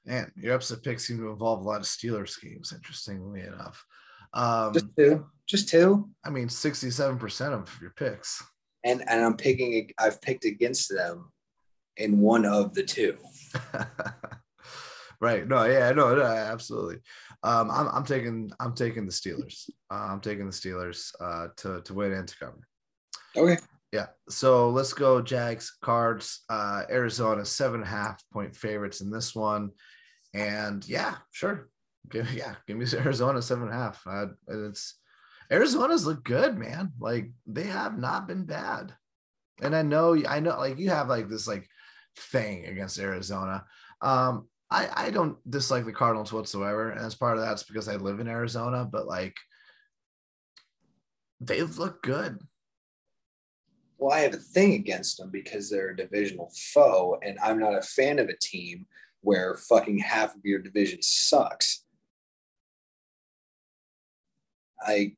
[0.07, 3.85] Man, your upset picks seem to involve a lot of Steelers games, interestingly enough.
[4.33, 5.27] Um, Just two.
[5.53, 6.09] Just two.
[6.25, 8.43] I mean, 67% of your picks.
[8.85, 9.91] And and I'm picking.
[9.99, 11.31] I've picked against them
[11.99, 13.19] in one of the two.
[15.21, 15.47] right.
[15.47, 17.01] No, yeah, no, no absolutely.
[17.43, 19.69] Um, I'm, I'm taking I'm taking the Steelers.
[19.91, 22.67] Uh, I'm taking the Steelers uh, to, to win and to cover.
[23.37, 23.59] Okay.
[23.93, 24.07] Yeah.
[24.31, 29.35] So let's go Jags, Cards, uh, Arizona, seven and a half point favorites in this
[29.35, 29.73] one.
[30.33, 31.69] And yeah, sure.
[32.11, 34.03] Give, yeah, give me Arizona seven and a half.
[34.07, 34.95] Uh, and it's
[35.53, 36.93] Arizona's look good, man.
[36.99, 38.95] Like they have not been bad.
[39.61, 41.69] And I know, I know, like you have like this like
[42.17, 43.65] thing against Arizona.
[44.01, 47.97] Um, I I don't dislike the Cardinals whatsoever, and as part of that's because I
[47.97, 48.89] live in Arizona.
[48.91, 49.37] But like,
[51.41, 52.39] they've looked good.
[53.99, 57.77] Well, I have a thing against them because they're a divisional foe, and I'm not
[57.77, 58.87] a fan of a team
[59.21, 61.85] where fucking half of your division sucks.
[64.85, 65.15] I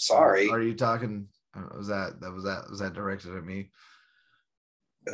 [0.00, 1.28] sorry, Are you talking?
[1.56, 3.70] uh, Was that that was that was that directed at me?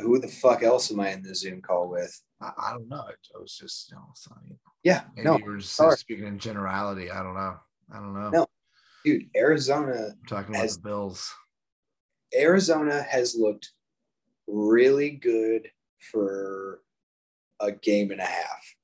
[0.01, 2.21] who the fuck else am I in the Zoom call with?
[2.41, 3.03] I, I don't know.
[3.07, 4.39] I was just you know, not,
[4.83, 5.95] Yeah, no, you were just sorry.
[5.97, 7.09] speaking in generality.
[7.09, 7.55] I don't know.
[7.91, 8.29] I don't know.
[8.29, 8.47] No.
[9.05, 11.33] dude, Arizona I'm talking about As- the Bills.
[12.37, 13.71] Arizona has looked
[14.47, 15.69] really good
[16.11, 16.81] for
[17.61, 18.75] a game and a half.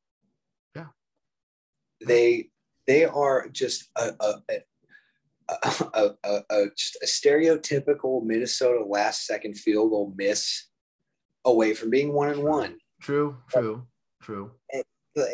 [0.76, 0.88] Yeah.
[2.08, 2.50] They
[2.88, 4.54] they are just a a, a,
[5.94, 10.68] a, a, a just a stereotypical Minnesota last second field goal miss
[11.46, 12.78] away from being one and one.
[13.02, 13.38] True.
[13.54, 13.88] Uh, true.
[14.22, 14.52] True.
[15.16, 15.28] But,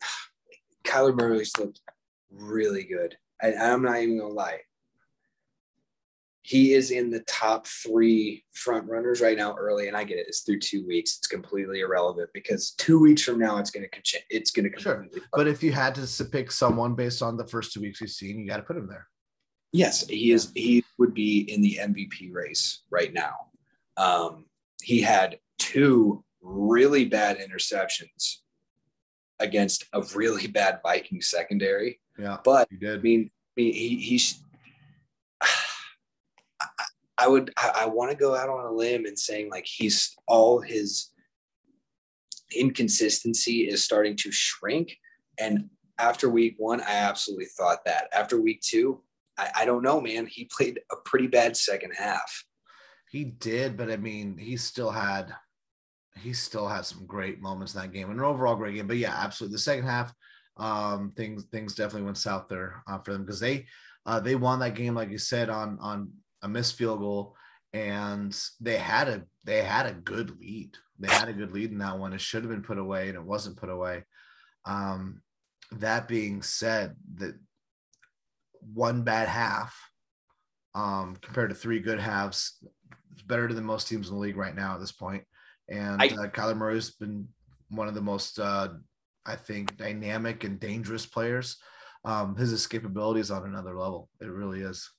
[0.84, 1.80] Kyler Murray's looked
[2.30, 3.16] really good.
[3.40, 4.60] I, I'm not even gonna lie.
[6.44, 10.26] He is in the top three front runners right now early, and I get it.
[10.26, 11.18] It's through two weeks.
[11.18, 13.86] It's completely irrelevant because two weeks from now, it's gonna
[14.28, 15.06] it's gonna Sure.
[15.32, 18.40] But if you had to pick someone based on the first two weeks you've seen,
[18.40, 19.06] you got to put him there.
[19.72, 20.52] Yes, he is.
[20.54, 23.48] He would be in the MVP race right now.
[23.96, 24.44] Um,
[24.82, 28.36] he had two really bad interceptions
[29.40, 32.00] against a really bad Viking secondary.
[32.18, 33.02] Yeah, But he I did.
[33.02, 34.42] mean, I mean, he he's.
[36.60, 36.66] I-
[37.18, 37.52] I would.
[37.56, 41.10] I, I want to go out on a limb and saying like he's all his
[42.56, 44.96] inconsistency is starting to shrink.
[45.38, 45.68] And
[45.98, 48.08] after week one, I absolutely thought that.
[48.12, 49.02] After week two,
[49.42, 50.26] I, I don't know, man.
[50.26, 52.44] He played a pretty bad second half.
[53.10, 55.34] He did, but I mean, he still had
[56.16, 58.86] he still had some great moments in that game and an overall great game.
[58.86, 59.54] But yeah, absolutely.
[59.54, 60.12] The second half,
[60.56, 63.66] um, things things definitely went south there uh, for them because they
[64.06, 66.12] uh, they won that game, like you said, on on
[66.42, 67.36] a missed field goal,
[67.72, 70.76] and they had a they had a good lead.
[70.98, 72.12] They had a good lead in that one.
[72.12, 74.04] It should have been put away, and it wasn't put away.
[74.64, 75.22] Um,
[75.72, 77.34] that being said, that
[78.74, 79.76] one bad half
[80.74, 82.58] um, compared to three good halves
[83.12, 85.24] it's better than most teams in the league right now at this point.
[85.68, 87.28] And I- uh, Kyler Murray's been
[87.68, 88.68] one of the most, uh,
[89.24, 91.58] I think, dynamic and dangerous players.
[92.04, 94.08] Um, his escapability is on another level.
[94.20, 94.90] It really is.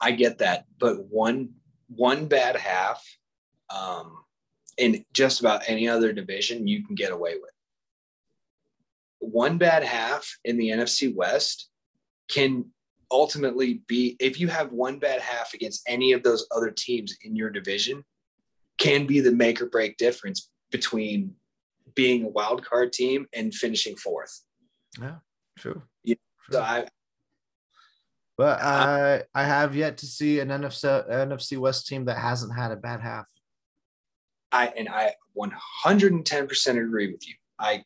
[0.00, 1.54] I get that, but one
[1.88, 3.04] one bad half
[3.70, 4.24] um,
[4.78, 7.50] in just about any other division you can get away with.
[9.18, 11.70] One bad half in the NFC West
[12.28, 12.66] can
[13.14, 17.36] ultimately be if you have one bad half against any of those other teams in
[17.36, 18.04] your division
[18.76, 21.32] can be the make or break difference between
[21.94, 24.40] being a wild card team and finishing fourth.
[25.00, 25.18] Yeah,
[25.56, 25.82] true.
[26.02, 26.16] Yeah.
[26.44, 26.54] True.
[26.54, 26.88] So I
[28.36, 32.72] but I I have yet to see an NFC NFC West team that hasn't had
[32.72, 33.26] a bad half.
[34.50, 37.34] I and I 110% agree with you.
[37.60, 37.84] I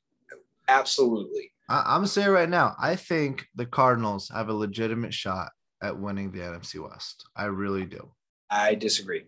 [0.68, 1.52] absolutely.
[1.68, 2.74] I, I'm gonna say it right now.
[2.78, 5.50] I think the Cardinals have a legitimate shot
[5.82, 7.24] at winning the NFC West.
[7.36, 8.10] I really do.
[8.50, 9.24] I disagree.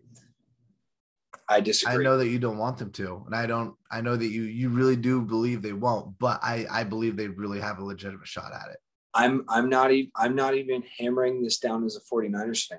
[1.49, 1.95] I disagree.
[1.97, 3.75] I know that you don't want them to, and I don't.
[3.91, 7.29] I know that you you really do believe they won't, but I I believe they
[7.29, 8.79] really have a legitimate shot at it.
[9.15, 12.79] I'm I'm not even I'm not even hammering this down as a 49ers fan.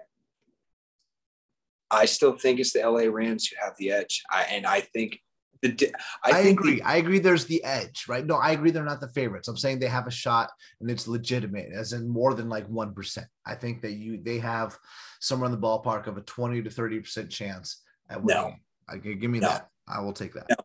[1.92, 4.24] I still think it's the LA Rams who have the edge.
[4.32, 5.20] I and I think
[5.62, 5.94] the
[6.24, 6.76] I, I, think agree.
[6.78, 7.20] the- I agree.
[7.20, 8.26] There's the edge, right?
[8.26, 8.72] No, I agree.
[8.72, 9.48] They're not the favorites.
[9.48, 12.94] I'm saying they have a shot, and it's legitimate, as in more than like one
[12.94, 13.28] percent.
[13.46, 14.78] I think that you they have
[15.20, 18.54] somewhere in the ballpark of a twenty to thirty percent chance at No.
[18.90, 19.50] I give me No.
[19.50, 19.68] that.
[19.88, 20.46] I will take that.
[20.50, 20.56] No.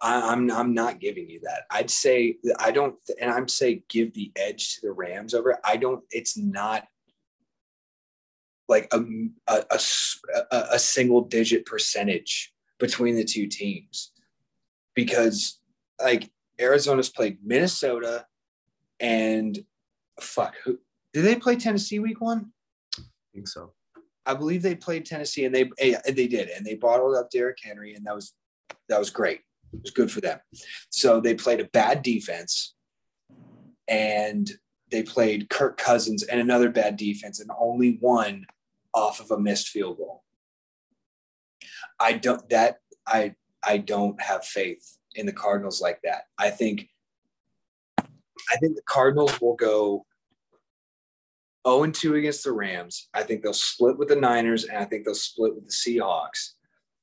[0.00, 1.64] I, I'm I'm not giving you that.
[1.70, 5.58] I'd say I don't, and I'm saying give the edge to the Rams over.
[5.62, 6.02] I don't.
[6.10, 6.84] It's not
[8.68, 9.02] like a
[9.48, 9.78] a
[10.72, 14.12] a single digit percentage between the two teams
[15.04, 15.58] because
[16.02, 18.26] like Arizona's played Minnesota
[18.98, 19.58] and
[20.20, 20.78] fuck who
[21.14, 22.52] did they play Tennessee week one?
[22.98, 23.02] I
[23.34, 23.72] think so.
[24.26, 27.58] I believe they played Tennessee and they eh, they did and they bottled up Derrick
[27.62, 28.34] Henry and that was
[28.88, 29.40] that was great.
[29.72, 30.38] It was good for them.
[30.90, 32.74] So they played a bad defense
[33.88, 34.50] and
[34.90, 38.44] they played Kirk Cousins and another bad defense and only one
[38.92, 40.24] off of a missed field goal.
[41.98, 46.22] I don't that I I don't have faith in the Cardinals like that.
[46.38, 46.88] I think
[47.98, 50.06] I think the Cardinals will go
[51.66, 53.08] 0 and 2 against the Rams.
[53.14, 56.52] I think they'll split with the Niners and I think they'll split with the Seahawks.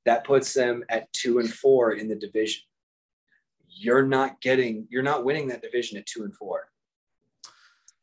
[0.05, 2.63] That puts them at 2 and 4 in the division.
[3.67, 6.67] You're not getting you're not winning that division at 2 and 4.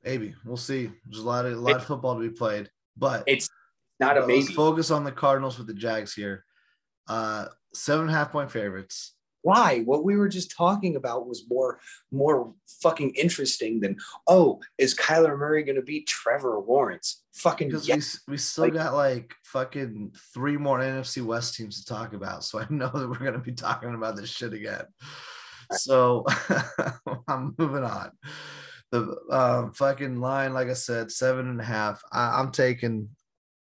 [0.04, 0.90] Maybe we'll see.
[1.06, 3.48] There's a lot of a lot of football to be played, but It's
[3.98, 6.44] not a But let's focus on the Cardinals with the Jags here.
[7.08, 9.14] Uh, seven and a half point favorites.
[9.42, 9.80] Why?
[9.80, 11.78] What we were just talking about was more
[12.10, 17.22] more fucking interesting than oh, is Kyler Murray going to beat Trevor Lawrence?
[17.34, 17.96] Fucking Because yeah.
[17.96, 22.42] we, we still Like- got like fucking three more NFC West teams to talk about.
[22.42, 24.84] So I know that we're going to be talking about this shit again.
[25.72, 26.24] So
[27.28, 28.12] I'm moving on.
[28.92, 32.02] The um, fucking line, like I said, seven and a half.
[32.12, 33.08] I, I'm taking,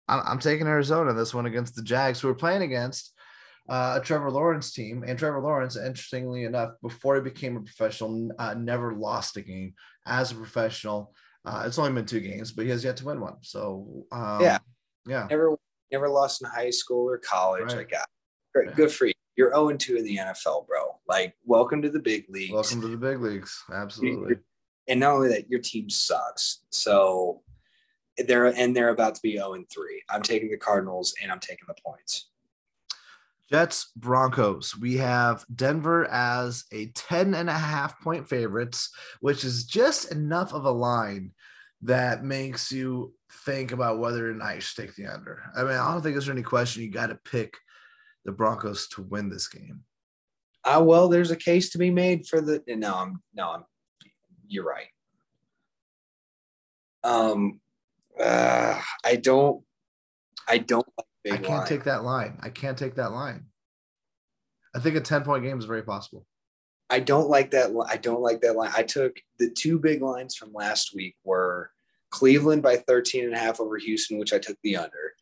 [0.09, 3.12] I'm, I'm taking Arizona this one against the Jags, who we're playing against
[3.69, 5.05] uh, a Trevor Lawrence team.
[5.07, 9.75] And Trevor Lawrence, interestingly enough, before he became a professional, uh, never lost a game
[10.07, 11.15] as a professional.
[11.45, 13.37] Uh, it's only been two games, but he has yet to win one.
[13.43, 14.59] So um, Yeah.
[15.07, 15.57] yeah, never
[15.93, 17.67] never lost in high school or college.
[17.67, 17.77] Right.
[17.77, 18.05] Like, ah,
[18.53, 18.75] great, Yeah.
[18.75, 19.13] good for you.
[19.37, 20.99] You're 0 and 2 in the NFL, bro.
[21.07, 22.53] Like, welcome to the big leagues.
[22.53, 23.63] welcome to the big leagues.
[23.73, 24.37] Absolutely.
[24.89, 26.65] and not only that, your team sucks.
[26.71, 27.43] So
[28.17, 30.03] they're and they're about to be 0 and 3.
[30.09, 32.31] I'm taking the Cardinals and I'm taking the points.
[33.51, 34.77] Jets, Broncos.
[34.77, 38.90] We have Denver as a 10 and a half point favorites,
[39.20, 41.32] which is just enough of a line
[41.82, 43.14] that makes you
[43.44, 45.43] think about whether or not you stick the under.
[45.56, 47.56] I mean, I don't think there's any question you got to pick
[48.24, 49.85] the Broncos to win this game.
[50.64, 52.60] Uh, well, there's a case to be made for the.
[52.66, 53.64] No, I'm no, I'm.
[54.48, 54.89] You're right.
[57.05, 57.60] Um,
[58.20, 59.62] uh, I don't.
[60.48, 60.86] I don't.
[60.98, 61.66] Like I can't line.
[61.66, 62.39] take that line.
[62.43, 63.47] I can't take that line.
[64.74, 66.27] I think a ten point game is very possible.
[66.89, 67.73] I don't like that.
[67.89, 68.70] I don't like that line.
[68.77, 71.70] I took the two big lines from last week were
[72.11, 75.15] Cleveland by 13 and a half over Houston, which I took the under.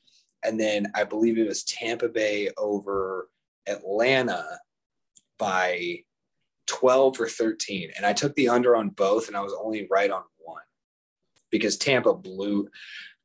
[0.44, 3.30] And then I believe it was Tampa Bay over
[3.66, 4.44] Atlanta
[5.38, 6.00] by
[6.66, 7.92] 12 or 13.
[7.96, 10.62] And I took the under on both, and I was only right on one
[11.50, 12.68] because Tampa blew,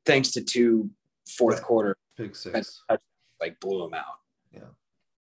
[0.06, 0.90] thanks to two
[1.38, 2.84] fourth quarter pick six,
[3.42, 4.06] like blew them out.
[4.54, 4.72] Yeah.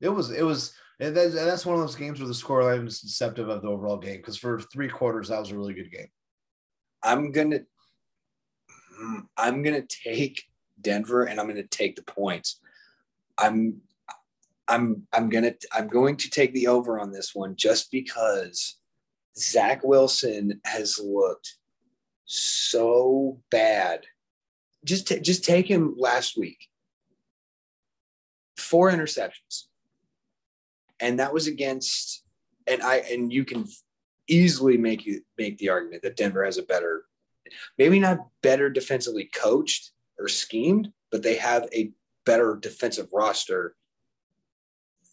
[0.01, 3.49] It was, it was, and that's one of those games where the scoreline is deceptive
[3.49, 6.09] of the overall game because for three quarters, that was a really good game.
[7.03, 7.65] I'm going to,
[9.03, 10.45] mm, I'm going to take
[10.81, 12.61] Denver and I'm going to take the points.
[13.39, 13.81] I'm
[14.69, 18.77] I'm I'm gonna I'm going to take the over on this one just because
[19.37, 21.57] Zach Wilson has looked
[22.25, 24.07] so bad.
[24.85, 26.69] Just t- just take him last week.
[28.57, 29.65] Four interceptions,
[30.99, 32.25] and that was against.
[32.67, 33.67] And I and you can
[34.29, 37.05] easily make you make the argument that Denver has a better,
[37.79, 41.93] maybe not better defensively coached or schemed, but they have a
[42.25, 43.75] better defensive roster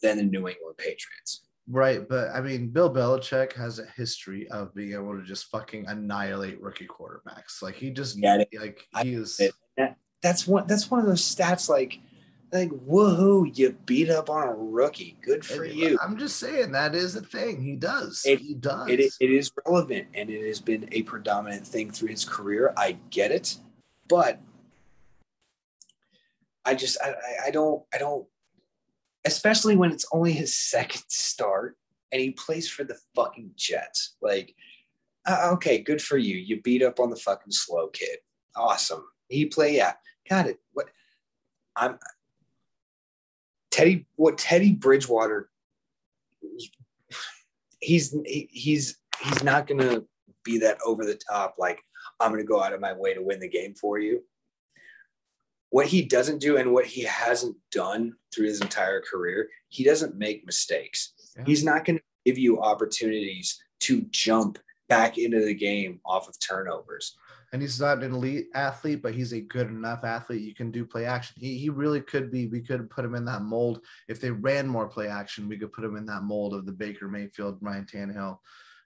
[0.01, 1.46] than the New England Patriots.
[1.69, 5.85] Right, but I mean, Bill Belichick has a history of being able to just fucking
[5.87, 7.61] annihilate rookie quarterbacks.
[7.61, 9.37] Like he just yeah, like he is.
[9.75, 10.65] That, that's one.
[10.65, 11.67] That's one of those stats.
[11.67, 11.99] Like,
[12.53, 13.51] like woohoo!
[13.57, 15.17] You beat up on a rookie.
[15.21, 15.99] Good for and, uh, you.
[16.01, 17.61] I'm just saying that is a thing.
[17.61, 18.23] He does.
[18.25, 18.87] It, he does.
[18.89, 22.73] It, it is relevant, and it has been a predominant thing through his career.
[22.77, 23.57] I get it,
[24.07, 24.39] but
[26.63, 27.13] I just I,
[27.47, 28.25] I don't I don't
[29.27, 31.77] especially when it's only his second start
[32.11, 34.15] and he plays for the fucking Jets.
[34.21, 34.55] Like,
[35.25, 36.37] uh, okay, good for you.
[36.37, 38.19] You beat up on the fucking slow kid.
[38.55, 39.03] Awesome.
[39.27, 39.93] He play, yeah,
[40.29, 40.57] got it.
[40.71, 40.87] What
[41.75, 41.99] I'm
[43.69, 45.49] Teddy, what Teddy Bridgewater,
[47.81, 50.03] he's he, he's he's not gonna
[50.45, 51.55] be that over the top.
[51.59, 51.83] Like
[52.21, 54.23] I'm gonna go out of my way to win the game for you
[55.69, 60.17] what he doesn't do and what he hasn't done through his entire career, he doesn't
[60.17, 61.13] make mistakes.
[61.35, 61.43] Yeah.
[61.45, 64.57] He's not going to give you opportunities to jump
[64.89, 67.17] back into the game off of turnovers.
[67.53, 70.41] And he's not an elite athlete, but he's a good enough athlete.
[70.41, 71.35] You can do play action.
[71.37, 72.47] He, he really could be.
[72.47, 73.81] We could put him in that mold.
[74.09, 76.73] If they ran more play action, we could put him in that mold of the
[76.73, 78.37] Baker Mayfield, Ryan Tannehill,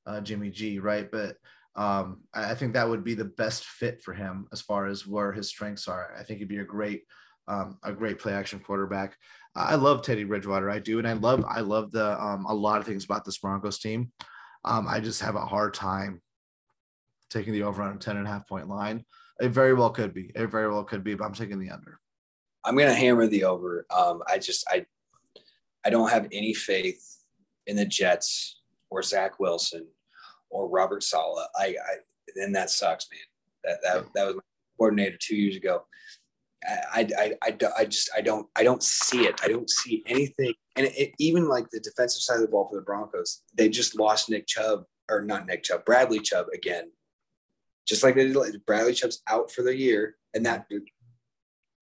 [0.06, 1.10] uh, Jimmy G, right?
[1.12, 1.38] But
[1.76, 5.31] um, I think that would be the best fit for him as far as where
[5.31, 6.14] his strengths are.
[6.18, 7.03] I think he'd be a great,
[7.48, 9.15] um, a great play action quarterback.
[9.56, 10.69] I love Teddy Bridgewater.
[10.69, 13.38] I do, and I love, I love the um, a lot of things about this
[13.38, 14.11] Broncos team.
[14.64, 16.22] Um, I just have a hard time
[17.30, 19.06] taking the over on a 10 and a half point line.
[19.39, 20.31] It very well could be.
[20.35, 21.99] It very well could be, but I'm taking the under.
[22.64, 23.85] I'm gonna hammer the over.
[23.89, 24.85] Um, I just I
[25.84, 27.03] I don't have any faith
[27.65, 29.88] in the Jets or Zach Wilson
[30.52, 31.48] or Robert Saleh.
[31.57, 31.95] I, I
[32.36, 33.19] then that sucks, man.
[33.64, 34.41] That that that was my
[34.78, 35.84] coordinator two years ago.
[36.64, 39.40] I, I, I, I just I don't I don't see it.
[39.44, 40.53] I don't see anything.
[40.76, 43.68] And it, it, even like the defensive side of the ball for the Broncos, they
[43.68, 46.91] just lost Nick Chubb or not Nick Chubb, Bradley Chubb again.
[47.88, 50.68] Just like they did, Bradley Chubb's out for the year, and that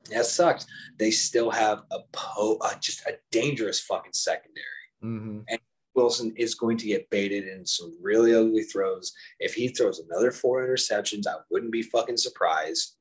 [0.09, 0.65] that sucks.
[0.97, 4.63] They still have a po uh, just a dangerous fucking secondary,
[5.03, 5.39] mm-hmm.
[5.49, 5.59] and
[5.99, 9.11] Wilson is going to get baited in some really ugly throws.
[9.39, 12.95] If he throws another four interceptions, I wouldn't be fucking surprised.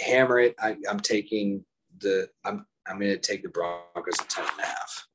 [0.00, 0.56] Hammer it.
[0.58, 1.64] I, am taking
[1.98, 2.28] the.
[2.44, 2.66] I'm.
[2.86, 5.06] I'm going to take the Broncos at ten and a half.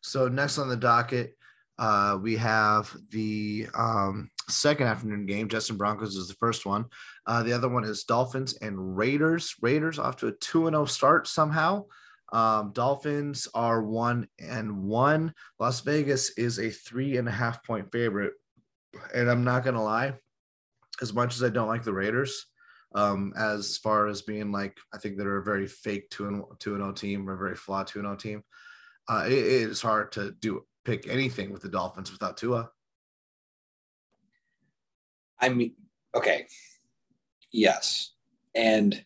[0.00, 1.36] So next on the docket,
[1.78, 5.48] uh, we have the um, second afternoon game.
[5.48, 6.86] Jets and Broncos is the first one.
[7.26, 9.54] Uh, the other one is Dolphins and Raiders.
[9.60, 11.84] Raiders off to a two and zero oh start somehow.
[12.32, 15.34] Um, Dolphins are one and one.
[15.58, 18.34] Las Vegas is a three and a half point favorite.
[19.14, 20.14] And I'm not gonna lie,
[21.00, 22.46] as much as I don't like the Raiders,
[22.94, 26.74] um, as far as being like I think they're a very fake two and two
[26.74, 28.42] and O oh team or a very flawed two and O oh team.
[29.08, 32.70] Uh, it, it is hard to do pick anything with the Dolphins without Tua.
[35.38, 35.74] I mean,
[36.14, 36.46] okay,
[37.50, 38.12] yes,
[38.54, 39.04] and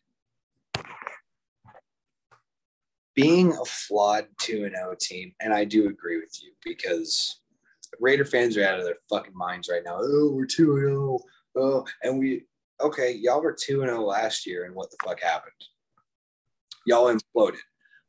[3.15, 7.41] being a flawed 2 and 0 team, and I do agree with you because
[8.01, 9.99] Raider fans are out of their fucking minds right now.
[10.01, 11.19] Oh, we're 2 0.
[11.57, 12.45] Oh, and we
[12.81, 15.53] okay, y'all were 2 and 0 last year, and what the fuck happened?
[16.87, 17.59] Y'all imploded.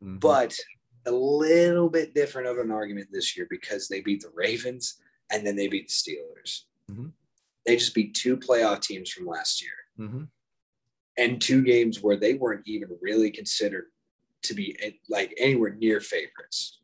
[0.04, 0.20] Mhm.
[0.20, 0.58] But
[1.06, 5.00] a little bit different of an argument this year because they beat the Ravens
[5.32, 6.64] and then they beat the Steelers.
[6.90, 7.14] Mhm.
[7.66, 10.30] They just beat two playoff teams from last year Mhm.
[11.18, 13.92] and two games where they weren't even really considered
[14.48, 14.78] to be
[15.10, 16.80] like anywhere near favorites.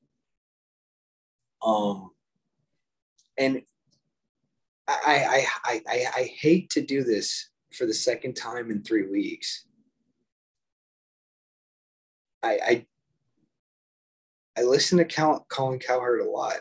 [1.63, 2.11] Um,
[3.37, 3.61] and
[4.87, 9.07] I I I I, I hate to do this for the second time in three
[9.07, 9.65] weeks.
[12.43, 12.85] I I
[14.57, 16.57] I listen to Cal, Colin Cowherd a lot,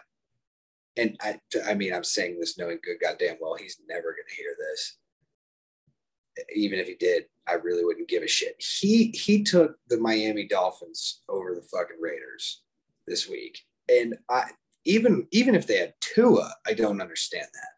[0.96, 4.36] and I I mean I'm saying this knowing good goddamn well he's never going to
[4.36, 4.98] hear this.
[6.54, 8.54] Even if he did, I really wouldn't give a shit.
[8.58, 12.62] He he took the Miami Dolphins over the fucking Raiders
[13.06, 13.58] this week,
[13.88, 14.44] and I
[14.84, 17.70] even even if they had Tua, I don't understand that.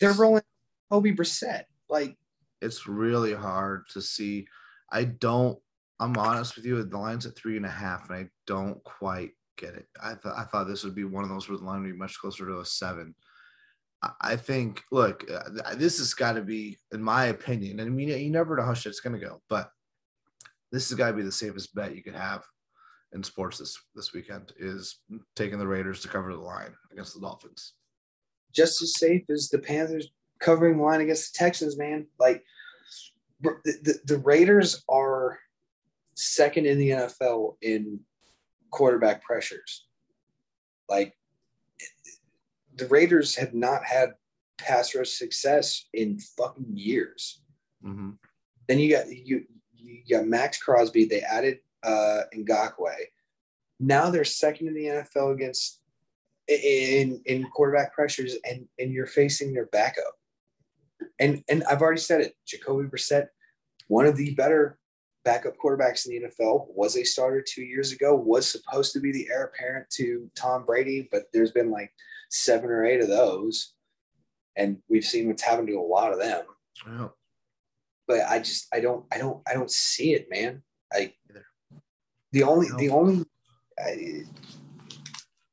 [0.00, 0.42] They're rolling
[0.90, 1.64] Kobe Brissett.
[1.88, 2.16] Like,
[2.60, 4.46] it's really hard to see.
[4.90, 5.58] I don't.
[5.98, 6.82] I'm honest with you.
[6.82, 9.86] The line's at three and a half, and I don't quite get it.
[10.02, 11.96] I thought I thought this would be one of those where the line would be
[11.96, 13.14] much closer to a seven.
[14.20, 14.82] I- think.
[14.92, 18.56] Look, uh, this has got to be, in my opinion, and I mean, you never
[18.56, 19.70] know how shit's gonna go, but
[20.72, 22.44] this has got to be the safest bet you could have
[23.12, 25.00] in sports this this weekend is
[25.34, 27.74] taking the Raiders to cover the line against the Dolphins.
[28.52, 30.08] just as safe as the Panthers
[30.40, 32.06] covering the line against the Texans, man.
[32.18, 32.42] Like
[33.40, 35.38] the, the, the Raiders are
[36.14, 38.00] second in the NFL in
[38.70, 39.86] quarterback pressures.
[40.88, 41.14] Like
[42.76, 44.14] the Raiders have not had
[44.58, 47.42] pass rush success in fucking years.
[47.82, 48.10] hmm
[48.68, 49.44] Then you got you
[49.74, 51.04] you got Maxx Crosby.
[51.04, 53.06] They added uh Ngakoue.
[53.78, 55.80] Now they're second in the NFL against
[56.48, 60.14] in in quarterback pressures, and and you're facing their backup.
[61.18, 62.36] And and I've already said it.
[62.46, 63.28] Jacoby Brissett,
[63.88, 64.78] one of the better
[65.24, 68.14] backup quarterbacks in the NFL, was a starter two years ago.
[68.14, 71.92] Was supposed to be the heir apparent to Tom Brady, but there's been like
[72.30, 73.74] seven or eight of those,
[74.56, 77.10] and we've seen what's happened to a lot of them
[78.06, 80.62] but I just I don't I don't I don't see it, man.
[80.94, 81.46] Like Either.
[82.32, 83.24] the only the only
[83.78, 84.22] I,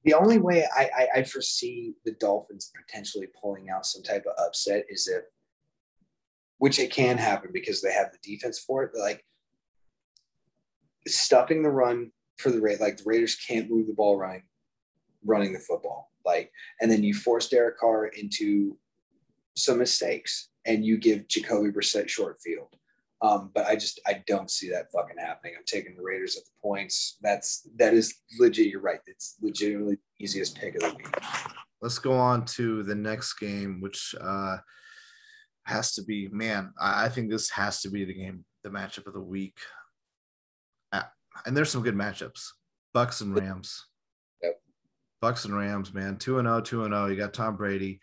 [0.04, 4.46] the only way I, I I foresee the Dolphins potentially pulling out some type of
[4.46, 5.24] upset is if,
[6.58, 8.92] which it can happen because they have the defense for it.
[8.94, 9.26] But like
[11.08, 14.44] stopping the run for the Raiders, like the Raiders can't move the ball running,
[15.26, 16.12] running the football.
[16.26, 16.52] Like,
[16.82, 18.78] and then you force Derek Carr into
[19.56, 22.76] some mistakes and you give Jacoby Brissett short field.
[23.22, 25.54] Um, but I just I don't see that fucking happening.
[25.58, 27.18] I'm taking the Raiders at the points.
[27.22, 28.68] That's that is legit.
[28.68, 29.00] You're right.
[29.08, 31.08] It's legitimately the easiest pick of the week.
[31.82, 34.58] let's go on to the next game, which uh,
[35.64, 36.74] has to be man.
[36.80, 39.58] I, I think this has to be the game, the matchup of the week.
[40.92, 41.04] Uh,
[41.46, 42.50] and there's some good matchups:
[42.94, 43.86] Bucks and Rams.
[45.24, 47.06] Bucks and Rams, man, two and 0, 2 and zero.
[47.06, 48.02] You got Tom Brady,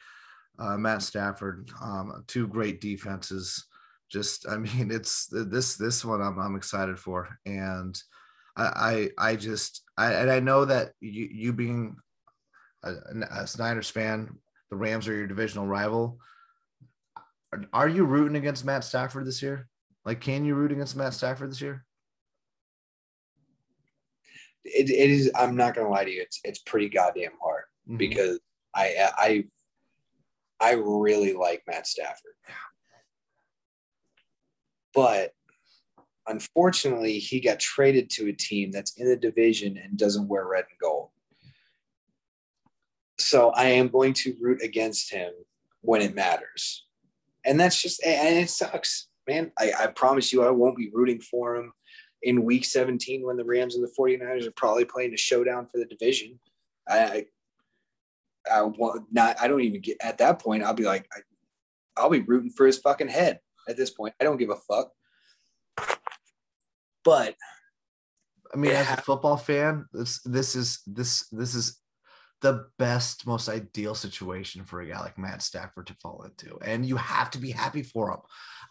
[0.59, 3.67] uh, Matt Stafford, um, two great defenses.
[4.09, 7.95] Just, I mean, it's this this one I'm I'm excited for, and
[8.57, 11.97] I I, I just I and I know that you you being
[12.85, 14.39] a, a Niners fan,
[14.71, 16.21] the Rams are your divisional rival.
[17.53, 19.69] Are, are you rooting against Matt Stafford this year?
[20.07, 21.85] Like, can you root against Matt Stafford this year?
[24.65, 25.31] It, it is.
[25.35, 26.23] I'm not gonna lie to you.
[26.23, 27.99] It's it's pretty goddamn hard Mhm.
[27.99, 28.39] because
[28.75, 29.45] I I
[30.61, 32.35] I really like Matt Stafford,
[34.95, 35.33] but
[36.27, 40.65] unfortunately, he got traded to a team that's in the division and doesn't wear red
[40.71, 41.11] and gold.
[43.19, 45.33] So I am going to root against him
[45.83, 46.87] when it matters,
[47.45, 49.53] and that's just and it sucks, man.
[49.59, 51.73] I, I promise you, I won't be rooting for him
[52.23, 55.79] in week 17 when the Rams and the 49ers are probably playing a showdown for
[55.79, 56.39] the division.
[56.89, 57.27] I, I,
[58.51, 60.63] I want not, I don't even get at that point.
[60.63, 61.21] I'll be like, I,
[61.97, 64.15] I'll be rooting for his fucking head at this point.
[64.21, 64.93] I don't give a fuck.
[67.05, 67.35] But
[68.53, 71.81] I mean, as a football fan, this this is this this is
[72.43, 76.85] the best, most ideal situation for a guy like Matt Stafford to fall into, and
[76.85, 78.21] you have to be happy for him.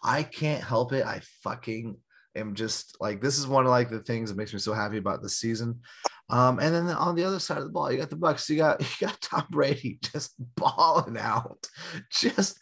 [0.02, 1.04] I can't help it.
[1.04, 1.96] I fucking
[2.36, 4.98] am just like this is one of like the things that makes me so happy
[4.98, 5.80] about this season.
[6.28, 8.48] Um, and then on the other side of the ball, you got the Bucks.
[8.48, 11.68] You got you got Tom Brady just balling out,
[12.10, 12.58] just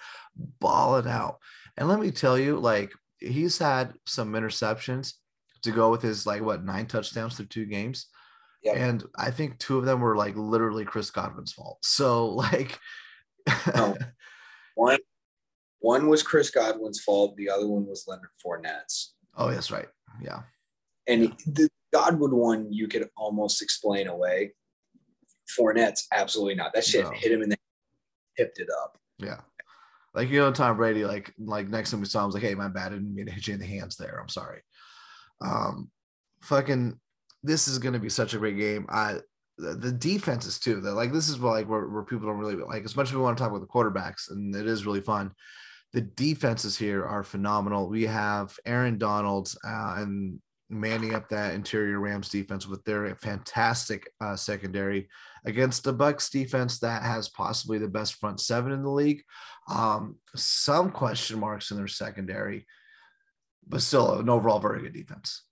[0.61, 1.39] balling out.
[1.77, 5.15] And let me tell you, like he's had some interceptions
[5.63, 8.07] to go with his like what nine touchdowns through two games.
[8.63, 8.77] Yep.
[8.77, 11.79] And I think two of them were like literally Chris Godwin's fault.
[11.83, 12.79] So like
[13.75, 13.97] Oh.
[14.75, 14.99] One,
[15.81, 17.37] one was Chris Godwin's fault.
[17.37, 19.15] The other one was Leonard Fournette's.
[19.39, 19.89] Oh, that's right.
[20.21, 20.43] Yeah.
[21.07, 21.31] And Yeah.
[21.47, 24.53] the Godwin one, you could almost explain away.
[25.59, 26.75] Fournette's absolutely not.
[26.75, 27.11] That shit No.
[27.13, 27.57] hit him in the
[28.37, 28.99] tipped it up.
[29.19, 29.41] Yeah.
[30.15, 32.55] Like you know, Tom Brady, like like next time we saw him, was like, "Hey,
[32.55, 34.19] my bad, I didn't mean to hit you in the hands there.
[34.21, 34.63] I'm sorry."
[35.41, 35.91] Um,
[36.43, 36.99] fucking,
[37.43, 38.87] this is gonna be such a great game.
[38.89, 39.21] I
[39.59, 40.81] the, the defenses too.
[40.81, 43.15] That like this is what, like where, where people don't really like as much as
[43.15, 45.33] we want to talk about the quarterbacks, and it is really fun.
[45.93, 47.89] The defenses here are phenomenal.
[47.89, 50.41] We have Aaron Donald uh, and
[50.71, 55.09] manning up that interior Rams defense with their fantastic uh, secondary
[55.47, 59.23] against the Bucks defense that has possibly the best front seven in the league.
[59.71, 62.67] Um, some question marks in their secondary,
[63.67, 65.45] but still an overall very good defense.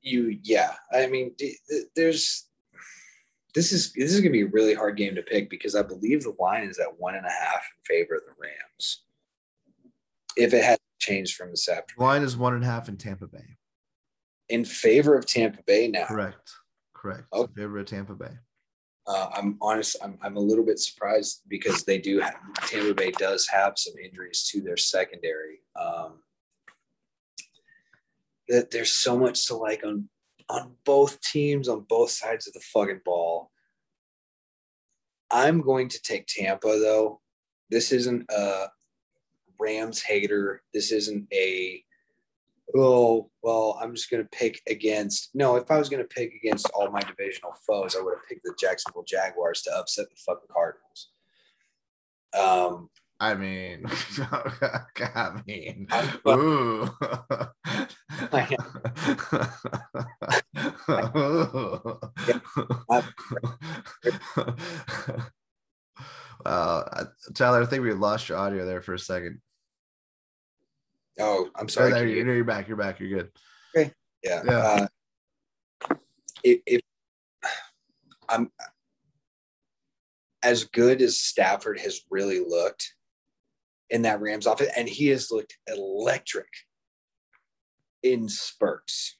[0.00, 0.72] You, yeah.
[0.90, 1.34] I mean,
[1.94, 2.48] there's
[3.54, 6.22] this is this is gonna be a really hard game to pick because I believe
[6.22, 9.02] the line is at one and a half in favor of the Rams.
[10.36, 13.26] If it has changed from this afternoon, Line is one and a half in Tampa
[13.26, 13.56] Bay.
[14.48, 16.06] in favor of Tampa Bay now.
[16.06, 16.52] Correct.
[16.94, 17.24] Correct.
[17.32, 17.44] Oh.
[17.44, 18.32] In favor of Tampa Bay.
[19.06, 19.96] Uh, I'm honest.
[20.04, 22.36] I'm, I'm a little bit surprised because they do have
[22.66, 25.62] Tampa Bay does have some injuries to their secondary.
[25.74, 26.20] Um,
[28.48, 30.08] that there's so much to like on
[30.50, 33.50] on both teams on both sides of the fucking ball.
[35.30, 37.20] I'm going to take Tampa though.
[37.70, 38.66] This isn't a
[39.58, 40.62] Rams hater.
[40.74, 41.84] This isn't a
[42.76, 46.32] oh well i'm just going to pick against no if i was going to pick
[46.34, 50.16] against all my divisional foes i would have picked the jacksonville jaguars to upset the
[50.24, 51.10] fucking cardinals
[52.38, 52.88] um
[53.22, 53.84] I mean,
[55.00, 55.86] I mean,
[56.26, 56.88] ooh.
[66.44, 66.88] Well,
[67.34, 69.40] Tyler, I think we lost your audio there for a second.
[71.18, 72.68] oh i'm Oh, sorry there you, you- you're back.
[72.68, 72.98] You're back.
[73.00, 73.30] You're good.
[73.76, 73.92] Okay.
[74.24, 74.58] yeah, Yeah.
[74.58, 74.86] Uh,
[76.42, 76.80] if, if
[78.30, 78.50] i'm
[80.42, 82.94] as good as stafford has really looked
[83.90, 86.48] in that rams offense and he has looked electric
[88.02, 89.16] in spurts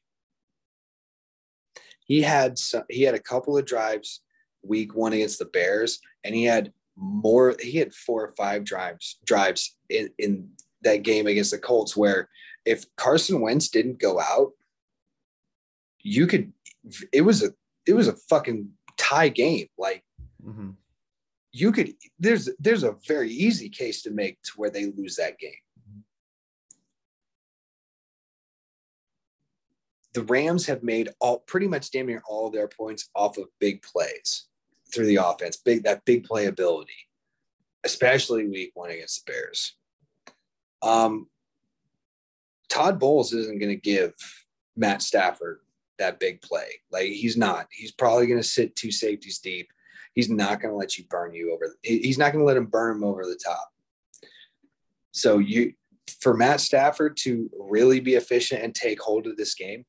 [2.05, 4.23] he had some, he had a couple of drives
[4.63, 9.19] week one against the bears and he had more he had four or five drives
[9.25, 10.49] drives in, in
[10.83, 12.29] that game against the colts where
[12.65, 14.53] if carson wentz didn't go out
[16.01, 16.53] you could
[17.13, 17.51] it was a
[17.87, 20.03] it was a fucking tie game like
[20.45, 20.77] Mhm.
[21.53, 25.39] You could there's there's a very easy case to make to where they lose that
[25.39, 25.53] game.
[30.13, 33.83] The rams have made all pretty much damn near all their points off of big
[33.83, 34.47] plays
[34.93, 36.89] through the offense big that big playability
[37.85, 39.77] especially week one against the bears.
[40.83, 41.29] Um
[42.69, 44.13] todd bowles isn't going to give
[44.77, 45.61] matt stafford
[45.99, 46.81] that big play.
[46.91, 47.67] Like he's not.
[47.71, 49.71] He's probably going to sit two safeties deep
[50.15, 52.67] he's not going to let you burn you over he's not going to let him
[52.67, 53.69] burn him over the top.
[55.13, 55.73] So you
[56.21, 59.85] for matt stafford to really be efficient and take hold of this game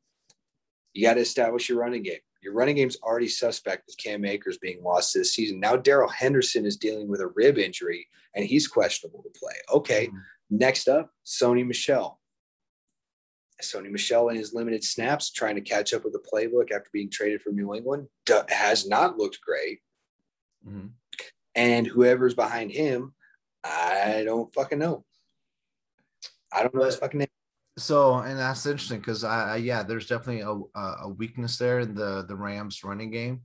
[0.94, 2.20] you got to establish your running game.
[2.44, 5.60] Your running game's already suspect with cam akers being lost this season.
[5.60, 9.54] Now darrell henderson is dealing with a rib injury and he's questionable to play.
[9.74, 10.22] Okay Mhm.
[10.50, 12.20] next up sony michel
[13.62, 17.10] Sony Michel in his limited snaps trying to catch up with the playbook after being
[17.12, 18.08] traded from New England
[18.50, 19.82] has not looked great.
[20.66, 20.92] Mhm.
[21.56, 23.14] And whoever's behind him,
[23.64, 25.06] I don't fucking know.
[26.54, 27.28] I don't know his fucking name.
[27.78, 31.96] So, and that's interesting because I, I, yeah, there's definitely a, a weakness there in
[31.96, 33.42] the the Rams running game.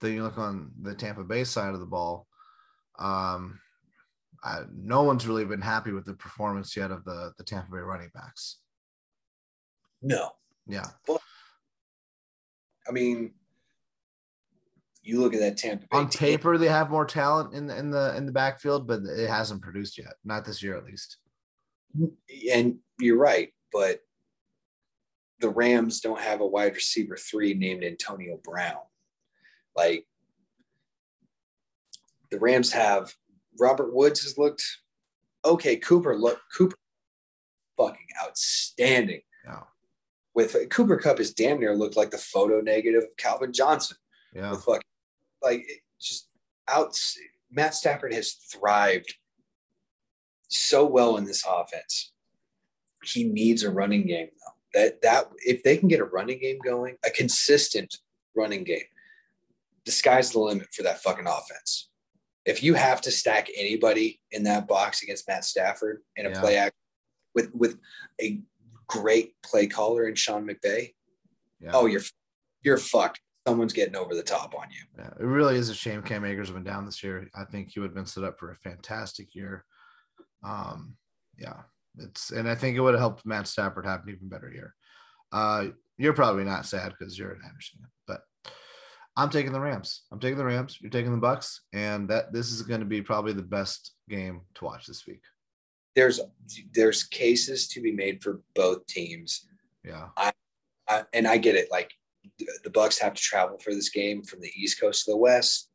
[0.00, 2.26] Then you look on the Tampa Bay side of the ball.
[2.98, 3.58] Um,
[4.42, 7.78] I, no one's really been happy with the performance yet of the the Tampa Bay
[7.78, 8.58] running backs.
[10.02, 10.30] No.
[10.66, 10.86] Yeah,
[12.86, 13.32] I mean,
[15.02, 17.78] you look at that Tampa Bay on team, paper they have more talent in the
[17.78, 20.14] in the in the backfield, but it hasn't produced yet.
[20.24, 21.16] Not this year, at least.
[22.52, 24.00] and you're right, but
[25.40, 28.76] the Rams don't have a wide receiver three named Antonio Brown.
[29.74, 30.06] Like
[32.30, 33.12] the Rams have
[33.58, 34.62] Robert Woods has looked
[35.44, 35.76] okay.
[35.76, 36.76] Cooper look Cooper
[37.78, 39.22] fucking outstanding.
[39.46, 39.60] Yeah,
[40.34, 43.96] With Cooper Kupp is damn near looked like the photo negative of Calvin Johnson.
[44.34, 44.82] yeah, With fucking
[45.42, 45.66] like
[46.00, 46.28] just
[46.68, 46.98] out
[47.50, 49.14] Matt Stafford has thrived
[50.48, 52.12] so well in this offense.
[53.04, 54.80] He needs a running game though.
[54.80, 57.96] That that if they can get a running game going, a consistent
[58.36, 58.84] running game,
[59.84, 61.86] the sky's the limit for that fucking offense.
[62.46, 66.40] if you have to stack anybody in that box against Matt Stafford in a Yeah.
[66.40, 66.74] play act
[67.34, 67.78] with with
[68.20, 68.40] a
[68.86, 70.94] great play caller in Sean McVay,
[71.60, 71.70] Yeah.
[71.74, 72.02] oh, you're
[72.62, 73.20] you're fucked.
[73.46, 74.82] Someone's getting over the top on you.
[74.98, 77.28] Yeah, it really is a shame Cam Akers went down this year.
[77.34, 79.64] I think he would have been set up for a fantastic year.
[80.44, 80.96] Um,
[81.38, 81.62] yeah,
[81.98, 84.74] it's and I think it would have helped Matt Stafford have an even better year.
[85.32, 88.22] Uh, you're probably not sad because you're an Anderson, but
[89.16, 90.02] I'm taking the Rams.
[90.12, 90.78] I'm taking the Rams.
[90.80, 94.42] You're taking the Bucks, and that this is going to be probably the best game
[94.54, 95.22] to watch this week.
[95.96, 96.20] There's
[96.72, 99.46] there's cases to be made for both teams.
[99.84, 100.32] Yeah, I,
[100.88, 101.68] I, and I get it.
[101.70, 101.92] Like
[102.38, 105.68] the, Bucks have to travel for this game from the East Coast to the West.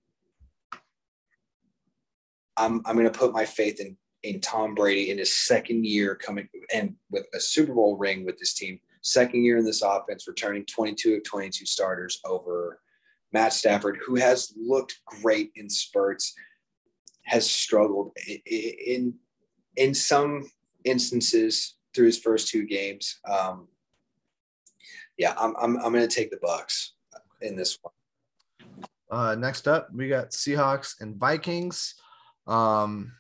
[2.57, 6.15] I'm I'm going to put my faith in in Tom Brady in his second year
[6.15, 8.79] coming and with a Super Bowl ring with this team.
[9.01, 12.79] Second year in this offense, returning 22 of 22 starters over
[13.33, 16.33] Matt Stafford, who has looked great in spurts,
[17.23, 19.13] has struggled in
[19.75, 20.49] in some
[20.85, 23.19] instances through his first two games.
[23.29, 23.67] Um,
[25.17, 26.93] yeah, I'm I'm I'm going to take the Bucks
[27.41, 27.93] in this one.
[29.09, 31.95] Uh, next up, we got Seahawks and Vikings.
[32.47, 33.13] Um,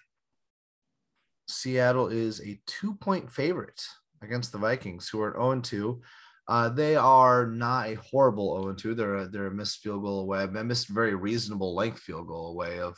[1.47, 3.81] Seattle is a two point favorite
[4.21, 6.01] against the Vikings, who are 0 2.
[6.47, 8.95] Uh, they are not a horrible 0 2.
[8.95, 12.51] They're a, they're a missed field goal away, a missed very reasonable length field goal
[12.51, 12.97] away of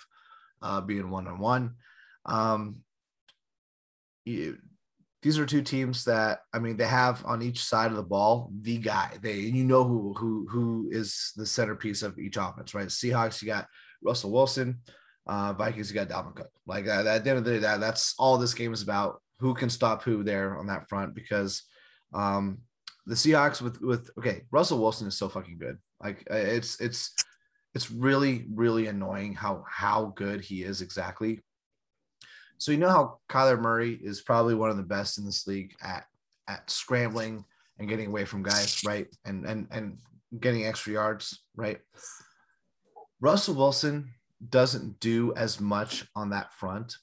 [0.61, 1.75] uh, being one on one.
[5.27, 8.49] These are two teams that I mean they have on each side of the ball
[8.61, 9.11] the guy.
[9.21, 12.87] They you know who who who is the centerpiece of each offense, right?
[12.87, 13.67] Seahawks, you got
[14.01, 14.77] Russell Wilson.
[15.25, 16.49] Uh, Vikings, you got Dalvin Cook.
[16.65, 19.21] Like uh, at the end of the day, that that's all this game is about.
[19.39, 21.13] Who can stop who there on that front?
[21.13, 21.61] Because
[22.13, 22.59] um,
[23.05, 25.77] the Seahawks with with okay, Russell Wilson is so fucking good.
[26.01, 27.13] Like uh, it's it's
[27.75, 31.41] it's really really annoying how how good he is exactly.
[32.57, 35.75] So you know how Kyler Murray is probably one of the best in this league
[35.81, 36.05] at
[36.47, 37.43] at scrambling
[37.79, 39.07] and getting away from guys, right?
[39.25, 39.99] And and and
[40.39, 41.79] getting extra yards, right?
[43.19, 44.13] Russell Wilson
[44.49, 46.95] doesn't do as much on that front,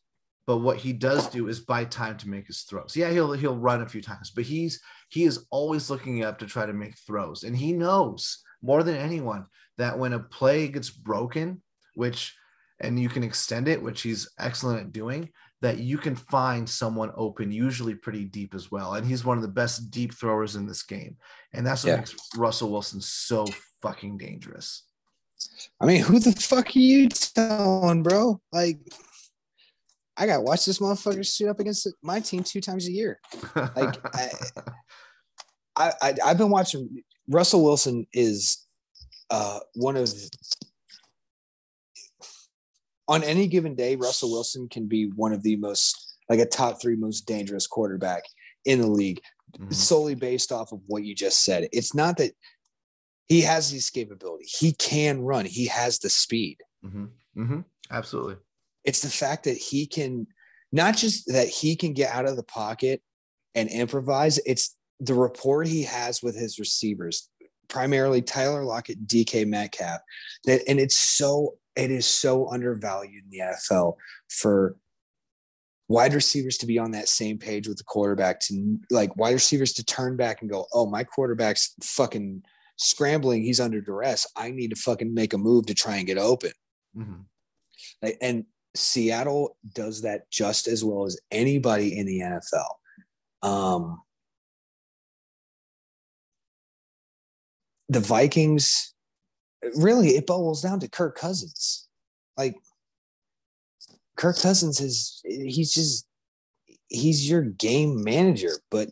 [0.47, 2.97] but what he does do is buy time to make his throws.
[2.97, 6.47] Yeah, he'll he'll run a few times, but he's he is always looking up to
[6.47, 9.47] try to make throws, and he knows more than anyone
[9.79, 11.63] that when a play gets broken,
[11.95, 12.35] which
[12.81, 15.31] and you can extend it, which he's excellent at doing,
[15.65, 18.97] that you can find someone open, usually pretty deep as well.
[18.97, 21.17] And he's one of the best deep throwers in this game.
[21.55, 21.97] And that's what Yeah.
[21.97, 23.47] makes Russell Wilson so
[23.81, 24.83] fucking dangerous.
[25.81, 28.43] I mean, who the fuck are you telling, bro?
[28.53, 28.79] Like,
[30.19, 33.19] I got to watch this motherfucker shoot up against my team two times a year.
[33.55, 34.31] Like, I,
[35.77, 37.03] I, I I've been watching.
[37.27, 38.67] Russell Wilson is
[39.31, 40.13] uh, one of
[43.09, 43.97] on any given day.
[43.97, 48.23] Russell Wilson can be one of the most like a top three most dangerous quarterback
[48.65, 49.21] in the league,
[49.59, 49.75] Mhm.
[49.75, 51.69] solely based off of what you just said.
[51.71, 52.33] It's not that
[53.29, 54.45] he has the escapability.
[54.47, 55.45] He can run.
[55.45, 56.59] He has the speed.
[56.85, 57.11] Mhm.
[57.37, 57.65] Mhm.
[57.91, 58.37] Absolutely.
[58.85, 60.27] It's the fact that he can
[60.73, 63.03] not just that he can get out of the pocket
[63.55, 67.29] and improvise, it's the rapport he has with his receivers,
[67.69, 70.01] primarily Tyler Lockett, DK Metcalf.
[70.45, 73.97] That and it's so it is so undervalued in the NFL
[74.29, 74.77] for
[75.89, 79.73] wide receivers to be on that same page with the quarterback to like wide receivers
[79.75, 82.43] to turn back and go, oh, my quarterback's fucking
[82.77, 83.43] scrambling.
[83.43, 84.27] He's under duress.
[84.37, 86.53] I need to fucking make a move to try and get open.
[86.97, 87.25] Mhm.
[88.03, 92.79] Like, and Seattle does that just as well as anybody in the NFL.
[93.43, 94.03] Um,
[97.89, 98.94] the Vikings,
[99.77, 101.89] really, it boils down to Kirk Cousins.
[102.37, 102.57] Like,
[104.17, 106.07] Kirk Cousins is, he's just,
[106.89, 108.53] he's your game manager.
[108.71, 108.89] But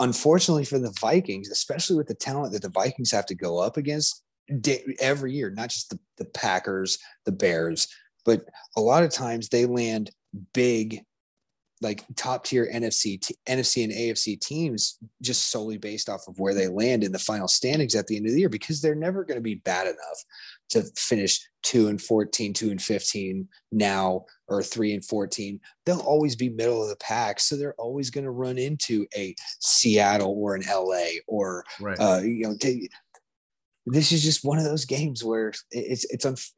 [0.00, 3.76] unfortunately for the Vikings, especially with the talent that the Vikings have to go up
[3.76, 4.22] against
[5.00, 7.88] every year, not just the, the Packers, the Bears,
[8.24, 8.44] but
[8.76, 10.10] a lot of times they land
[10.52, 11.02] big
[11.82, 16.54] like top tier NFC t- NFC and AFC teams just solely based off of where
[16.54, 19.24] they land in the final standings at the end of the year because they're never
[19.24, 20.24] going to be bad enough
[20.70, 26.34] to finish 2 and 14 2 and 15 now or 3 and 14 they'll always
[26.36, 30.54] be middle of the pack so they're always going to run into a Seattle or
[30.54, 31.98] an LA or Right.
[32.00, 32.88] uh, you know, they,
[33.86, 36.52] this is just one of those games where it- it's it's unf-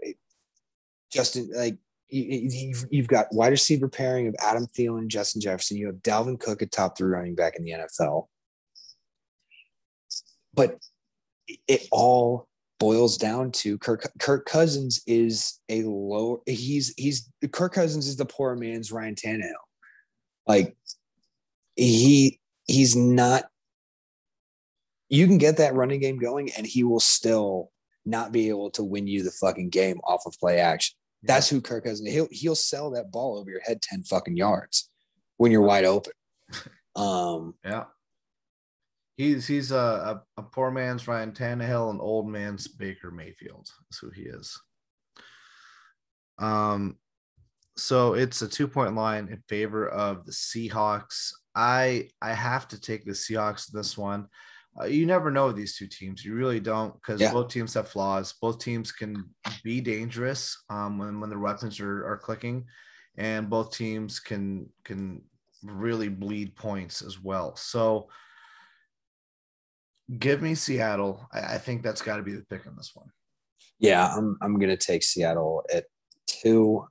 [1.12, 1.76] Justin like
[2.08, 5.76] you've, you've got wide receiver pairing of Adam Thielen, Justin Jefferson.
[5.76, 8.28] You have Dalvin Cook, at top three running back in the NFL.
[10.54, 10.78] But
[11.68, 12.48] it all
[12.78, 18.24] boils down to Kirk Kirk Cousins is a low he's he's Kirk Cousins is the
[18.24, 19.52] poor man's Ryan Tannehill.
[20.46, 20.76] Like
[21.76, 23.44] he he's not
[25.08, 27.70] you can get that running game going and he will still
[28.04, 30.96] not be able to win you the fucking game off of play action.
[31.26, 32.08] That's who Kirk Cousins.
[32.10, 34.90] He'll he'll sell that ball over your head ten fucking yards
[35.36, 36.12] when you're wide open.
[36.96, 37.86] Um, yeah,
[39.16, 43.68] he's he's a, a, a poor man's Ryan Tannehill, an old man's Baker Mayfield.
[43.90, 44.56] That's who he is.
[46.38, 46.98] Um,
[47.76, 51.32] so it's a two point line in favor of the Seahawks.
[51.54, 54.28] I I have to take the Seahawks this one.
[54.80, 56.24] Uh, you never know with these two teams.
[56.24, 57.32] You really don't because yeah.
[57.32, 58.34] both teams have flaws.
[58.40, 59.30] Both teams can
[59.62, 62.64] be dangerous um, when when their weapons are, are clicking,
[63.16, 65.22] and both teams can can
[65.62, 67.54] really bleed points as well.
[67.56, 68.08] So
[70.18, 71.26] give me Seattle.
[71.32, 73.08] I, I think that's got to be the pick on this one.
[73.78, 75.84] Yeah, I'm I'm gonna take Seattle at
[76.26, 76.84] two.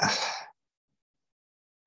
[0.00, 0.16] I,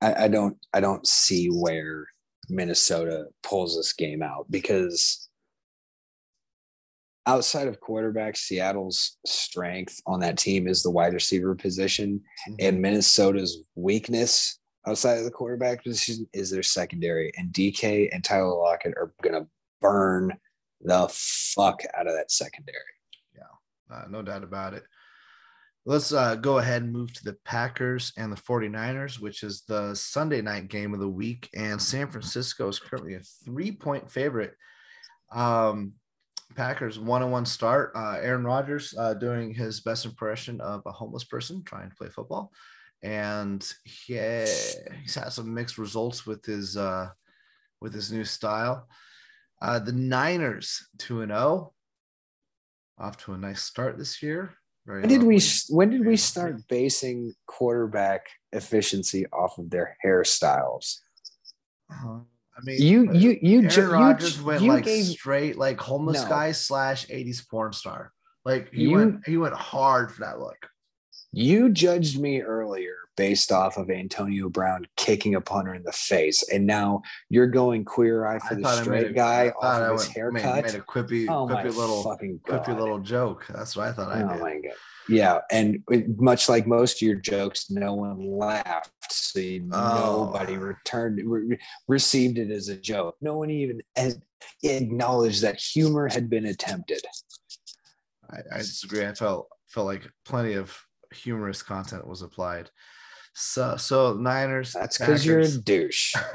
[0.00, 2.06] I don't I don't see where
[2.48, 5.28] Minnesota pulls this game out because
[7.26, 12.54] outside of quarterback, Seattle's strength on that team is the wide receiver position, mm-hmm.
[12.60, 17.30] and Minnesota's weakness outside of the quarterback position is their secondary.
[17.36, 19.48] And DK and Tyler Lockett are going to
[19.80, 20.32] burn
[20.80, 22.78] the fuck out of that secondary.
[23.36, 24.84] Yeah, uh, no doubt about it.
[25.88, 29.94] Let's uh, go ahead and move to the Packers and the 49ers, which is the
[29.94, 31.48] Sunday night game of the week.
[31.56, 34.52] And San Francisco is currently a three point favorite.
[35.32, 35.94] Um,
[36.54, 37.92] Packers one on one start.
[37.96, 42.10] Uh, Aaron Rodgers uh, doing his best impression of a homeless person trying to play
[42.10, 42.52] football.
[43.02, 47.08] And he, he's had some mixed results with his uh,
[47.80, 48.86] with his new style.
[49.62, 51.72] Uh, the Niners 2 and 0
[52.98, 54.52] off to a nice start this year.
[54.88, 55.38] Very when did we
[55.68, 61.00] when did we start basing quarterback efficiency off of their hairstyles?
[61.92, 62.20] Uh,
[62.56, 65.78] I mean, you you you Aaron ju- Rodgers you, went you like gave, straight like
[65.78, 66.28] homeless no.
[66.30, 68.14] guy slash '80s porn star.
[68.46, 70.56] Like he you, went he went hard for that look.
[71.32, 76.48] You judged me earlier based off of Antonio Brown kicking a punter in the face,
[76.48, 80.06] and now you're going queer eye for I the straight a, guy off of his
[80.06, 80.54] haircut.
[80.54, 83.44] Made, made a quippy, oh quippy little, fucking quippy little joke.
[83.48, 84.72] That's what I thought I oh did.
[85.08, 85.82] Yeah, and
[86.16, 89.40] much like most of your jokes, no one laughed, so
[89.72, 90.26] oh.
[90.26, 91.58] nobody returned re-
[91.88, 93.16] received it as a joke.
[93.20, 93.80] No one even
[94.62, 97.00] acknowledged that humor had been attempted.
[98.30, 99.04] I, I disagree.
[99.04, 100.78] I felt felt like plenty of
[101.12, 102.70] humorous content was applied.
[103.40, 104.72] So so Niners.
[104.72, 106.12] That's because you're a douche.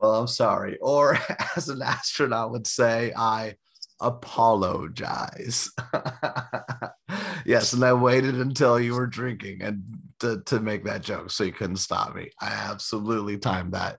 [0.00, 0.76] well, I'm sorry.
[0.78, 1.16] Or
[1.56, 3.54] as an astronaut would say, I
[4.00, 5.70] apologize.
[7.46, 9.84] yes, and I waited until you were drinking and
[10.18, 12.30] to, to make that joke so you couldn't stop me.
[12.40, 13.98] I absolutely timed that.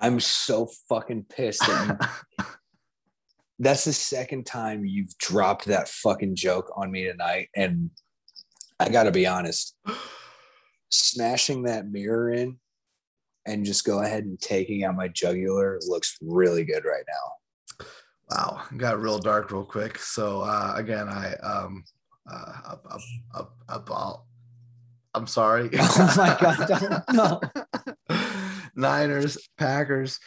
[0.00, 2.08] I'm so fucking pissed that
[2.38, 2.44] you
[3.58, 7.48] that's the second time you've dropped that fucking joke on me tonight.
[7.56, 7.90] And
[8.78, 9.76] I got to be honest,
[10.90, 12.58] smashing that mirror in
[13.46, 17.86] and just go ahead and taking out my jugular looks really good right now.
[18.30, 19.98] Wow, got real dark real quick.
[19.98, 21.82] So uh, again, I um,
[22.30, 22.86] uh, up,
[23.34, 24.26] up, up, up.
[25.14, 25.70] I'm sorry.
[25.80, 27.40] Oh my god, no.
[28.76, 30.20] Niners, Packers.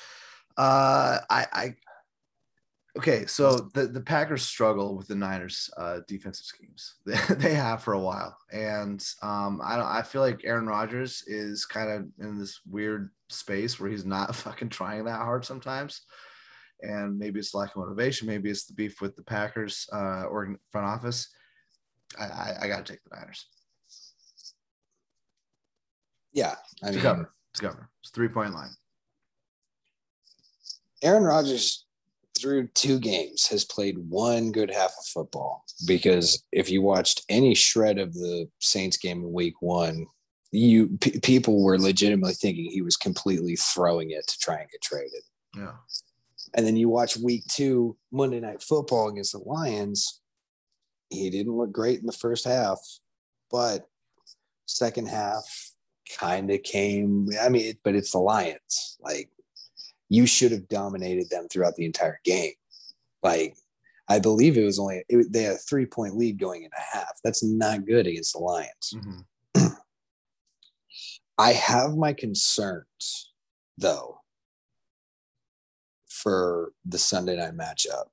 [0.58, 1.76] Uh, I, I
[2.98, 6.96] Okay, so the, the Packers struggle with the Niners' uh, defensive schemes.
[7.06, 9.86] they have for a while, and um, I don't.
[9.86, 14.36] I feel like Aaron Rodgers is kind of in this weird space where he's not
[14.36, 16.02] fucking trying that hard sometimes,
[16.82, 18.28] and maybe it's lack of motivation.
[18.28, 21.30] Maybe it's the beef with the Packers uh, or front office.
[22.20, 23.46] I, I, I got to take the Niners.
[26.34, 27.34] Yeah, I mean, to cover.
[27.54, 27.90] To cover.
[28.02, 28.72] It's three point line.
[31.02, 31.86] Aaron Rodgers
[32.42, 37.54] through two games has played one good half of football because if you watched any
[37.54, 40.08] shred of the Saints game in week one,
[40.52, 44.82] you p- people were legitimately thinking he was completely throwing it to try and get
[44.82, 45.22] traded.
[45.56, 45.74] Yeah.
[46.54, 50.22] And then you watch week two, Monday night football against the Lions.
[51.10, 52.80] He didn't look great in the first half,
[53.50, 53.88] but
[54.66, 55.46] second half
[56.18, 57.30] kind of came.
[57.42, 58.98] I mean, but it's the Lions.
[59.00, 59.30] Like
[60.12, 62.52] you should have dominated them throughout the entire game.
[63.24, 63.56] Like,
[64.10, 66.98] I believe it was only it, they had a three point lead going in a
[66.98, 67.14] half.
[67.24, 68.94] That's not good against the Lions.
[68.94, 69.68] Mm-hmm.
[71.38, 73.32] I have my concerns
[73.78, 74.20] though,
[76.10, 78.08] for the Sunday night matchup.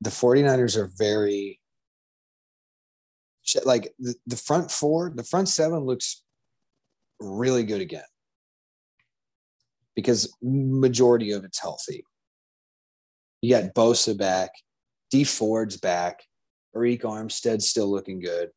[0.00, 1.60] The 49ers are very
[3.64, 6.22] like the, the front four, the front seven looks
[7.20, 8.02] really good again
[10.00, 12.04] because majority of it's healthy.
[13.42, 14.50] You got Bosa back,
[15.10, 16.22] Dee Ford's back,
[16.76, 18.50] Arik Armstead's still looking good.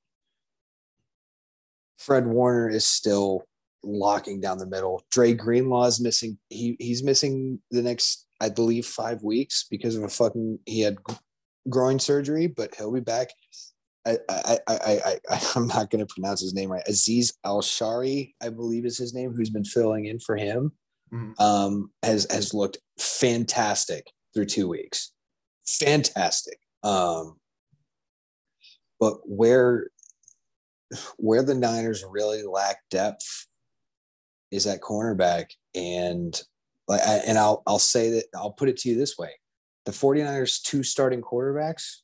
[1.98, 3.44] Fred Warner is still
[3.84, 5.04] locking down the middle.
[5.12, 6.38] Dre Greenlaw is missing.
[6.50, 10.98] He he's missing the next, I believe, five weeks because of a fucking he had
[11.70, 13.30] groin surgery, but he'll be back.
[14.06, 16.84] I I I I, I I'm not going to pronounce his name right.
[16.90, 20.72] Azeez Al-Shaair, I believe, is his name, who's been filling in for him.
[21.14, 21.42] Mm-hmm.
[21.42, 25.12] Um, has has looked fantastic through two weeks.
[25.68, 26.58] Fantastic.
[26.82, 27.38] Um,
[29.00, 29.90] but where
[31.18, 33.48] where the Niners really lack depth
[34.54, 35.48] is at cornerback.
[35.76, 36.40] And
[36.88, 39.32] like and I'll I'll say that I'll put it to you this way.
[39.86, 41.98] The 49ers two starting quarterbacks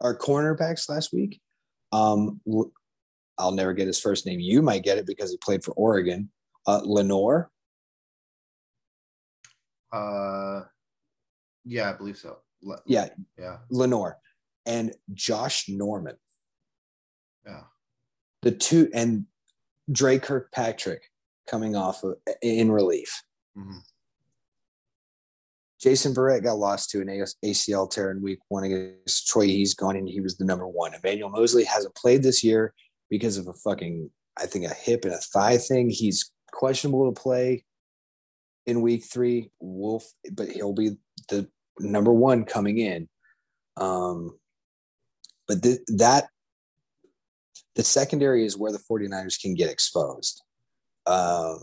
[0.00, 1.40] are cornerbacks last week.
[1.92, 2.40] Um
[3.38, 4.40] I'll never get his first name.
[4.40, 6.30] You might get it because he played for Oregon.
[6.66, 7.51] Uh Lenoir.
[9.92, 10.62] Uh
[11.64, 12.38] yeah, I believe so.
[12.62, 13.08] Le- yeah.
[13.38, 13.58] Yeah.
[13.70, 14.18] Lenoir
[14.66, 16.16] and Josh Norman.
[17.46, 17.62] Yeah.
[18.42, 19.26] The two and
[19.90, 21.02] Dre Kirkpatrick
[21.48, 23.22] coming off of, in relief.
[23.56, 23.78] Mm-hmm.
[25.80, 29.46] Jason Verrett got lost to an ACL tear in week one against Troy.
[29.46, 30.94] He's gone and he was the number one.
[30.94, 32.72] Emmanuel Moseley hasn't played this year
[33.10, 34.08] because of a fucking,
[34.38, 35.90] I think, a hip and a thigh thing.
[35.90, 37.64] He's questionable to play
[38.66, 39.50] in week three.
[39.60, 40.96] Wolf, but he'll be
[41.28, 41.48] the
[41.78, 43.08] number one coming in.
[43.76, 44.38] Um,
[45.48, 46.28] but th- that
[47.74, 50.42] the secondary is where the 49ers can get exposed.
[51.06, 51.58] Um,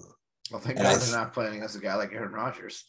[0.51, 2.83] well, thank God they're not playing as a guy like Aaron Rodgers.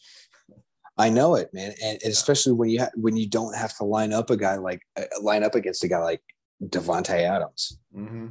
[0.97, 4.11] I know it, man, and, especially when you ha- when you don't have to line
[4.11, 6.21] up a guy like uh, line up against a guy like
[6.63, 7.79] Davante Adams.
[7.95, 8.27] Mm-hmm.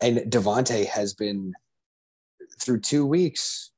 [0.00, 1.54] And Davante has been
[2.60, 3.72] through two weeks,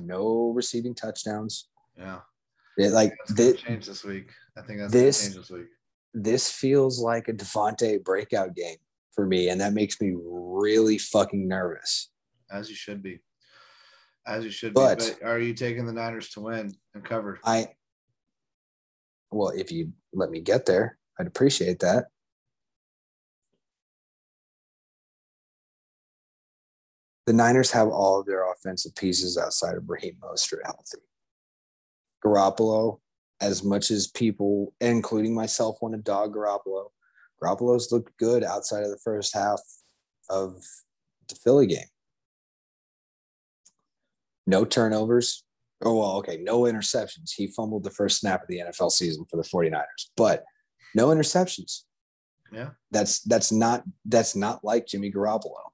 [0.00, 1.68] no receiving touchdowns.
[1.96, 2.20] Yeah,
[2.76, 4.30] it, like this change this week.
[4.56, 5.66] I think that's this change this week.
[6.14, 8.76] This feels like a Davante breakout game
[9.12, 12.10] for me, and that makes me really fucking nervous.
[12.50, 13.20] As you should be.
[14.26, 15.04] As you should but, be.
[15.20, 17.40] But are you taking the Niners to win and cover?
[17.44, 17.68] I
[19.30, 22.06] well, if you let me get there, I'd appreciate that.
[27.28, 30.96] The Niners have all of their offensive pieces outside of Raheem Mostert healthy.
[32.24, 33.00] Garoppolo,
[33.38, 36.86] as much as people, including myself, want to dog Garoppolo,
[37.38, 39.60] Garoppolo's looked good outside of the first half
[40.30, 40.54] of
[41.28, 41.84] the Philly game.
[44.46, 45.44] No turnovers.
[45.82, 46.38] Oh, well, okay.
[46.38, 47.34] No interceptions.
[47.36, 49.82] He fumbled the first snap of the NFL season for the 49ers,
[50.16, 50.44] but
[50.94, 51.82] no interceptions.
[52.50, 52.70] Yeah.
[52.90, 55.67] That's that's not that's not like Jimmy Garoppolo.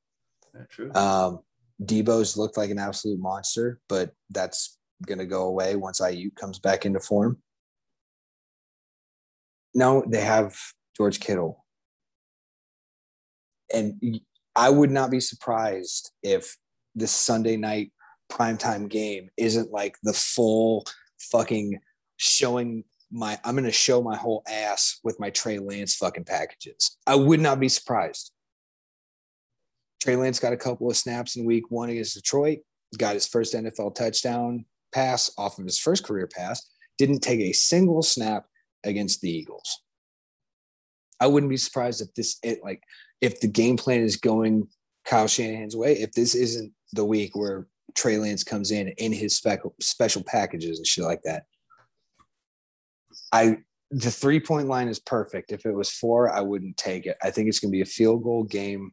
[0.70, 0.92] True.
[0.94, 1.40] Um,
[1.82, 6.86] Deebo's looked like an absolute monster, but that's gonna go away once Aiyuk comes back
[6.86, 7.38] into form.
[9.74, 10.56] No, they have
[10.96, 11.64] George Kittle.
[13.72, 14.20] And
[14.54, 16.56] I would not be surprised if
[16.94, 17.92] this Sunday night
[18.30, 20.84] primetime game isn't like the full
[21.18, 21.80] fucking
[22.16, 26.96] showing my I'm gonna show my whole ass with my Trey Lance fucking packages.
[27.06, 28.32] I would not be surprised.
[30.04, 32.58] Trey Lance got a couple of snaps in week one against Detroit,
[32.98, 36.62] got his first NFL touchdown pass off of his first career pass,
[36.98, 38.44] didn't take a single snap
[38.84, 39.80] against the Eagles.
[41.20, 42.82] I wouldn't be surprised if this it like
[43.22, 44.68] if the game plan is going
[45.06, 49.34] Kyle Shanahan's way, if this isn't the week where Trey Lance comes in in his
[49.34, 51.44] special special packages and shit like that.
[53.32, 53.56] I
[53.90, 55.50] the three point line is perfect.
[55.50, 57.16] If it was four, I wouldn't take it.
[57.22, 58.92] I think it's going to be a field goal game.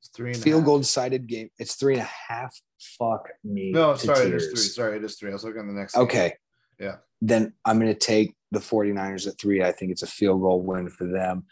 [0.00, 1.50] It's three field goal decided game.
[1.58, 2.54] It's three and a half.
[2.98, 3.72] Fuck me.
[3.72, 4.44] No, sorry, tears.
[4.44, 4.68] it is three.
[4.68, 5.30] Sorry, it is three.
[5.30, 5.96] I was looking at the next.
[5.96, 6.28] Okay.
[6.28, 6.88] Game.
[6.88, 6.96] Yeah.
[7.20, 9.62] Then I'm going to take the 49ers at three.
[9.62, 11.46] I think it's a field goal win for them.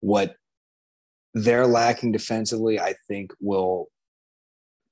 [0.00, 0.36] What
[1.34, 3.88] they're lacking defensively, I think, will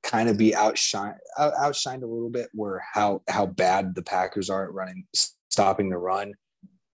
[0.03, 4.65] kind of be outshined outshined a little bit where how how bad the Packers are
[4.65, 5.05] at running
[5.51, 6.35] stopping the run.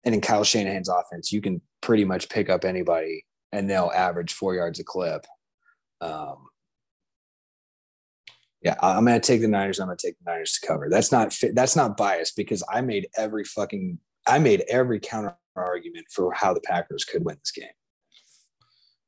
[0.04, 4.32] And in Kyle Shanahan's offense, you can pretty much pick up anybody and they'll average
[4.32, 5.26] four yards a clip.
[6.02, 6.48] Um,
[8.60, 9.80] yeah, I'm going to take the Niners.
[9.80, 10.88] I'm going to take the Niners to cover.
[10.90, 16.06] That's not that's not biased because I made every fucking I made every counter argument
[16.10, 17.68] for how the Packers could win this game.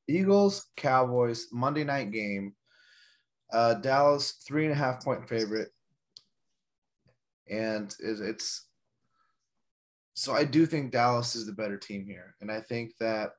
[0.09, 2.55] Eagles, Cowboys, Monday night game.
[3.53, 5.69] Uh, Dallas three and a half point favorite,
[7.49, 8.66] and it's
[10.15, 13.31] so I do think Dallas is the better team here, and I think that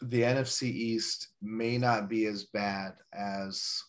[0.00, 3.82] the NFC East may not be as bad as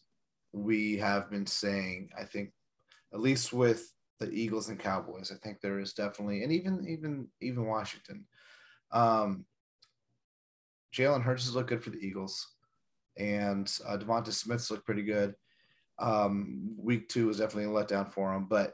[0.52, 2.10] we have been saying.
[2.18, 2.52] I think,
[3.14, 7.28] at least with the Eagles and Cowboys, I think there is definitely, and even even
[7.42, 8.26] even Washington.
[8.92, 9.46] Um,
[10.94, 12.56] Jalen Hurts has looked good for the Eagles,
[13.18, 15.36] and uh, Devonta Smith's looked pretty good.
[16.00, 18.74] Um, week two was definitely a letdown for them, but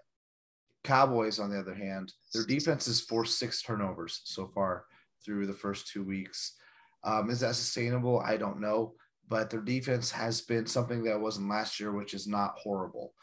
[0.85, 4.85] Cowboys, on the other hand, their defense has forced six turnovers so far
[5.25, 6.53] through the first two weeks.
[7.05, 8.19] Um, is that sustainable?
[8.19, 8.93] I don't know,
[9.29, 13.13] but their defense has been something that wasn't last year, which is not horrible.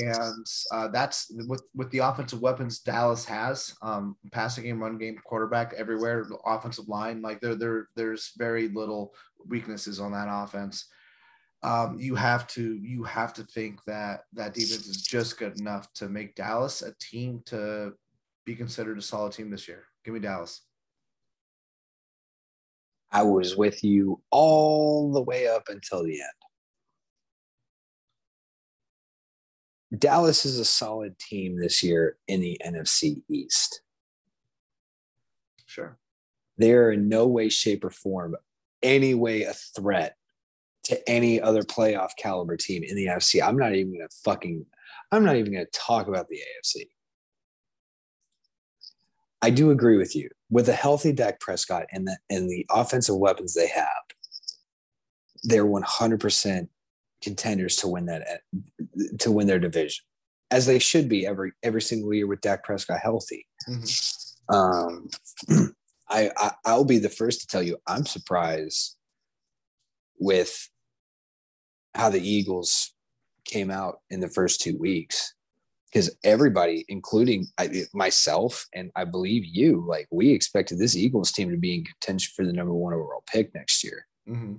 [0.00, 5.20] And uh, that's with with the offensive weapons Dallas has, um, passing game, run game,
[5.24, 7.20] quarterback everywhere, offensive line.
[7.20, 9.14] Like there, there, there's very little
[9.46, 10.86] weaknesses on that offense
[11.62, 15.92] um, you have to you have to think that that defense is just good enough
[15.94, 17.92] to make Dallas a team to
[18.44, 19.84] be considered a solid team this year.
[20.04, 20.62] Give me Dallas.
[23.12, 26.30] I was with you all the way up until the end.
[30.00, 33.82] Dallas is a solid team this year in the NFC East.
[35.66, 35.98] Sure.
[36.58, 38.34] They're in no way, shape, or form
[38.82, 40.16] any way a threat
[40.84, 43.42] to any other playoff caliber team in the AFC.
[43.42, 44.64] I'm not even gonna fucking
[45.12, 46.88] I'm not even gonna talk about the AFC.
[49.42, 50.30] I do agree with you.
[50.50, 53.86] With a healthy Dak Prescott and the and the offensive weapons they have,
[55.42, 56.68] they're 100%
[57.22, 58.40] contenders to win that
[59.20, 60.04] to win their division,
[60.50, 63.46] as they should be every every single year with Dak Prescott healthy.
[63.68, 64.54] Mm-hmm.
[64.54, 65.08] Um,
[66.08, 68.96] I, I I'll be the first to tell you I'm surprised
[70.18, 70.68] with
[71.94, 72.92] how the Eagles
[73.44, 75.34] came out in the first two weeks
[75.96, 81.50] because everybody, including I, myself and I believe you, like we expected this Eagles team
[81.50, 84.06] to be in contention for the number one overall pick next year.
[84.28, 84.56] Mm-hmm.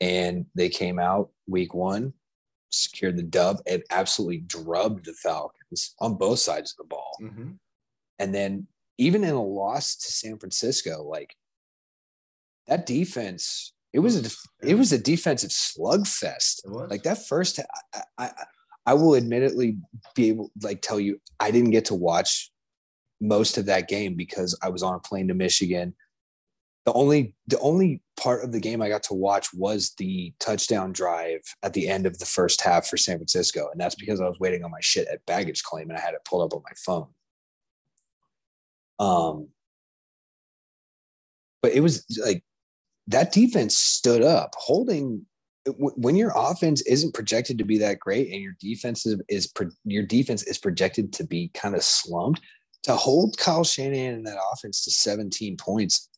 [0.00, 2.14] And they came out week one,
[2.70, 7.18] secured the dub, and absolutely drubbed the Falcons on both sides of the ball.
[7.20, 7.50] Mm-hmm.
[8.18, 11.36] And then even in a loss to San Francisco, like
[12.68, 16.60] that defense it was a it was a defensive slugfest.
[16.66, 17.58] Like that first,
[17.94, 18.30] I, I
[18.88, 19.76] I will admittedly
[20.18, 22.50] be able like tell you I didn't get to watch
[23.20, 25.94] most of that game because I was on a plane to Michigan.
[26.84, 30.92] The only the only part of the game I got to watch was the touchdown
[30.92, 34.28] drive at the end of the first half for San Francisco, and that's because I
[34.28, 36.62] was waiting on my shit at baggage claim and I had it pulled up on
[36.64, 37.08] my phone.
[38.98, 39.48] Um,
[41.62, 42.42] but it was like
[43.06, 45.26] that defense stood up, holding
[45.76, 49.52] when your offense isn't projected to be that great and your defense is, is
[49.84, 52.40] your defense is projected to be kind of slumped
[52.84, 56.08] to hold Kyle Shanahan and that offense to 17 points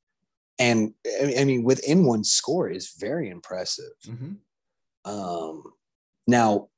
[0.58, 0.92] and
[1.36, 3.92] I mean within one score is very impressive.
[4.06, 5.10] Mm-hmm.
[5.10, 5.62] Um,
[6.26, 6.68] now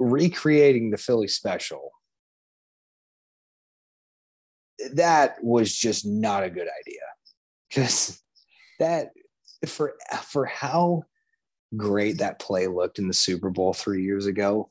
[0.00, 1.92] recreating the Philly special
[4.94, 7.00] that was just not a good idea
[7.68, 8.20] because
[8.78, 9.10] that
[9.66, 11.04] for for how
[11.76, 14.70] great that play looked in the Super Bowl three years ago,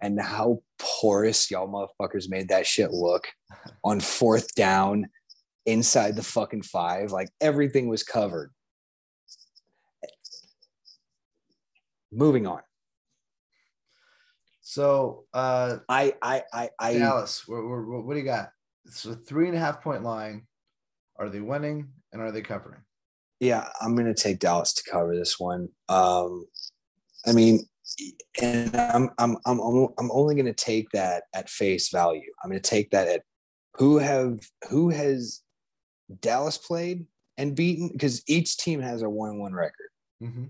[0.00, 3.26] and how porous y'all motherfuckers made that shit look
[3.84, 5.08] on fourth down
[5.66, 7.12] inside the fucking five.
[7.12, 8.52] Like everything was covered.
[12.12, 12.60] Moving on.
[14.62, 18.50] So uh I I I, I Dallas, what, what, what do you got?
[18.84, 20.46] It's a three and a half point line.
[21.18, 22.80] Are they winning and are they covering?
[23.40, 25.68] Yeah, I'm going to take Dallas to cover this one.
[25.88, 26.46] Um,
[27.26, 27.66] I mean,
[28.40, 29.60] and I'm I'm I'm
[29.98, 32.30] I'm only going to take that at face value.
[32.42, 33.22] I'm going to take that at
[33.76, 35.40] who have who has
[36.20, 37.06] Dallas played
[37.38, 39.90] and beaten because each team has a one-one record.
[40.22, 40.44] Mm-hmm.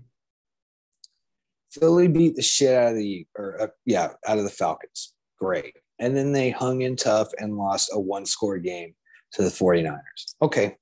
[1.71, 5.13] Philly beat the shit out of the or uh, yeah out of the Falcons.
[5.39, 8.93] Great, and then they hung in tough and lost a one-score game
[9.33, 10.35] to the 49ers.
[10.41, 10.75] Okay,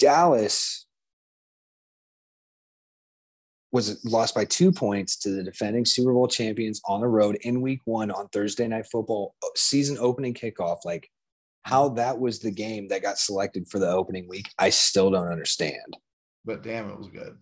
[0.00, 0.86] Dallas
[3.74, 7.60] was lost by two points to the defending Super Bowl champions on the road in
[7.60, 10.84] week one on Thursday night football uh, season opening kickoff.
[10.84, 11.10] Like
[11.62, 15.26] how that was the game that got selected for the opening week, I still don't
[15.26, 15.96] understand.
[16.44, 17.36] But damn, it was good.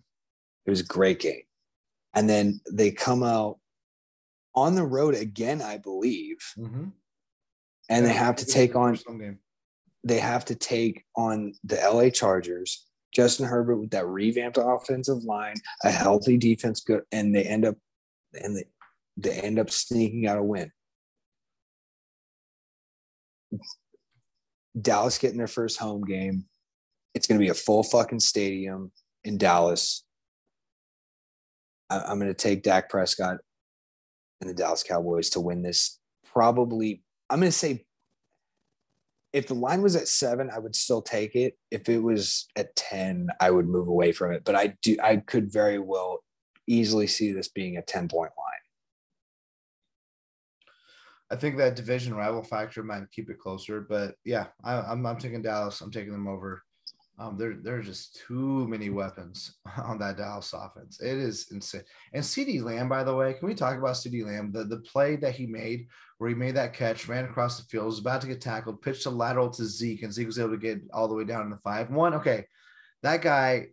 [0.65, 1.43] It was a great game.
[2.15, 3.59] And then they come out
[4.55, 6.37] on the road again, I believe.
[6.57, 6.85] Mm-hmm.
[7.89, 8.97] And yeah, they have to take on
[10.03, 15.55] they have to take on the LA Chargers Justin Herbert with that revamped offensive line,
[15.83, 17.75] a healthy defense, good, and they end up
[18.33, 18.65] and they,
[19.17, 20.71] they end up sneaking out a win.
[24.79, 26.45] Dallas getting their first home game.
[27.13, 28.91] It's going to be a full fucking stadium
[29.23, 30.03] in Dallas.
[31.91, 33.37] I, am going to take Dak Prescott
[34.41, 35.99] and the Dallas Cowboys to win this.
[36.25, 37.85] Probably, I'm going to say
[39.33, 41.57] if the line was at seven, I would still take it.
[41.71, 44.43] If it was at 10, I would move away from it.
[44.45, 46.23] But I do, I could very well
[46.67, 48.53] easily see this being a 10 point line.
[51.31, 55.05] I think that division rival factor might keep it closer, but yeah, I, am I'm,
[55.07, 55.81] I'm taking Dallas.
[55.81, 56.61] I'm taking them over.
[57.17, 61.01] Um, there, there are just too many weapons on that Dallas offense.
[61.01, 61.83] It is insane.
[62.13, 64.51] And CeeDee Lamb, by the way, can we talk about CeeDee Lamb?
[64.51, 65.87] The, the play that he made
[66.23, 69.05] where he made that catch, ran across the field, was about to get tackled, pitched
[69.07, 71.49] a lateral to Zeke, and Zeke was able to get all the way down in
[71.49, 71.89] the five.
[71.89, 72.45] One, okay,
[73.01, 73.67] that guy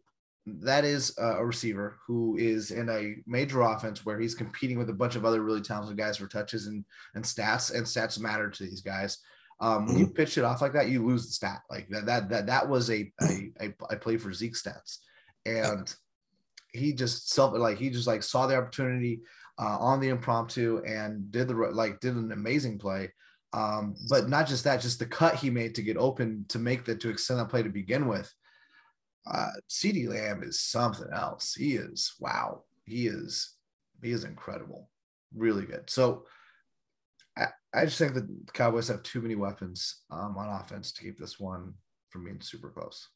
[0.47, 4.93] that is a receiver who is in a major offense where he's competing with a
[4.93, 8.65] bunch of other really talented guys for touches and, and stats, and stats matter to
[8.65, 9.19] these guys.
[9.61, 10.15] Um, when you mm-hmm.
[10.15, 11.61] pitch it off like that, you lose the stat.
[11.71, 14.99] Like that, that, that, that was a, a, a, a play for Zeke stats.
[15.47, 15.95] And
[16.73, 19.21] he just self, like, he just like saw the opportunity
[19.61, 23.13] uh, on the impromptu and did the, like, did an amazing play.
[23.53, 26.85] Um, but not just that, just the cut he made to get open to make
[26.85, 28.33] that, to extend that play to begin with
[29.27, 31.55] uh, CeeDee Lamb is something else.
[31.55, 32.63] He is wow.
[32.85, 33.55] He is
[34.03, 34.89] he is incredible,
[35.37, 35.91] really good.
[35.91, 36.25] So
[37.37, 41.03] I, I just think that the Cowboys have too many weapons um, on offense to
[41.03, 41.75] keep this one
[42.09, 43.09] from being super close.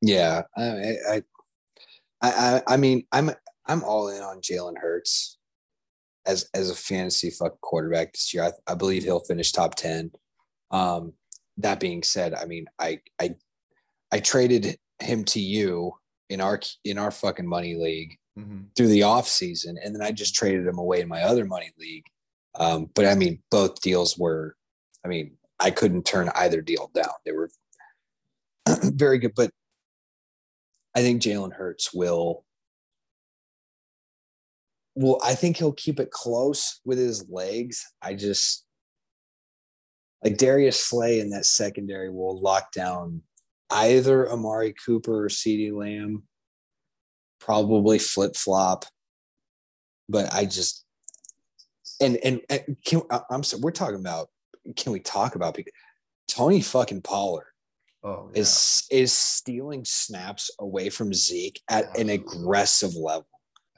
[0.00, 1.22] Yeah, I, I,
[2.22, 3.30] I, I mean, I'm
[3.66, 5.38] I'm all in on Jalen Hurts
[6.26, 8.44] as as a fantasy fuck quarterback this year.
[8.44, 10.10] I, I believe he'll finish top ten.
[10.70, 11.12] Um,
[11.58, 13.34] that being said, I mean, I I
[14.10, 15.92] I traded him to you
[16.28, 18.62] in our in our fucking money league mm-hmm.
[18.76, 21.72] through the off season, and then I just traded him away in my other money
[21.78, 22.04] league.
[22.54, 24.56] Um, but I mean, both deals were,
[25.04, 27.12] I mean, I couldn't turn either deal down.
[27.24, 27.50] They were
[28.82, 29.50] very good, but
[30.94, 32.44] I think Jalen Hurts will.
[34.94, 37.86] Well, I think he'll keep it close with his legs.
[38.02, 38.64] I just
[40.22, 43.22] like Darius Slay in that secondary will lock down
[43.70, 46.24] either Amari Cooper or CeeDee Lamb,
[47.40, 48.84] probably flip flop.
[50.08, 50.84] But I just
[52.00, 54.28] and and, and can, uh, I'm sorry, we're talking about
[54.76, 55.56] can we talk about
[56.28, 57.46] Tony fucking Pollard
[58.04, 58.40] oh, yeah.
[58.40, 62.14] is is stealing snaps away from Zeke at Absolutely.
[62.14, 63.26] an aggressive level.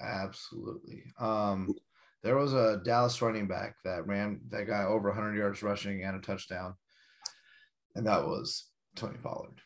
[0.01, 1.05] Absolutely.
[1.19, 1.75] Um,
[2.23, 6.17] there was a Dallas running back that ran that guy over 100 yards rushing and
[6.17, 6.75] a touchdown,
[7.95, 9.61] and that was Tony Pollard.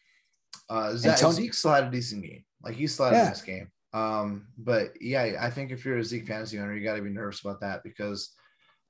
[0.68, 2.44] Uh, Zach, Tony- Zeke still had a decent game.
[2.62, 3.22] Like he still had yeah.
[3.22, 3.70] a nice game.
[3.92, 7.10] Um, but yeah, I think if you're a Zeke fantasy owner, you got to be
[7.10, 8.34] nervous about that because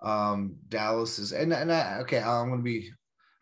[0.03, 2.91] um, Dallas is and and I, okay, I'm gonna be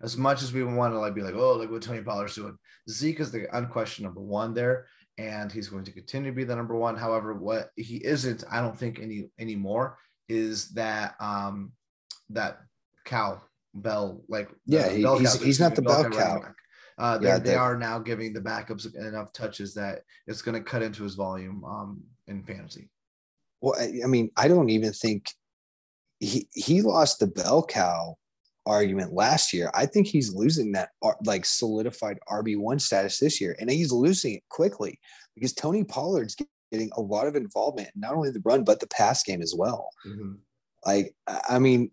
[0.03, 2.57] as much as we want to like be like, oh, like what Tony Pollard's doing.
[2.89, 4.87] Zeke is the unquestioned number one there,
[5.19, 6.97] and he's going to continue to be the number one.
[6.97, 9.99] However, what he isn't, I don't think any anymore,
[10.29, 11.73] is that um
[12.31, 12.59] that
[13.05, 13.41] cow
[13.75, 16.43] bell like yeah, he, he's, he's not the bell cow.
[16.99, 20.83] Uh, yeah, they are now giving the backups enough touches that it's going to cut
[20.83, 22.89] into his volume um, in fantasy.
[23.61, 25.31] Well, I, I mean, I don't even think
[26.21, 28.17] he he lost the bell cow
[28.67, 29.71] argument last year.
[29.75, 30.91] I think he's losing that
[31.25, 34.99] like solidified RB one status this year, and he's losing it quickly
[35.35, 36.37] because Tony Pollard's
[36.73, 39.89] getting a lot of involvement, not only the run but the pass game as well.
[40.07, 40.33] Mm-hmm.
[40.85, 41.15] Like,
[41.49, 41.91] I mean,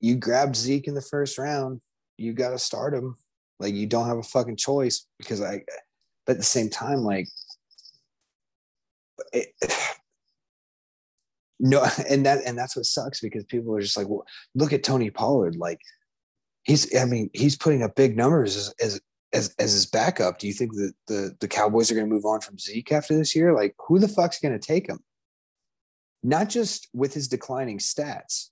[0.00, 1.80] you grabbed Zeke in the first round
[2.20, 3.16] you got to start him.
[3.58, 5.62] Like you don't have a fucking choice because I,
[6.26, 7.28] but at the same time, like,
[9.32, 9.48] it,
[11.60, 14.24] no, and that and that's what sucks because people are just like, well,
[14.54, 15.56] look at Tony Pollard.
[15.56, 15.80] Like,
[16.62, 19.00] he's, I mean, he's putting up big numbers as as
[19.32, 20.38] as, as his backup.
[20.38, 23.16] Do you think that the the Cowboys are going to move on from Zeke after
[23.16, 23.54] this year?
[23.54, 24.98] Like, who the fuck's going to take him?
[26.22, 28.48] Not just with his declining stats,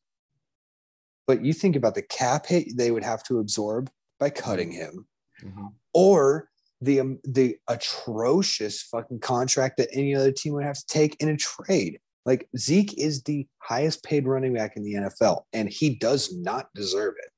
[1.26, 3.90] but you think about the cap hit they would have to absorb
[4.20, 5.06] by cutting him,
[5.42, 5.66] mm-hmm.
[5.92, 6.48] or
[6.80, 11.28] the um, the atrocious fucking contract that any other team would have to take in
[11.28, 11.98] a trade.
[12.26, 16.68] Like Zeke is the highest paid running back in the NFL, and he does not
[16.74, 17.30] deserve it.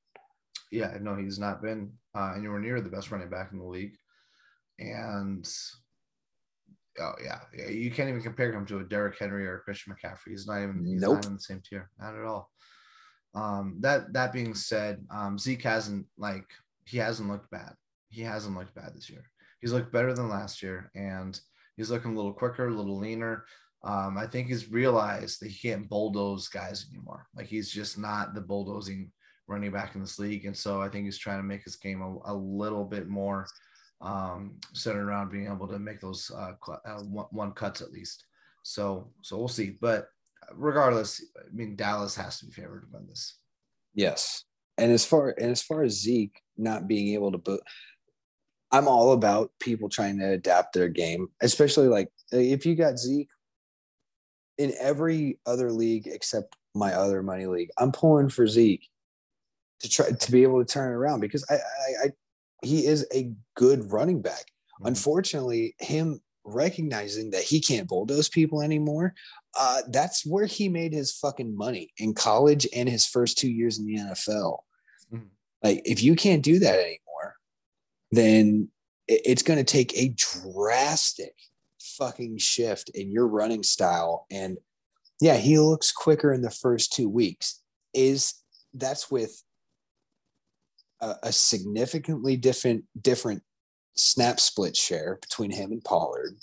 [0.71, 3.95] Yeah, no, he's not been uh, anywhere near the best running back in the league,
[4.79, 5.47] and
[6.99, 9.93] oh yeah, yeah, you can't even compare him to a Derrick Henry or a Christian
[9.93, 10.29] McCaffrey.
[10.29, 11.15] He's not even he's nope.
[11.15, 12.49] not in the same tier, not at all.
[13.33, 16.45] Um, that that being said, um, Zeke hasn't like
[16.85, 17.73] he hasn't looked bad.
[18.09, 19.23] He hasn't looked bad this year.
[19.61, 21.39] He's looked better than last year, and
[21.77, 23.45] he's looking a little quicker, a little leaner.
[23.83, 27.27] Um, I think he's realized that he can't bulldoze guys anymore.
[27.35, 29.11] Like he's just not the bulldozing
[29.47, 30.45] running back in this league.
[30.45, 33.47] And so I think he's trying to make his game a, a little bit more
[33.99, 36.53] um, centered around being able to make those uh,
[36.85, 38.25] uh, one, one cuts at least.
[38.63, 39.77] So, so we'll see.
[39.81, 40.07] But
[40.53, 43.37] regardless, I mean, Dallas has to be favored to win this.
[43.93, 44.43] Yes.
[44.77, 47.61] And as far and as far as Zeke not being able to boot,
[48.71, 53.29] I'm all about people trying to adapt their game, especially like if you got Zeke
[54.61, 58.87] in every other league except my other money league, I'm pulling for Zeke
[59.79, 62.11] to try to be able to turn it around because I, I, I
[62.61, 64.45] he is a good running back.
[64.75, 64.87] Mm-hmm.
[64.87, 69.15] Unfortunately, him recognizing that he can't bulldoze people anymore,
[69.59, 73.79] uh, that's where he made his fucking money in college and his first two years
[73.79, 74.59] in the NFL.
[75.11, 75.25] Mm-hmm.
[75.63, 77.35] Like, if you can't do that anymore,
[78.11, 78.69] then
[79.07, 81.33] it's going to take a drastic
[82.01, 84.25] fucking shift in your running style.
[84.31, 84.57] And
[85.21, 87.61] yeah, he looks quicker in the first two weeks.
[87.93, 88.33] Is
[88.73, 89.43] that's with
[90.99, 93.43] a, a significantly different different
[93.95, 96.37] snap split share between him and Pollard.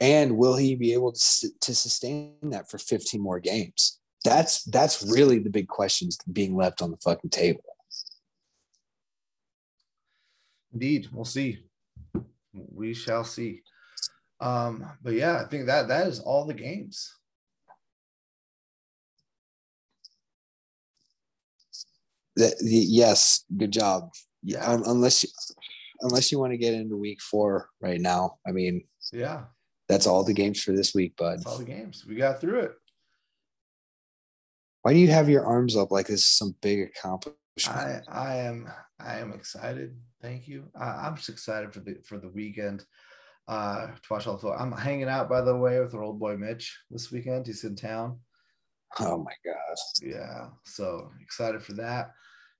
[0.00, 3.98] And will he be able to, to sustain that for 15 more games?
[4.24, 7.62] That's that's really the big questions being left on the fucking table.
[10.72, 11.60] Indeed, we'll see.
[12.52, 13.62] We shall see.
[14.40, 17.14] Um, but yeah, I think that that is all the games.
[22.36, 24.10] That, yes, good job.
[24.44, 25.30] Yeah, um, unless you,
[26.02, 28.38] unless you want to get into week four right now.
[28.46, 29.44] I mean, yeah,
[29.88, 31.38] that's all the games for this week, bud.
[31.38, 32.04] That's all the games.
[32.08, 32.72] We got through it.
[34.82, 37.36] Why do you have your arms up like this is some big accomplishment?
[37.66, 38.68] I, I am
[39.00, 39.96] I am excited.
[40.22, 40.64] Thank you.
[40.78, 42.84] I, am just excited for the for the weekend
[43.48, 44.60] uh, to watch all the football.
[44.60, 47.46] I'm hanging out, by the way, with our old boy Mitch this weekend.
[47.46, 48.18] He's in town.
[49.00, 49.78] Oh my gosh.
[50.02, 50.48] Yeah.
[50.64, 52.10] So excited for that.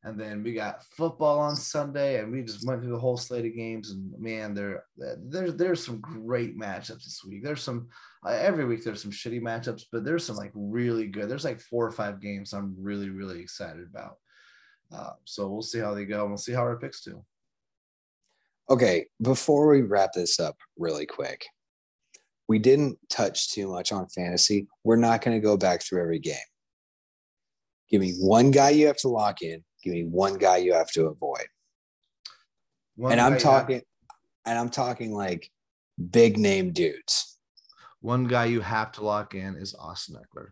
[0.04, 3.44] And then we got football on Sunday, and we just went through the whole slate
[3.44, 3.90] of games.
[3.90, 7.42] And man, there, there's there's some great matchups this week.
[7.42, 7.88] There's some
[8.24, 11.28] uh, every week there's some shitty matchups, but there's some like really good.
[11.28, 14.18] There's like four or five games I'm really really excited about.
[14.92, 17.24] Uh, so we'll see how they go, and we'll see how our picks do.
[18.70, 21.46] Okay, before we wrap this up really quick,
[22.48, 24.66] we didn't touch too much on fantasy.
[24.84, 26.36] We're not going to go back through every game.
[27.90, 29.64] Give me one guy you have to lock in.
[29.82, 31.46] Give me one guy you have to avoid.
[32.96, 33.84] One and I'm talking, have,
[34.44, 35.50] and I'm talking like
[36.10, 37.38] big name dudes.
[38.00, 40.48] One guy you have to lock in is Austin Ekeler,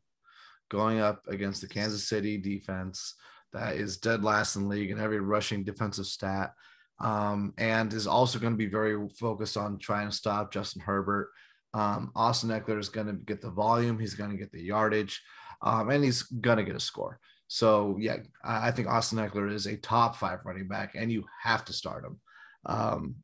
[0.70, 3.14] going up against the Kansas City defense
[3.52, 6.52] that is dead last in league in every rushing defensive stat
[7.00, 11.30] um, and is also going to be very focused on trying to stop Justin Herbert.
[11.74, 15.22] Um, Austin Ekeler is going to get the volume, he's going to get the yardage,
[15.62, 17.20] um, and he's going to get a score.
[17.48, 21.64] So, yeah, I think Austin Ekeler is a top five running back, and you have
[21.66, 22.20] to start him.
[22.64, 23.16] Um,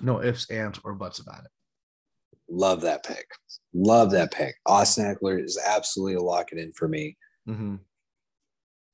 [0.00, 1.50] no ifs, ands, or buts about it.
[2.48, 3.26] Love that pick.
[3.74, 4.54] Love that pick.
[4.64, 7.16] Austin Ekeler is absolutely a lock it in for me.
[7.46, 7.76] Mm-hmm.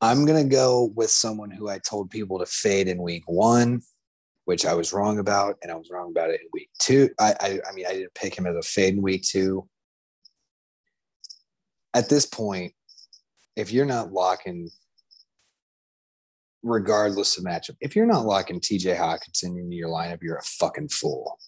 [0.01, 3.81] I'm going to go with someone who I told people to fade in week one,
[4.45, 5.57] which I was wrong about.
[5.63, 7.11] And I was wrong about it in week two.
[7.19, 9.69] I, I, I mean, I didn't pick him as a fade in week two.
[11.95, 12.73] At this point,
[13.57, 14.69] if you're not locking,
[16.63, 20.89] regardless of matchup, if you're not locking TJ Hockenson into your lineup, you're a fucking
[20.89, 21.39] fool.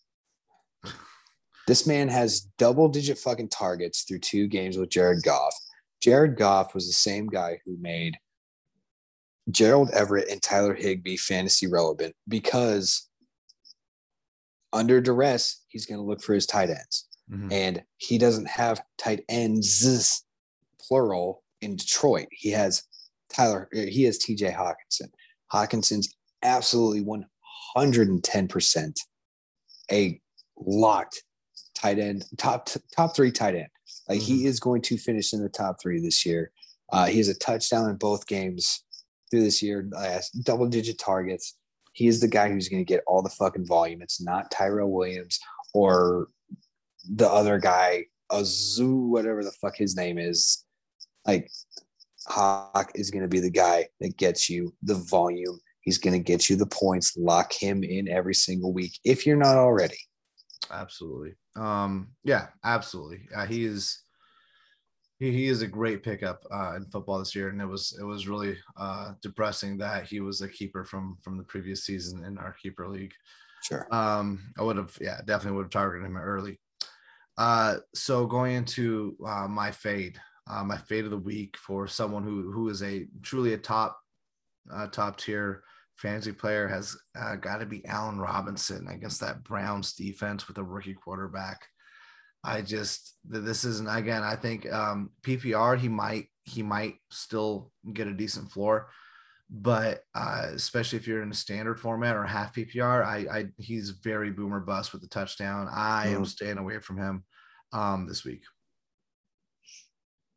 [1.67, 5.55] This man has double digit fucking targets through two games with Jared Goff.
[6.01, 8.17] Jared Goff was the same guy who made
[9.51, 13.09] Gerald Everett and Tyler Higbee fantasy relevant because
[14.73, 17.07] under duress, he's going to look for his tight ends.
[17.31, 17.53] Mm-hmm.
[17.53, 20.25] And he doesn't have tight ends,
[20.81, 22.29] plural, in Detroit.
[22.31, 22.85] He has
[23.33, 25.09] Tyler, er, he has TJ Hockenson.
[25.53, 27.05] Hockenson's absolutely
[27.77, 28.93] 110%
[29.93, 30.21] a
[30.59, 31.23] locked
[31.75, 33.69] tight end, top top three tight end.
[34.09, 34.27] Like mm-hmm.
[34.27, 36.51] he is going to finish in the top three this year.
[36.93, 38.85] Uh, he has a touchdown in both games
[39.31, 41.59] through this year, last double digit targets.
[41.93, 44.03] He is the guy who's going to get all the fucking volume.
[44.03, 45.39] It's not Tyrell Williams
[45.73, 46.29] or
[47.09, 50.65] the other guy, Azu, whatever the fuck his name is.
[51.27, 51.49] Like,
[52.29, 55.59] Hawk is going to be the guy that gets you the volume.
[55.81, 57.17] He's going to get you the points.
[57.17, 59.99] Lock him in every single week if you're not already.
[60.71, 61.35] Absolutely.
[61.55, 63.21] Um, yeah, absolutely.
[63.35, 64.03] Uh, he is
[65.19, 68.05] he, he is a great pickup uh, in football this year, and it was it
[68.05, 72.39] was really uh, depressing that he was a keeper from from the previous season in
[72.39, 73.15] our keeper league.
[73.63, 73.87] Sure.
[73.91, 76.61] Um, I would have, yeah, definitely would have targeted him early.
[77.37, 80.19] Uh, so going into uh, my fade,
[80.49, 83.99] uh, my fade of the week for someone who who is a truly a top
[84.73, 85.63] uh, top tier
[85.97, 90.65] fantasy player has uh, got to be Allen Robinson against that Browns defense with a
[90.65, 91.67] rookie quarterback.
[92.47, 94.23] I just this isn't again.
[94.23, 98.89] I think um, PPR he might he might still get a decent floor,
[99.51, 103.91] but uh, especially if you're in a standard format or half PPR, I, I he's
[103.91, 105.69] very boomer bust with the touchdown.
[105.73, 106.17] I mm.
[106.17, 107.25] am staying away from him
[107.73, 108.43] um, this week.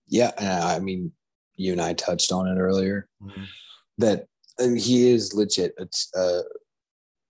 [0.07, 1.11] Yeah, I mean,
[1.55, 3.43] you and I touched on it earlier mm-hmm.
[3.99, 4.25] that
[4.57, 5.75] he is legit.
[5.77, 6.41] It's a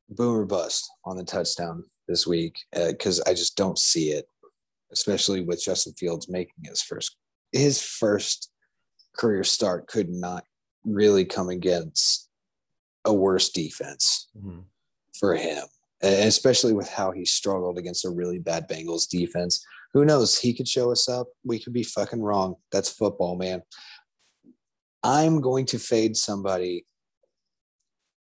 [0.10, 4.26] boomer bust on the touchdown this week because uh, I just don't see it,
[4.92, 7.16] especially with Justin Fields making his first
[7.52, 8.52] his first
[9.18, 10.44] career start could not
[10.86, 12.30] really come against
[13.06, 14.60] a worse defense mm-hmm.
[15.20, 15.64] for him,
[16.02, 19.66] and especially with how he struggled against a really bad Bengals defense.
[19.94, 20.38] Who knows?
[20.38, 21.28] He could show us up.
[21.44, 22.56] We could be fucking wrong.
[22.72, 23.64] That's football, man.
[25.02, 26.86] I'm going to fade somebody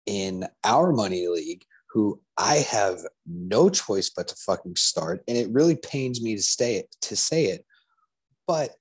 [0.05, 1.63] in our money league
[1.93, 2.97] who I have
[3.27, 5.23] no choice but to fucking start.
[5.27, 7.65] And it really pains me to stay to say it.
[8.47, 8.71] But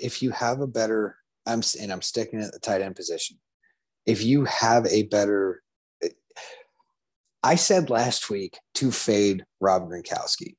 [0.00, 1.16] if you have a better,
[1.46, 3.38] I'm and I'm sticking at the tight end position.
[4.06, 5.62] If you have a better,
[7.42, 10.56] I said last week to fade Rob Gronkowski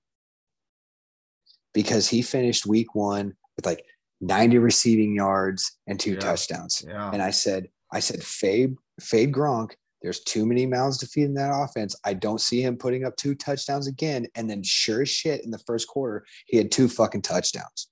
[1.73, 3.83] because he finished week one with like
[4.21, 6.19] 90 receiving yards and two yeah.
[6.19, 6.85] touchdowns.
[6.87, 7.09] Yeah.
[7.11, 9.71] And I said, I said, fade, fade Gronk.
[10.01, 11.95] There's too many mouths to feed in that offense.
[12.05, 14.27] I don't see him putting up two touchdowns again.
[14.35, 17.89] And then, sure as shit, in the first quarter, he had two fucking touchdowns.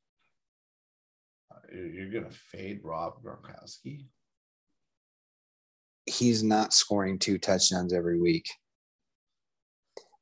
[1.51, 4.05] Uh, you're gonna fade Rob Gronkowski.
[6.05, 8.47] He's not scoring two touchdowns every week.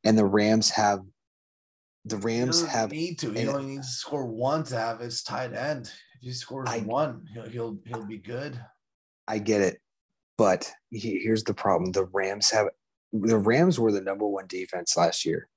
[0.03, 1.01] And the Rams have
[2.05, 3.31] the Rams have need to.
[3.31, 5.91] He only needs to score one to have his tight end.
[6.15, 8.59] If he scores I, one, he'll he'll he'll be good.
[9.27, 9.79] I get it,
[10.37, 12.67] but here's the problem: the Rams have
[13.11, 15.47] the Rams were the number one defense last year.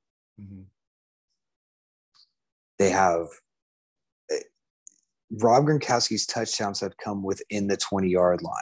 [0.41, 0.63] Mm-hmm.
[2.79, 3.27] They have
[4.31, 4.41] eh,
[5.33, 8.55] Rob Gronkowski's touchdowns have come within the 20 yard line.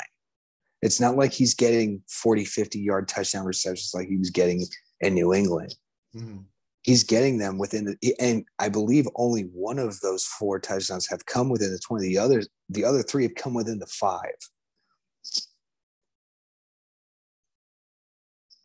[0.83, 4.65] It's not like he's getting 40, 50 yard touchdown receptions like he was getting
[5.01, 5.75] in New England.
[6.17, 6.39] Mm-hmm
[6.87, 11.27] he's getting them within the and I believe only one of those four touchdowns have
[11.27, 12.07] come within the 20.
[12.07, 14.37] The others, the other three have come within the five.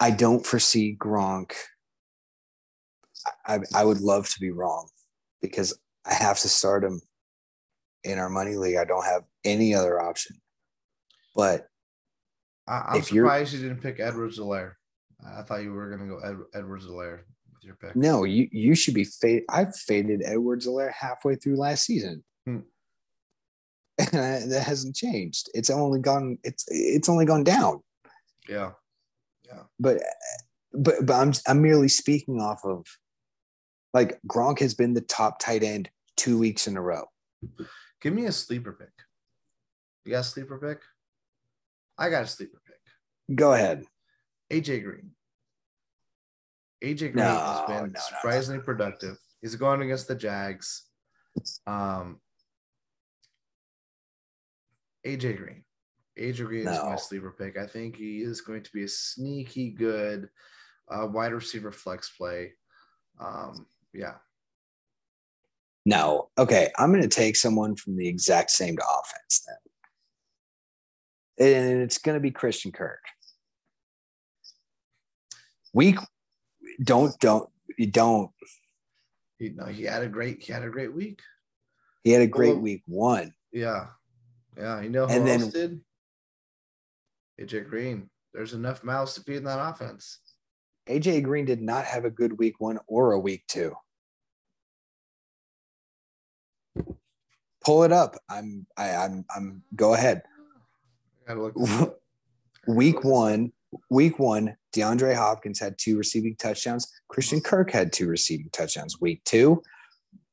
[0.01, 1.53] I don't foresee Gronk.
[3.45, 4.89] I, I would love to be wrong
[5.43, 7.01] because I have to start him
[8.03, 8.77] in our money league.
[8.77, 10.37] I don't have any other option.
[11.35, 11.67] But
[12.67, 14.73] I, am surprised you didn't pick Edwards-Helaire.
[15.23, 17.19] I thought you were going to go Ed, Edwards-Helaire
[17.53, 17.95] with your pick.
[17.95, 19.43] No, you you should be fade.
[19.49, 22.23] I've faded Edwards-Helaire halfway through last season.
[22.45, 22.59] Hmm.
[24.13, 25.49] And that hasn't changed.
[25.53, 26.39] It's only gone.
[26.43, 27.81] It's it's only gone down.
[28.49, 28.71] Yeah,
[29.51, 29.63] yeah.
[29.79, 30.01] But
[30.73, 32.85] but but I'm I'm merely speaking off of
[33.93, 37.05] like Gronk has been the top tight end two weeks in a row.
[38.01, 38.89] Give me a sleeper pick.
[40.05, 40.81] You got a sleeper pick?
[41.97, 43.35] I got a sleeper pick.
[43.35, 43.83] Go ahead.
[44.51, 45.11] AJ Green.
[46.83, 49.17] AJ Green no, has been no, surprisingly no, productive.
[49.41, 50.83] He's going against the Jags.
[51.67, 52.19] Um,
[55.05, 55.63] AJ Green.
[56.19, 57.57] AJ Green is my sleeper pick.
[57.57, 60.29] I think he is going to be a sneaky good
[60.89, 62.53] uh, wide receiver flex play.
[63.19, 64.15] Um, yeah.
[65.85, 66.29] No.
[66.37, 66.71] Okay.
[66.77, 69.57] I'm going to take someone from the exact same offense then.
[71.47, 73.01] And it's going to be Christian Kirk.
[75.73, 75.97] Week
[76.83, 78.31] don't don't you don't.
[79.39, 81.21] You know, he had a great he had a great week.
[82.03, 83.33] He had a great well, week one.
[83.51, 83.87] Yeah,
[84.57, 84.81] yeah.
[84.81, 85.81] You know who and else then, did?
[87.41, 88.09] AJ Green.
[88.33, 90.19] There's enough mouths to feed in that offense.
[90.87, 93.73] AJ Green did not have a good week one or a week two.
[97.63, 98.15] Pull it up.
[98.29, 100.23] I'm I, I'm I'm go ahead.
[102.67, 103.51] week one,
[103.89, 106.91] week one, DeAndre Hopkins had two receiving touchdowns.
[107.07, 108.99] Christian Kirk had two receiving touchdowns.
[108.99, 109.61] Week two,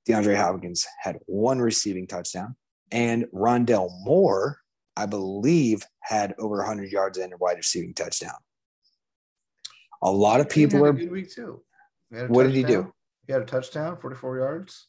[0.08, 2.56] DeAndre Hopkins had one receiving touchdown.
[2.90, 4.58] And Rondale Moore,
[4.96, 8.32] I believe, had over 100 yards and a wide receiving touchdown.
[10.02, 10.92] A lot of people are.
[10.92, 11.62] good week too.
[12.28, 12.92] What did he do?
[13.26, 14.88] He had a touchdown, 44 yards.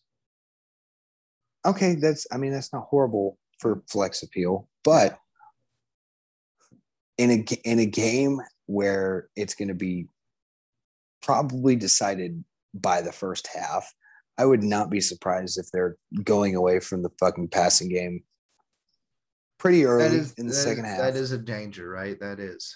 [1.66, 2.26] Okay, that's.
[2.32, 5.20] I mean, that's not horrible for flex appeal, but
[7.18, 10.08] in a in a game where it's going to be
[11.22, 12.44] probably decided
[12.74, 13.94] by the first half.
[14.38, 18.24] I would not be surprised if they're going away from the fucking passing game
[19.60, 21.00] pretty early is in the second is- half.
[21.00, 22.20] That is a danger, right?
[22.20, 22.76] That is.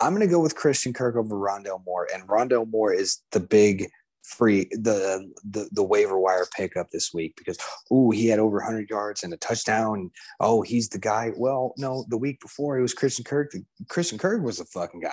[0.00, 3.40] I'm going to go with Christian Kirk over Rondale Moore, and Rondale Moore is the
[3.40, 3.88] big
[4.24, 7.58] free the the the waiver wire pickup this week because
[7.90, 10.10] oh he had over 100 yards and a touchdown.
[10.40, 11.32] Oh, he's the guy.
[11.36, 13.52] Well, no, the week before it was Christian Kirk.
[13.88, 15.10] Christian Kirk was the fucking guy.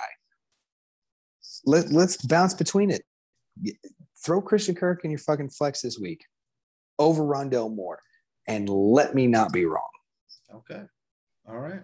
[1.64, 3.02] Let let's bounce between it.
[4.24, 6.24] Throw Christian Kirk in your fucking flex this week
[6.98, 8.00] over Rondale Moore,
[8.46, 9.88] and let me not be wrong.
[10.54, 10.82] Okay.
[11.48, 11.82] All right.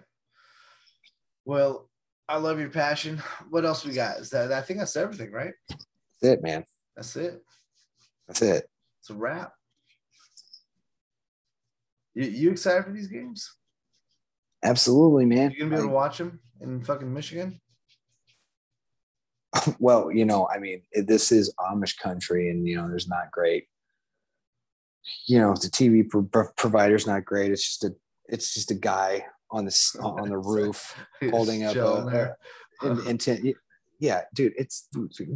[1.45, 1.89] Well,
[2.29, 3.21] I love your passion.
[3.49, 4.17] What else we got?
[4.17, 5.53] Is that I think that's everything, right?
[5.69, 6.65] That's it, man.
[6.95, 7.41] That's it.
[8.27, 8.69] That's it.
[8.99, 9.53] It's a wrap.
[12.13, 13.55] You, you excited for these games?
[14.63, 15.51] Absolutely, man.
[15.51, 17.61] You gonna be able to watch them in fucking Michigan?
[19.79, 23.67] well, you know, I mean, this is Amish country, and you know, there's not great.
[25.27, 27.51] You know, the TV pro- pro- provider's not great.
[27.51, 27.95] It's just a,
[28.29, 30.95] it's just a guy on the on the roof
[31.31, 32.35] holding up a,
[32.83, 33.45] in, intent.
[33.99, 34.87] Yeah, dude, it's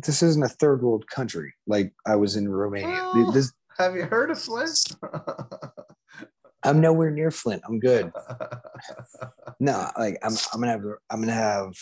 [0.06, 3.10] this isn't a third world country like I was in Romania.
[3.16, 4.96] Well- This, Have you heard of Flint?
[6.64, 7.64] I'm nowhere near Flint.
[7.66, 8.12] I'm good.
[9.60, 11.74] No, like I'm I'm gonna have I'm gonna have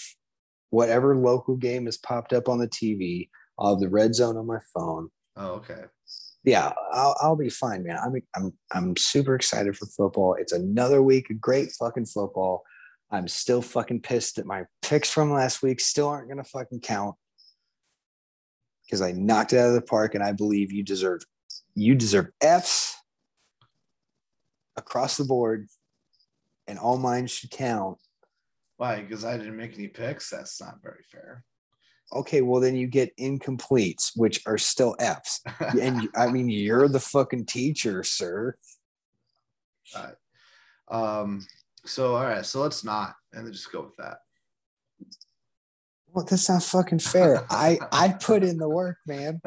[0.69, 3.29] whatever local game has popped up on the TV.
[3.57, 5.09] I'll have the red zone on my phone.
[5.35, 5.83] oh, okay.
[6.43, 7.97] Yeah, I'll, I'll be fine, man.
[7.97, 10.35] I'm I'm I'm super excited for football.
[10.35, 12.63] It's another week of great fucking football.
[13.11, 17.15] I'm still fucking pissed that my picks from last week still aren't gonna fucking count
[18.85, 21.21] because I knocked it out of the park, and I believe you deserve
[21.75, 22.95] you deserve Fs
[24.77, 25.67] across the board,
[26.67, 27.97] and all mine should count.
[28.77, 29.01] Why?
[29.01, 30.29] Because I didn't make any picks.
[30.29, 31.43] That's not very fair.
[32.13, 35.41] Okay, well then you get incompletes, which are still Fs.
[35.81, 38.55] And I mean, you're the fucking teacher, sir.
[40.89, 41.45] Um.
[41.85, 42.45] So all right.
[42.45, 44.17] So let's not, and then just go with that.
[46.11, 47.45] Well, that's not fucking fair.
[47.49, 49.41] I I put in the work, man.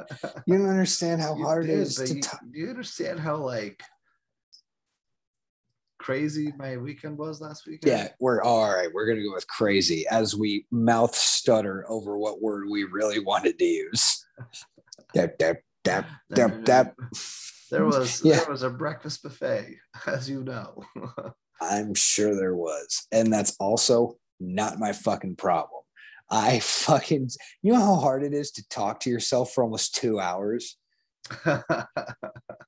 [0.47, 2.15] You don't understand how You hard it did, is but to.
[2.15, 3.83] you, t- do you understand how like
[6.03, 7.91] crazy my weekend was last weekend?
[7.93, 8.89] yeah, we're all right.
[8.93, 13.59] We're gonna go with crazy as we mouth stutter over what word we really wanted
[13.59, 14.27] to use.
[15.15, 16.95] Dap, dap, dap, dap, dap.
[17.71, 18.37] There was Yeah.
[18.41, 20.83] there was a breakfast buffet, as you know.
[21.61, 25.83] I'm sure there was, and that's also not my fucking problem.
[26.31, 27.29] I fucking,
[27.63, 30.79] you know how hard it is to talk to yourself for almost two hours,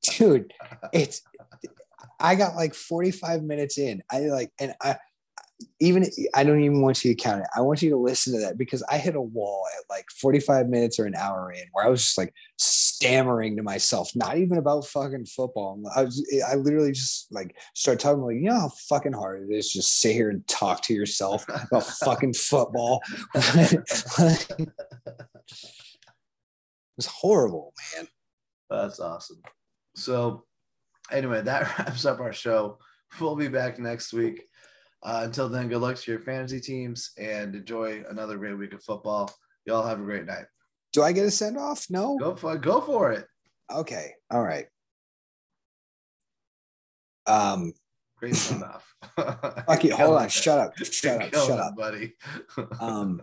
[0.03, 0.53] dude.
[0.93, 1.23] It's
[2.21, 4.03] I got like 45 minutes in.
[4.11, 4.97] I like, and I
[5.81, 7.47] even I don't even want you to count it.
[7.57, 10.69] I want you to listen to that because I hit a wall at like 45
[10.69, 14.59] minutes or an hour in where I was just like stammering to myself, not even
[14.59, 15.81] about fucking football.
[15.95, 19.55] I was, I literally just like start talking like, you know how fucking hard it
[19.55, 23.03] is just sit here and talk to yourself about fucking football.
[23.35, 24.69] it
[26.97, 28.09] was horrible, man.
[28.71, 29.43] That's awesome.
[29.95, 30.45] So,
[31.11, 32.79] anyway, that wraps up our show.
[33.21, 34.45] We'll be back next week.
[35.03, 38.83] Uh, until then, good luck to your fantasy teams and enjoy another great week of
[38.83, 39.31] football.
[39.67, 40.47] Y'all have a great night.
[40.93, 41.87] Do I get a send off?
[41.91, 42.17] No.
[42.19, 43.27] Go for go for it.
[43.73, 44.13] Okay.
[44.31, 44.67] All right.
[47.27, 47.73] Um,
[48.17, 48.95] Great enough.
[49.17, 49.95] Fuck you.
[49.97, 50.29] Hold on.
[50.29, 50.79] Shut up.
[50.79, 51.35] Shut up.
[51.35, 51.77] Shut up.
[51.77, 52.15] buddy.
[52.81, 53.23] Um,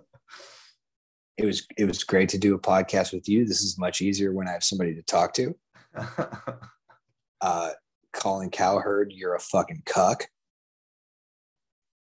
[1.37, 3.45] it was it was great to do a podcast with you.
[3.45, 5.55] This is much easier when I have somebody to talk to.
[7.41, 7.71] Uh,
[8.13, 10.27] Colin Cowherd, you're a fucking cuck.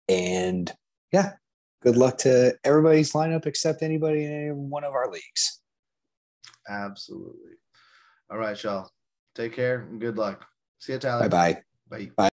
[0.07, 0.71] And
[1.11, 1.33] yeah,
[1.83, 5.61] good luck to everybody's lineup except anybody in any one of our leagues.
[6.67, 7.51] Absolutely.
[8.29, 8.89] All right, y'all.
[9.35, 10.45] Take care and good luck.
[10.79, 11.29] See you, Tyler.
[11.29, 12.09] Bye bye.
[12.17, 12.29] Bye.